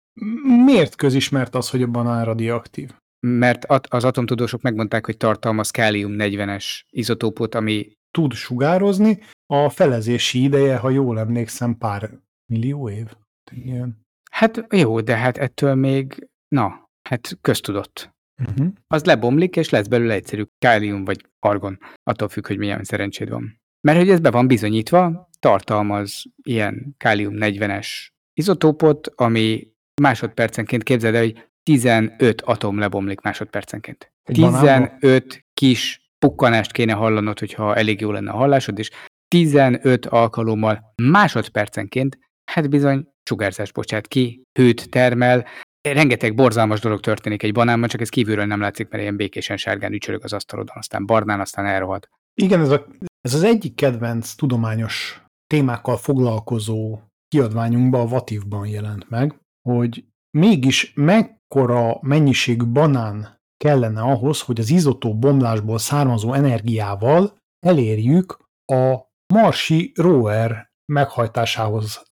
Miért 0.64 0.94
közismert 0.94 1.54
az, 1.54 1.70
hogy 1.70 1.82
a 1.82 1.86
banán 1.86 2.24
radioaktív? 2.24 2.90
Mert 3.26 3.64
az 3.88 4.04
atomtudósok 4.04 4.62
megmondták, 4.62 5.06
hogy 5.06 5.16
tartalmaz 5.16 5.70
kálium 5.70 6.12
40-es 6.18 6.80
izotópot, 6.90 7.54
ami 7.54 7.92
Tud 8.10 8.32
sugározni, 8.32 9.18
a 9.46 9.68
felezési 9.68 10.42
ideje, 10.42 10.76
ha 10.76 10.90
jól 10.90 11.18
emlékszem, 11.18 11.78
pár 11.78 12.10
millió 12.52 12.90
év. 12.90 13.06
Igen. 13.50 14.00
Hát 14.30 14.66
jó, 14.70 15.00
de 15.00 15.16
hát 15.16 15.38
ettől 15.38 15.74
még, 15.74 16.28
na, 16.48 16.88
hát 17.08 17.38
köztudott. 17.40 18.10
Uh-huh. 18.40 18.72
Az 18.86 19.04
lebomlik, 19.04 19.56
és 19.56 19.68
lesz 19.68 19.86
belőle 19.86 20.14
egyszerű 20.14 20.44
kálium 20.58 21.04
vagy 21.04 21.26
argon, 21.38 21.78
attól 22.02 22.28
függ, 22.28 22.46
hogy 22.46 22.58
milyen 22.58 22.84
szerencséd 22.84 23.28
van. 23.30 23.60
Mert 23.80 23.98
hogy 23.98 24.10
ez 24.10 24.20
be 24.20 24.30
van 24.30 24.46
bizonyítva, 24.46 25.30
tartalmaz 25.42 26.22
ilyen 26.42 26.94
kálium 26.98 27.34
40-es 27.36 27.88
izotópot, 28.34 29.08
ami 29.14 29.72
másodpercenként 30.02 30.82
képzeld 30.82 31.14
el, 31.14 31.22
hogy 31.22 31.48
15 31.62 32.40
atom 32.40 32.78
lebomlik 32.78 33.20
másodpercenként. 33.20 34.12
Egy 34.22 34.40
banánba? 34.40 34.88
15 35.00 35.44
kis 35.54 36.10
pukkanást 36.18 36.72
kéne 36.72 36.92
hallanod, 36.92 37.38
hogyha 37.38 37.76
elég 37.76 38.00
jó 38.00 38.10
lenne 38.10 38.30
a 38.30 38.36
hallásod, 38.36 38.78
és 38.78 38.90
15 39.28 40.06
alkalommal 40.06 40.92
másodpercenként, 41.02 42.18
hát 42.44 42.70
bizony 42.70 43.06
sugárzás 43.24 43.72
bocsát 43.72 44.06
ki, 44.08 44.42
hőt 44.58 44.90
termel, 44.90 45.46
rengeteg 45.88 46.34
borzalmas 46.34 46.80
dolog 46.80 47.00
történik 47.00 47.42
egy 47.42 47.52
banánban, 47.52 47.88
csak 47.88 48.00
ez 48.00 48.08
kívülről 48.08 48.44
nem 48.44 48.60
látszik, 48.60 48.88
mert 48.88 49.02
ilyen 49.02 49.16
békésen 49.16 49.56
sárgán 49.56 49.92
ücsörög 49.92 50.24
az 50.24 50.32
asztalodon, 50.32 50.76
aztán 50.78 51.06
barnán, 51.06 51.40
aztán 51.40 51.66
elrohad. 51.66 52.08
Igen, 52.34 52.60
ez, 52.60 52.70
a, 52.70 52.86
ez 53.20 53.34
az 53.34 53.42
egyik 53.42 53.74
kedvenc 53.74 54.34
tudományos 54.34 55.22
témákkal 55.52 55.96
foglalkozó 55.96 56.98
kiadványunkban, 57.28 58.00
a 58.00 58.06
Vativban 58.06 58.66
jelent 58.66 59.08
meg, 59.10 59.40
hogy 59.68 60.04
mégis 60.38 60.92
mekkora 60.94 61.98
mennyiségű 62.00 62.64
banán 62.64 63.40
kellene 63.56 64.00
ahhoz, 64.00 64.40
hogy 64.40 64.60
az 64.60 64.70
izotó 64.70 65.18
bomlásból 65.18 65.78
származó 65.78 66.32
energiával 66.32 67.38
elérjük 67.66 68.38
a 68.72 68.96
marsi 69.34 69.92
rover 69.94 70.70
meghajtásához 70.92 72.02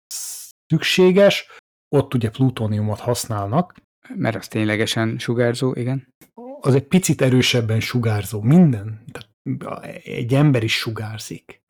szükséges, 0.66 1.46
ott 1.96 2.14
ugye 2.14 2.30
plutóniumot 2.30 3.00
használnak, 3.00 3.74
Mert 4.14 4.36
az 4.36 4.48
ténylegesen 4.48 5.18
sugárzó, 5.18 5.72
igen. 5.74 6.08
az 6.60 6.74
egy 6.74 6.86
picit 6.86 7.20
erősebben 7.20 7.80
sugárzó. 7.80 8.40
Minden. 8.40 9.04
Tehát 9.12 9.29
egy 10.04 10.34
ember 10.34 10.62
is 10.62 10.74
sugárzik. 10.76 11.60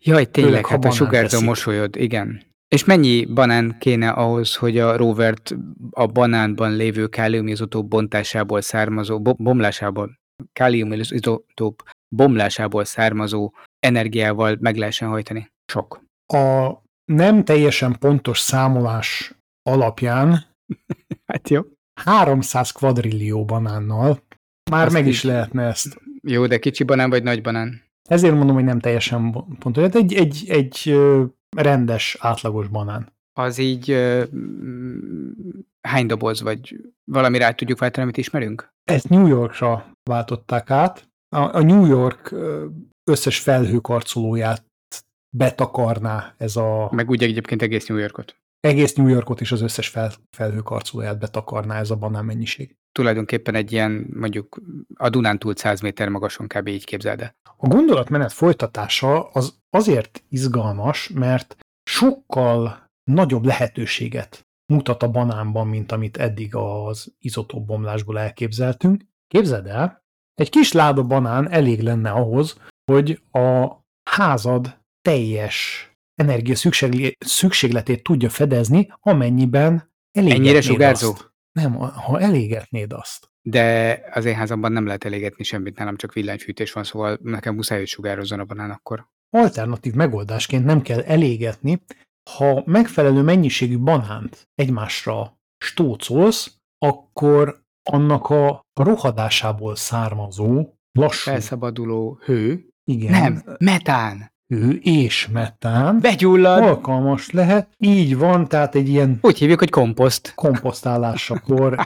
Jaj, 0.00 0.24
tényleg, 0.30 0.52
Főleg, 0.52 0.66
hát 0.66 0.84
a 0.84 0.90
sugárzó 0.90 1.28
teszik. 1.28 1.46
mosolyod, 1.46 1.96
igen. 1.96 2.42
És 2.68 2.84
mennyi 2.84 3.24
banán 3.24 3.76
kéne 3.78 4.08
ahhoz, 4.10 4.54
hogy 4.54 4.78
a 4.78 4.96
rovert 4.96 5.54
a 5.90 6.06
banánban 6.06 6.76
lévő 6.76 7.06
káliumizotóp 7.06 7.86
bontásából 7.88 8.60
származó, 8.60 9.20
bo- 9.20 9.42
bomlásából, 9.42 10.18
káliumizotóp 10.52 11.82
bomlásából 12.08 12.84
származó 12.84 13.52
energiával 13.78 14.56
meg 14.60 14.76
lehessen 14.76 15.08
hajtani? 15.08 15.50
Sok. 15.72 16.02
A 16.32 16.70
nem 17.04 17.44
teljesen 17.44 17.96
pontos 17.98 18.38
számolás 18.38 19.32
alapján 19.62 20.44
Hát 21.32 21.48
jó. 21.48 21.60
300 22.00 22.70
kvadrillió 22.70 23.44
banánnal 23.44 24.22
már 24.70 24.84
Azt 24.84 24.94
meg 24.94 25.06
is 25.06 25.14
is. 25.16 25.22
lehetne 25.22 25.62
ezt. 25.62 26.00
Jó, 26.30 26.46
de 26.46 26.58
kicsi 26.58 26.84
banán 26.84 27.10
vagy 27.10 27.22
nagy 27.22 27.42
banán? 27.42 27.82
Ezért 28.08 28.34
mondom, 28.34 28.54
hogy 28.54 28.64
nem 28.64 28.80
teljesen 28.80 29.32
pontos. 29.58 29.82
Hát 29.82 29.94
egy, 29.94 30.14
egy, 30.14 30.44
egy 30.48 30.98
rendes, 31.56 32.16
átlagos 32.20 32.68
banán. 32.68 33.12
Az 33.32 33.58
így 33.58 33.94
mm, 34.34 35.30
hány 35.80 36.06
doboz, 36.06 36.40
vagy 36.42 36.76
valami 37.04 37.38
rá 37.38 37.52
tudjuk 37.52 37.78
váltani, 37.78 38.02
amit 38.02 38.16
ismerünk? 38.16 38.68
Ezt 38.84 39.08
New 39.08 39.26
Yorkra 39.26 39.92
váltották 40.02 40.70
át. 40.70 41.08
A, 41.36 41.56
a 41.56 41.62
New 41.62 41.86
York 41.86 42.34
összes 43.10 43.38
felhőkarcolóját 43.38 44.64
betakarná 45.36 46.34
ez 46.36 46.56
a 46.56 46.88
Meg 46.92 47.10
úgy 47.10 47.22
egyébként 47.22 47.62
egész 47.62 47.86
New 47.86 47.98
Yorkot. 47.98 48.36
egész 48.60 48.94
New 48.94 49.08
Yorkot 49.08 49.40
és 49.40 49.52
az 49.52 49.60
összes 49.60 49.88
fel, 49.88 50.12
felhőkarcolóját 50.36 51.18
betakarná 51.18 51.78
ez 51.78 51.90
a 51.90 51.96
banán 51.96 52.24
mennyiség. 52.24 52.76
Tulajdonképpen 52.92 53.54
egy 53.54 53.72
ilyen, 53.72 54.06
mondjuk 54.14 54.60
a 54.94 55.08
Dunántúl 55.08 55.56
100 55.56 55.80
méter 55.80 56.08
magason 56.08 56.46
kb. 56.46 56.68
így 56.68 56.84
képzeld 56.84 57.20
el. 57.20 57.34
A 57.56 57.66
gondolatmenet 57.66 58.32
folytatása 58.32 59.28
az 59.28 59.58
azért 59.70 60.24
izgalmas, 60.28 61.08
mert 61.08 61.56
sokkal 61.90 62.86
nagyobb 63.10 63.44
lehetőséget 63.44 64.46
mutat 64.72 65.02
a 65.02 65.10
banánban, 65.10 65.66
mint 65.68 65.92
amit 65.92 66.16
eddig 66.16 66.54
az 66.54 67.14
izotóbbomlásból 67.18 68.18
elképzeltünk. 68.18 69.04
Képzeld 69.26 69.66
el, 69.66 70.02
egy 70.34 70.50
kis 70.50 70.72
láda 70.72 71.02
banán 71.02 71.50
elég 71.50 71.80
lenne 71.80 72.10
ahhoz, 72.10 72.60
hogy 72.92 73.22
a 73.32 73.78
házad 74.10 74.78
teljes 75.00 75.90
energia 76.14 76.56
szükség- 76.56 77.16
szükségletét 77.18 78.02
tudja 78.02 78.28
fedezni, 78.28 78.92
amennyiben 79.00 79.90
elégetnéd 80.10 80.46
Ennyire 80.46 80.60
sugárzó? 80.60 81.12
Azt. 81.12 81.32
Nem, 81.52 81.72
ha 81.74 82.20
elégetnéd 82.20 82.92
azt. 82.92 83.30
De 83.42 83.98
az 84.12 84.24
én 84.24 84.34
házamban 84.34 84.72
nem 84.72 84.86
lehet 84.86 85.04
elégetni 85.04 85.44
semmit, 85.44 85.78
nálam 85.78 85.96
csak 85.96 86.12
villanyfűtés 86.12 86.72
van, 86.72 86.84
szóval 86.84 87.18
nekem 87.22 87.54
muszáj, 87.54 87.78
hogy 87.78 87.88
sugározzon 87.88 88.40
a 88.40 88.44
banán 88.44 88.70
akkor. 88.70 89.08
alternatív 89.30 89.94
megoldásként 89.94 90.64
nem 90.64 90.82
kell 90.82 91.00
elégetni, 91.00 91.82
ha 92.30 92.62
megfelelő 92.66 93.22
mennyiségű 93.22 93.78
banánt 93.78 94.48
egymásra 94.54 95.38
stócolsz, 95.64 96.58
akkor 96.78 97.62
annak 97.82 98.30
a 98.30 98.66
rohadásából 98.80 99.76
származó 99.76 100.74
lassú, 100.92 101.30
Felszabaduló 101.30 102.20
hő. 102.24 102.68
igen, 102.84 103.10
Nem, 103.10 103.56
metán. 103.58 104.32
Hő 104.48 104.78
és 104.82 105.28
metán 105.32 106.00
Begyullad. 106.00 106.62
alkalmas 106.62 107.30
lehet. 107.30 107.68
Így 107.78 108.16
van, 108.16 108.48
tehát 108.48 108.74
egy 108.74 108.88
ilyen 108.88 109.18
Úgy 109.22 109.38
hívjuk, 109.38 109.58
hogy 109.58 109.70
komposzt. 109.70 110.32
komposztálásakor 110.34 111.78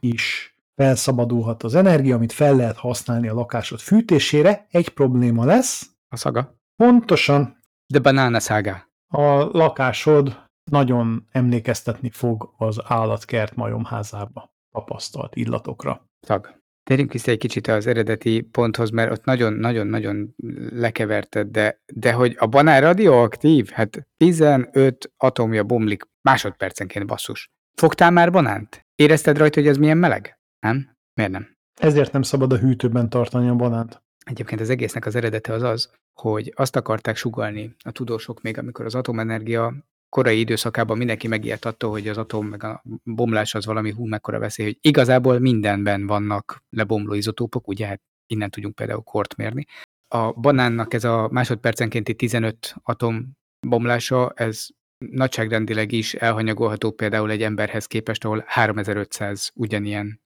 is 0.00 0.54
felszabadulhat 0.76 1.62
az 1.62 1.74
energia, 1.74 2.14
amit 2.16 2.32
fel 2.32 2.56
lehet 2.56 2.76
használni 2.76 3.28
a 3.28 3.34
lakásod 3.34 3.78
fűtésére. 3.80 4.66
Egy 4.70 4.88
probléma 4.88 5.44
lesz, 5.44 5.90
A 6.08 6.16
szaga. 6.16 6.54
pontosan 6.76 7.58
The 7.92 8.00
banana 8.00 8.40
saga. 8.40 8.88
a 9.08 9.26
lakásod 9.58 10.48
nagyon 10.70 11.26
emlékeztetni 11.30 12.10
fog 12.10 12.54
az 12.56 12.80
állatkert 12.84 13.54
majomházába 13.56 14.52
tapasztalt 14.72 15.36
illatokra. 15.36 16.08
Szag. 16.20 16.59
Térjünk 16.90 17.12
vissza 17.12 17.30
egy 17.30 17.38
kicsit 17.38 17.66
az 17.66 17.86
eredeti 17.86 18.40
ponthoz, 18.40 18.90
mert 18.90 19.10
ott 19.10 19.24
nagyon-nagyon-nagyon 19.24 20.34
lekeverted, 20.70 21.48
de, 21.48 21.82
de 21.94 22.12
hogy 22.12 22.36
a 22.38 22.46
banán 22.46 22.80
radioaktív, 22.80 23.68
hát 23.68 24.06
15 24.16 25.12
atomja 25.16 25.64
bomlik 25.64 26.02
másodpercenként 26.20 27.06
basszus. 27.06 27.50
Fogtál 27.74 28.10
már 28.10 28.30
banánt? 28.30 28.86
Érezted 28.94 29.38
rajta, 29.38 29.60
hogy 29.60 29.68
ez 29.68 29.76
milyen 29.76 29.98
meleg? 29.98 30.38
Nem? 30.60 30.96
Miért 31.14 31.32
nem? 31.32 31.56
Ezért 31.80 32.12
nem 32.12 32.22
szabad 32.22 32.52
a 32.52 32.58
hűtőben 32.58 33.08
tartani 33.08 33.48
a 33.48 33.54
banánt. 33.54 34.02
Egyébként 34.24 34.60
az 34.60 34.70
egésznek 34.70 35.06
az 35.06 35.14
eredete 35.14 35.52
az 35.52 35.62
az, 35.62 35.90
hogy 36.20 36.52
azt 36.56 36.76
akarták 36.76 37.16
sugalni 37.16 37.74
a 37.84 37.90
tudósok 37.90 38.42
még, 38.42 38.58
amikor 38.58 38.84
az 38.84 38.94
atomenergia 38.94 39.74
korai 40.10 40.38
időszakában 40.38 40.96
mindenki 40.96 41.28
megijedt 41.28 41.64
attól, 41.64 41.90
hogy 41.90 42.08
az 42.08 42.18
atom 42.18 42.46
meg 42.46 42.64
a 42.64 42.82
bomlás 43.04 43.54
az 43.54 43.66
valami 43.66 43.90
hú 43.90 44.06
mekkora 44.06 44.38
veszély, 44.38 44.66
hogy 44.66 44.78
igazából 44.80 45.38
mindenben 45.38 46.06
vannak 46.06 46.62
lebomló 46.70 47.14
izotópok, 47.14 47.68
ugye 47.68 47.86
hát 47.86 48.02
innen 48.26 48.50
tudjunk 48.50 48.74
például 48.74 49.02
kort 49.02 49.36
mérni. 49.36 49.66
A 50.08 50.32
banánnak 50.32 50.94
ez 50.94 51.04
a 51.04 51.28
másodpercenkénti 51.32 52.14
15 52.14 52.74
atom 52.82 53.32
bomlása, 53.66 54.32
ez 54.34 54.66
nagyságrendileg 54.98 55.92
is 55.92 56.14
elhanyagolható 56.14 56.90
például 56.90 57.30
egy 57.30 57.42
emberhez 57.42 57.86
képest, 57.86 58.24
ahol 58.24 58.44
3500 58.46 59.50
ugyanilyen 59.54 60.20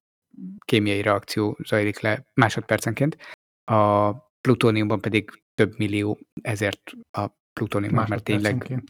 kémiai 0.64 1.02
reakció 1.02 1.58
zajlik 1.64 2.00
le 2.00 2.26
másodpercenként. 2.34 3.16
A 3.64 4.12
plutóniumban 4.40 5.00
pedig 5.00 5.42
több 5.54 5.78
millió, 5.78 6.18
ezért 6.42 6.92
a 7.10 7.28
plutóniumot, 7.54 8.08
mert 8.08 8.24
tényleg 8.24 8.82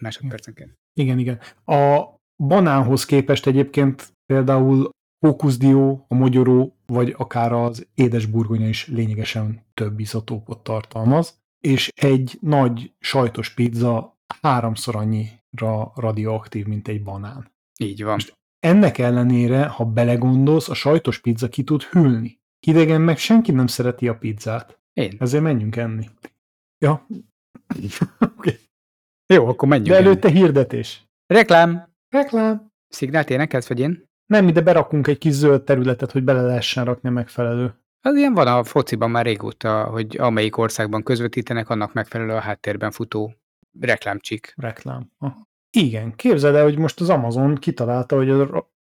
Másodpercenként. 0.00 0.74
Igen, 1.00 1.18
igen. 1.18 1.38
A 1.64 2.04
banánhoz 2.36 3.04
képest 3.04 3.46
egyébként 3.46 4.12
például 4.26 4.90
fókuszdió, 5.26 6.04
a 6.08 6.14
mogyoró, 6.14 6.76
vagy 6.86 7.14
akár 7.16 7.52
az 7.52 7.86
édes 7.94 8.26
burgonya 8.26 8.68
is 8.68 8.86
lényegesen 8.86 9.66
több 9.74 10.00
izotópot 10.00 10.62
tartalmaz, 10.62 11.38
és 11.60 11.90
egy 11.94 12.38
nagy 12.40 12.92
sajtos 12.98 13.54
pizza 13.54 14.18
háromszor 14.40 14.96
annyira 14.96 15.92
radioaktív, 15.94 16.66
mint 16.66 16.88
egy 16.88 17.02
banán. 17.02 17.52
Így 17.80 18.02
van. 18.02 18.18
Ennek 18.58 18.98
ellenére, 18.98 19.66
ha 19.66 19.84
belegondolsz, 19.84 20.68
a 20.68 20.74
sajtos 20.74 21.18
pizza 21.20 21.48
ki 21.48 21.64
tud 21.64 21.82
hűlni. 21.82 22.40
Hidegen 22.66 23.00
meg 23.00 23.18
senki 23.18 23.52
nem 23.52 23.66
szereti 23.66 24.08
a 24.08 24.18
pizzát. 24.18 24.78
Én. 24.92 25.16
Ezért 25.18 25.42
menjünk 25.42 25.76
enni. 25.76 26.08
Ja. 26.78 27.06
Okay. 28.36 28.58
Jó, 29.26 29.46
akkor 29.46 29.68
menjünk. 29.68 29.88
De 29.88 29.96
előtte 29.96 30.28
hirdetés. 30.28 31.04
Reklám! 31.26 31.88
Reklám. 32.08 32.72
Szignált 32.88 33.30
énekelsz, 33.30 33.68
vagy 33.68 33.80
én? 33.80 34.06
Nem, 34.26 34.48
ide 34.48 34.60
berakunk 34.60 35.06
egy 35.06 35.18
kis 35.18 35.32
zöld 35.32 35.62
területet, 35.62 36.12
hogy 36.12 36.24
bele 36.24 36.42
lehessen 36.42 36.84
rakni 36.84 37.08
a 37.08 37.12
megfelelő. 37.12 37.74
Az 38.00 38.16
ilyen 38.16 38.34
van 38.34 38.46
a 38.46 38.64
fociban 38.64 39.10
már 39.10 39.24
régóta, 39.24 39.84
hogy 39.84 40.16
amelyik 40.18 40.56
országban 40.56 41.02
közvetítenek, 41.02 41.68
annak 41.68 41.92
megfelelő 41.92 42.32
a 42.32 42.40
háttérben 42.40 42.90
futó 42.90 43.34
reklámcsik. 43.80 44.54
Reklám. 44.56 45.10
Aha. 45.18 45.46
Igen, 45.70 46.14
képzeld 46.14 46.54
el, 46.54 46.62
hogy 46.62 46.78
most 46.78 47.00
az 47.00 47.08
Amazon 47.08 47.54
kitalálta, 47.54 48.16
hogy 48.16 48.30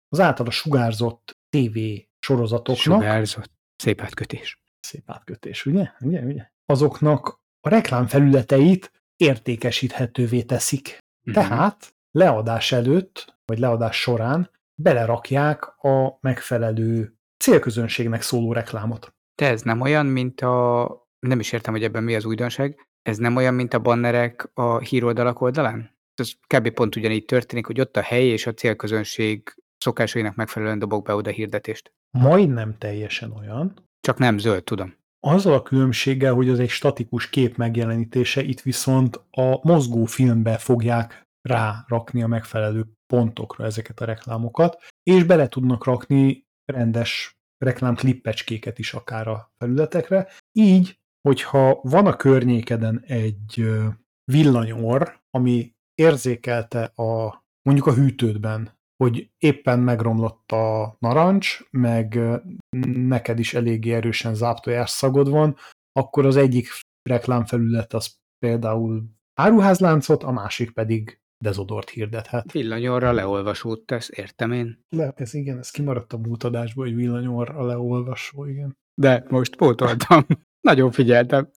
az 0.10 0.20
általa 0.20 0.50
sugárzott 0.50 1.38
TV 1.50 1.78
sorozatoknak... 2.20 3.02
Sugárzott. 3.02 3.52
Szép 3.76 4.02
átkötés. 4.02 4.62
Szép 4.80 5.04
átkötés, 5.06 5.66
ugye? 5.66 5.92
ugye, 6.00 6.22
ugye? 6.22 6.50
Azoknak 6.66 7.40
a 7.66 7.70
reklámfelületeit 7.70 8.92
értékesíthetővé 9.16 10.42
teszik. 10.42 10.98
Uh-huh. 11.28 11.44
Tehát 11.44 11.96
leadás 12.12 12.72
előtt, 12.72 13.38
vagy 13.46 13.60
leadás 13.60 14.00
során 14.00 14.50
belerakják 14.76 15.84
a 15.84 16.18
megfelelő 16.22 17.16
célközönségnek 17.38 18.22
szóló 18.22 18.54
reklámot. 18.54 19.14
De 19.36 19.48
ez 19.50 19.62
nem 19.62 19.82
olyan, 19.82 20.06
mint 20.06 20.42
a... 20.42 21.08
Nem 21.20 21.40
is 21.40 21.52
értem, 21.52 21.74
hogy 21.74 21.84
ebben 21.84 22.04
mi 22.04 22.16
az 22.16 22.26
újdonság. 22.26 22.88
Ez 23.02 23.18
nem 23.18 23.36
olyan, 23.36 23.54
mint 23.54 23.74
a 23.74 23.80
bannerek 23.80 24.50
a 24.54 24.80
híroldalak 24.80 25.42
oldalán? 25.42 25.98
Ez 26.16 26.32
kb. 26.48 26.70
pont 26.70 26.96
ugyanígy 26.96 27.26
történik, 27.26 27.66
hogy 27.66 27.80
ott 27.80 27.98
a 27.98 28.02
hely 28.02 28.28
és 28.28 28.48
a 28.48 28.54
célközönség 28.54 29.56
szokásainak 29.78 30.36
megfelelően 30.36 30.80
dobok 30.80 31.06
be 31.06 31.16
oda 31.16 31.30
hirdetést. 31.30 31.94
Majdnem 32.12 32.78
teljesen 32.78 33.32
olyan. 33.32 33.90
Csak 34.00 34.18
nem 34.18 34.38
zöld, 34.38 34.64
tudom. 34.64 34.96
Azzal 35.28 35.54
a 35.54 35.62
különbséggel, 35.62 36.34
hogy 36.34 36.50
az 36.50 36.60
egy 36.60 36.70
statikus 36.70 37.30
kép 37.30 37.58
megjelenítése, 37.58 38.42
itt 38.42 38.62
viszont 38.62 39.16
a 39.32 39.60
mozgó 39.68 40.06
filmbe 40.06 40.58
fogják 40.58 41.24
rárakni 41.42 42.24
a 42.24 42.28
megfelelő 42.28 42.86
pontokra 43.14 43.66
ezeket 43.66 44.00
a 44.00 44.06
reklámokat, 44.06 44.78
és 45.04 45.24
bele 45.24 45.48
tudnak 45.48 45.86
rakni 45.86 46.46
rendes 46.66 47.38
reklámklippecskéket 47.58 48.80
is 48.80 48.94
akár 48.94 49.28
a 49.28 49.52
felületekre. 49.58 50.28
Így, 50.52 51.00
hogyha 51.28 51.80
van 51.82 52.06
a 52.06 52.16
környékeden 52.16 53.04
egy 53.08 53.70
villanyor, 54.32 55.22
ami 55.30 55.76
érzékelte 55.96 56.84
a 56.84 57.44
mondjuk 57.62 57.88
a 57.88 57.94
hűtődben, 57.94 58.75
hogy 59.04 59.30
éppen 59.38 59.80
megromlott 59.80 60.52
a 60.52 60.96
narancs, 61.00 61.60
meg 61.72 62.20
neked 62.88 63.40
is 63.40 63.54
eléggé 63.54 63.94
erősen 63.94 64.36
záptojás 64.36 64.90
szagod 64.90 65.30
van, 65.30 65.56
akkor 65.92 66.26
az 66.26 66.36
egyik 66.36 66.68
reklámfelület 67.10 67.94
az 67.94 68.16
például 68.40 69.04
áruházláncot, 69.34 70.24
a 70.24 70.32
másik 70.32 70.72
pedig 70.72 71.20
dezodort 71.44 71.90
hirdethet. 71.90 72.52
Villanyorra 72.52 73.12
leolvasót 73.12 73.86
tesz, 73.86 74.10
értem 74.14 74.52
én. 74.52 74.80
Le, 74.90 75.14
ez 75.16 75.34
igen, 75.34 75.58
ez 75.58 75.72
kimaradt 75.72 76.14
a 76.14 76.18
múltadásból, 76.18 76.86
hogy 76.86 76.96
villanyorra 76.96 77.66
leolvasó, 77.66 78.46
igen. 78.46 78.78
De 79.02 79.26
most 79.30 79.56
pótoltam. 79.56 80.26
Nagyon 80.70 80.92
figyeltem. 80.92 81.50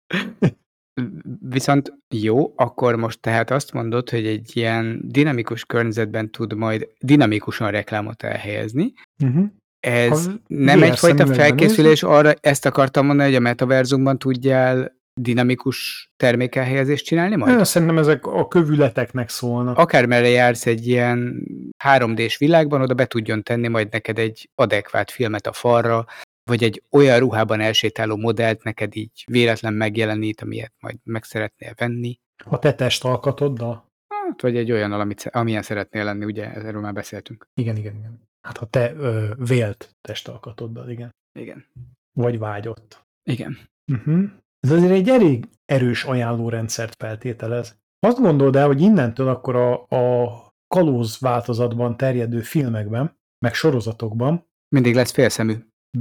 Viszont 1.40 1.92
jó, 2.08 2.52
akkor 2.56 2.96
most 2.96 3.20
tehát 3.20 3.50
azt 3.50 3.72
mondod, 3.72 4.10
hogy 4.10 4.26
egy 4.26 4.50
ilyen 4.56 5.00
dinamikus 5.04 5.64
környezetben 5.64 6.30
tud 6.30 6.54
majd 6.54 6.88
dinamikusan 6.98 7.70
reklámot 7.70 8.22
elhelyezni. 8.22 8.92
Uh-huh. 9.24 9.44
Ez 9.80 10.26
ha 10.26 10.32
nem 10.46 10.82
egyfajta 10.82 11.26
felkészülés 11.26 12.00
nézni? 12.00 12.16
arra, 12.16 12.34
ezt 12.40 12.66
akartam 12.66 13.06
mondani, 13.06 13.28
hogy 13.28 13.38
a 13.38 13.40
metaverzumban 13.40 14.18
tudjál 14.18 14.96
dinamikus 15.20 16.10
termékelhelyezést 16.16 17.04
csinálni 17.04 17.36
majd? 17.36 17.58
Én 17.58 17.64
szerintem 17.64 17.98
ezek 17.98 18.26
a 18.26 18.48
kövületeknek 18.48 19.28
szólnak. 19.28 19.78
Akármerre 19.78 20.28
jársz 20.28 20.66
egy 20.66 20.86
ilyen 20.86 21.46
3D-s 21.84 22.36
világban, 22.36 22.80
oda 22.80 22.94
be 22.94 23.06
tudjon 23.06 23.42
tenni 23.42 23.68
majd 23.68 23.88
neked 23.90 24.18
egy 24.18 24.50
adekvát 24.54 25.10
filmet 25.10 25.46
a 25.46 25.52
falra, 25.52 26.06
vagy 26.48 26.62
egy 26.62 26.82
olyan 26.90 27.18
ruhában 27.18 27.60
elsétáló 27.60 28.16
modellt 28.16 28.62
neked 28.62 28.96
így 28.96 29.24
véletlen 29.26 29.74
megjelenít, 29.74 30.40
amilyet 30.40 30.72
majd 30.80 30.96
meg 31.04 31.24
szeretnél 31.24 31.72
venni. 31.76 32.20
A 32.44 32.58
te 32.58 32.74
testalkatoddal? 32.74 33.86
Hát, 34.08 34.40
vagy 34.40 34.56
egy 34.56 34.72
olyan, 34.72 34.92
amit, 34.92 35.28
amilyen 35.32 35.62
szeretnél 35.62 36.04
lenni, 36.04 36.24
ugye, 36.24 36.52
erről 36.52 36.80
már 36.80 36.92
beszéltünk. 36.92 37.48
Igen, 37.54 37.76
igen, 37.76 37.96
igen. 37.96 38.28
Hát 38.40 38.56
ha 38.56 38.66
te 38.66 38.92
ö, 38.92 39.32
vélt 39.48 39.96
testalkatoddal, 40.00 40.90
igen. 40.90 41.14
Igen. 41.38 41.64
Vagy 42.12 42.38
vágyott. 42.38 43.06
Igen. 43.30 43.58
Uh-huh. 43.92 44.24
Ez 44.60 44.70
azért 44.70 44.92
egy 44.92 45.08
elég 45.08 45.48
erős 45.64 46.04
ajánlórendszert 46.04 46.94
feltételez. 46.98 47.76
Azt 48.06 48.18
gondold 48.18 48.56
el, 48.56 48.66
hogy 48.66 48.80
innentől 48.80 49.28
akkor 49.28 49.56
a, 49.56 49.86
a 49.88 50.28
kalóz 50.66 51.18
változatban 51.18 51.96
terjedő 51.96 52.40
filmekben, 52.40 53.16
meg 53.38 53.54
sorozatokban 53.54 54.46
mindig 54.68 54.94
lesz 54.94 55.12
félszemű. 55.12 55.54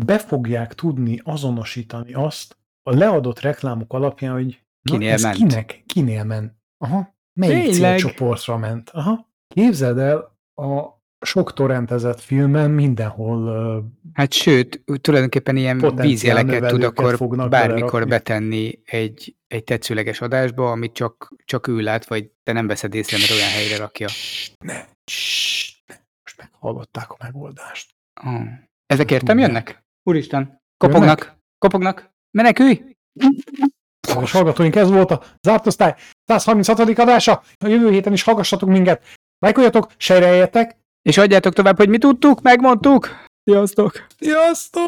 Be 0.05 0.17
fogják 0.19 0.73
tudni 0.73 1.21
azonosítani 1.23 2.13
azt 2.13 2.57
a 2.83 2.95
leadott 2.95 3.39
reklámok 3.39 3.93
alapján, 3.93 4.33
hogy 4.33 4.61
kinél 4.83 5.11
ez 5.11 5.21
ment. 5.21 5.35
kinek, 5.35 5.83
kinél 5.85 6.23
ment. 6.23 6.53
Aha, 6.77 7.15
melyik 7.39 7.63
Tényleg? 7.63 7.99
célcsoportra 7.99 8.57
ment. 8.57 8.89
Aha. 8.89 9.29
Képzeld 9.47 9.97
el, 9.97 10.37
a 10.61 10.95
sok 11.25 11.53
torrentezett 11.53 12.19
filmen 12.19 12.71
mindenhol 12.71 13.83
Hát 14.13 14.33
sőt, 14.33 14.83
tulajdonképpen 15.01 15.55
ilyen 15.55 15.95
vízjeleket 15.95 16.67
tud 16.67 16.83
akkor 16.83 17.17
bármikor 17.49 17.49
berakni. 17.49 18.09
betenni 18.09 18.79
egy, 18.85 19.35
egy 19.47 19.63
tetszőleges 19.63 20.21
adásba, 20.21 20.71
amit 20.71 20.93
csak, 20.93 21.33
csak 21.45 21.67
ő 21.67 21.79
lát, 21.79 22.05
vagy 22.05 22.31
te 22.43 22.51
nem 22.51 22.67
veszed 22.67 22.93
észre, 22.93 23.17
mert 23.17 23.31
olyan 23.31 23.49
helyre 23.49 23.77
rakja. 23.77 24.07
Ne, 24.65 24.73
ne. 24.73 25.95
Most 26.23 26.37
meghallgatták 26.37 27.11
a 27.11 27.15
megoldást. 27.23 27.95
Oh. 28.25 28.41
Ezek 28.87 29.11
értem 29.11 29.37
jönnek? 29.37 29.83
Úristen, 30.03 30.61
kopognak, 30.77 31.19
jönnek? 31.19 31.37
kopognak, 31.57 32.11
menekülj! 32.31 32.95
Kedves 34.07 34.31
hallgatóink, 34.31 34.75
ez 34.75 34.89
volt 34.89 35.11
a 35.11 35.23
zárt 35.41 35.67
osztály 35.67 35.95
136. 36.25 36.79
adása. 36.99 37.43
A 37.57 37.67
jövő 37.67 37.91
héten 37.91 38.13
is 38.13 38.23
hallgassatok 38.23 38.69
minket. 38.69 39.03
Lájkoljatok, 39.39 39.91
sejreljetek, 39.97 40.77
és 41.01 41.17
adjátok 41.17 41.53
tovább, 41.53 41.77
hogy 41.77 41.89
mi 41.89 41.97
tudtuk, 41.97 42.41
megmondtuk. 42.41 43.09
Sziasztok! 43.43 44.07
Sziasztok! 44.19 44.85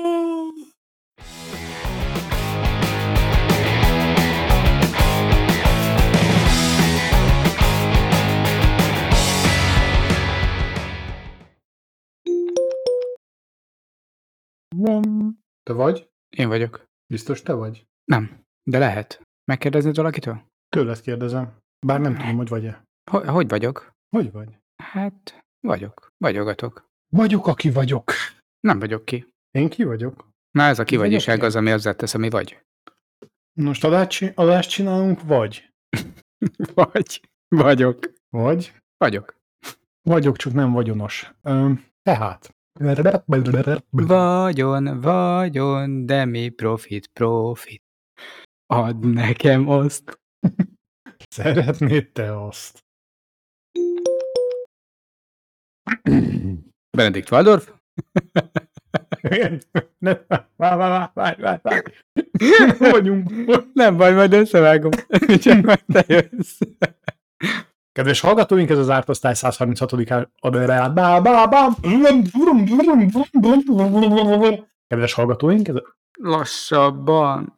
Van. 14.76 15.38
Te 15.63 15.74
vagy? 15.74 16.09
Én 16.38 16.47
vagyok. 16.47 16.86
Biztos 17.07 17.41
te 17.41 17.53
vagy? 17.53 17.86
Nem, 18.03 18.43
de 18.63 18.78
lehet. 18.78 19.22
Megkérdezni 19.43 19.91
valakitől? 19.93 20.41
Tőled 20.70 21.01
kérdezem. 21.01 21.57
Bár 21.86 21.99
nem 21.99 22.15
tudom, 22.15 22.36
hogy 22.36 22.47
vagy-e. 22.47 22.84
Hogy, 23.11 23.28
hogy 23.28 23.47
vagyok? 23.47 23.91
Hogy 24.15 24.32
vagy? 24.32 24.57
Hát, 24.84 25.39
vagyok. 25.59 26.07
Vagyogatok. 26.17 26.88
Vagyok, 27.11 27.47
aki 27.47 27.72
vagyok. 27.72 28.11
Nem 28.59 28.80
vagyok 28.80 29.05
ki. 29.05 29.28
Én 29.51 29.70
ki 29.70 29.84
vagyok? 29.84 30.30
Na 30.51 30.63
ez 30.63 30.80
a 30.80 30.84
kivagyiság 30.84 31.43
az, 31.43 31.55
ami 31.55 31.72
azzal 31.72 31.95
tesz, 31.95 32.13
ami 32.13 32.30
vagy. 32.30 32.59
Most 33.59 33.84
adást, 33.84 34.32
adást 34.36 34.70
csinálunk, 34.70 35.22
vagy? 35.24 35.72
vagy. 36.74 37.30
Vagyok. 37.47 38.13
Vagy? 38.30 38.74
Vagyok. 38.97 39.36
Vagyok, 40.01 40.38
csak 40.38 40.53
nem 40.53 40.72
vagyonos. 40.72 41.34
tehát. 42.01 42.55
Vagyon, 43.89 45.01
vagyon, 45.01 46.05
de 46.05 46.26
mi 46.26 46.49
profit, 46.49 47.07
profit. 47.07 47.84
Add 48.65 49.05
nekem 49.07 49.70
azt. 49.70 50.20
Szeretnéd 51.36 52.11
te 52.11 52.45
azt? 52.45 52.86
Benedikt 56.97 57.32
Waldorf? 57.32 57.74
Nem, 59.97 60.26
várj, 60.55 60.78
várj, 60.78 61.11
várj, 61.13 61.41
várj, 61.41 61.59
várj. 61.61 61.82
Vagyunk. 62.91 63.30
Nem 63.74 63.97
baj, 63.97 64.13
majd 64.13 64.34
összevágom. 64.34 64.91
Csak 65.43 65.65
majd 65.65 65.84
te 65.86 66.03
jössz. 66.07 66.59
Kedves 68.00 68.20
hallgatóink, 68.20 68.70
ez 68.70 68.78
az 68.78 68.89
Ártosztály 68.89 69.34
136 69.34 69.91
Kedves 74.88 75.14
hallgatóink, 75.14 75.68
ez... 75.68 75.76
Lassabban. 76.22 77.56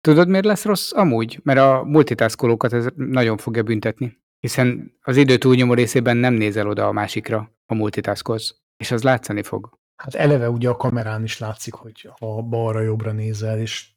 Tudod, 0.00 0.28
miért 0.28 0.44
lesz 0.44 0.64
rossz? 0.64 0.92
Amúgy, 0.92 1.40
mert 1.42 1.58
a 1.58 1.82
multitaskolókat 1.84 2.72
ez 2.72 2.86
nagyon 2.96 3.36
fogja 3.36 3.62
büntetni. 3.62 4.22
Hiszen 4.40 4.96
az 5.00 5.16
idő 5.16 5.36
túlnyomó 5.36 5.74
részében 5.74 6.16
nem 6.16 6.34
nézel 6.34 6.68
oda 6.68 6.86
a 6.86 6.92
másikra, 6.92 7.50
a 7.66 7.74
multitaskolsz, 7.74 8.54
és 8.76 8.90
az 8.90 9.02
látszani 9.02 9.42
fog. 9.42 9.78
Hát 9.96 10.14
eleve 10.14 10.50
ugye 10.50 10.68
a 10.68 10.76
kamerán 10.76 11.22
is 11.22 11.38
látszik, 11.38 11.74
hogy 11.74 12.10
ha 12.20 12.42
balra-jobbra 12.42 13.12
nézel, 13.12 13.58
és 13.58 13.90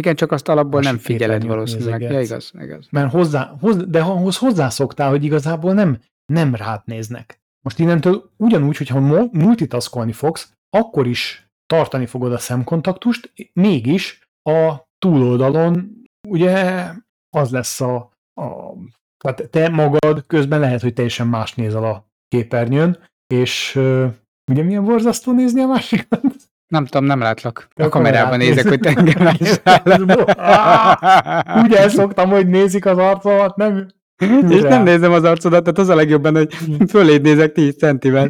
igen, 0.00 0.14
csak 0.14 0.32
azt 0.32 0.48
alapból 0.48 0.80
nem 0.80 0.98
figyeled 0.98 1.46
valószínűleg. 1.46 2.00
Ja, 2.00 2.20
igaz, 2.20 2.52
igaz. 2.60 2.86
Mert 2.90 3.10
hozzá, 3.10 3.54
hoz, 3.60 3.76
de 3.76 4.00
ahhoz 4.00 4.36
hozzászoktál, 4.36 5.10
hogy 5.10 5.24
igazából 5.24 5.74
nem, 5.74 5.98
nem 6.32 6.54
rád 6.54 6.82
néznek. 6.84 7.40
Most 7.62 7.78
innentől 7.78 8.30
ugyanúgy, 8.36 8.76
hogyha 8.76 9.00
multitaskolni 9.32 10.12
fogsz, 10.12 10.52
akkor 10.70 11.06
is 11.06 11.50
tartani 11.66 12.06
fogod 12.06 12.32
a 12.32 12.38
szemkontaktust, 12.38 13.32
mégis 13.52 14.28
a 14.42 14.74
túloldalon 14.98 16.02
ugye 16.28 16.84
az 17.36 17.50
lesz 17.50 17.80
a, 17.80 17.96
a 18.40 18.72
Tehát 19.24 19.50
te 19.50 19.68
magad 19.68 20.26
közben 20.26 20.60
lehet, 20.60 20.80
hogy 20.80 20.92
teljesen 20.92 21.26
más 21.26 21.54
nézel 21.54 21.84
a 21.84 22.08
képernyőn, 22.28 22.98
és 23.26 23.76
uh, 23.76 24.12
ugye 24.50 24.62
milyen 24.62 24.84
borzasztó 24.84 25.32
nézni 25.32 25.60
a 25.60 25.66
másikat? 25.66 26.22
Nem 26.70 26.84
tudom, 26.84 27.06
nem 27.06 27.20
látlak. 27.20 27.68
A, 27.74 27.82
A 27.82 27.88
kamerában 27.88 28.38
nézek, 28.38 28.68
hogy 28.68 28.80
nézed. 28.80 28.98
engem. 28.98 29.36
Úgy 31.62 31.72
elszoktam, 31.72 32.30
hogy 32.36 32.48
nézik 32.48 32.86
az 32.86 32.98
arcomat, 32.98 33.56
nem? 33.56 33.86
És 34.48 34.62
nem 34.62 34.82
nézem 34.82 35.12
az 35.12 35.24
arcodat, 35.24 35.62
tehát 35.62 35.78
az 35.78 35.88
a 35.88 35.94
legjobb 35.94 36.22
benne, 36.22 36.38
hogy 36.38 36.54
föléd 36.88 37.22
nézek 37.22 37.52
10 37.52 37.76
centivel. 37.76 38.28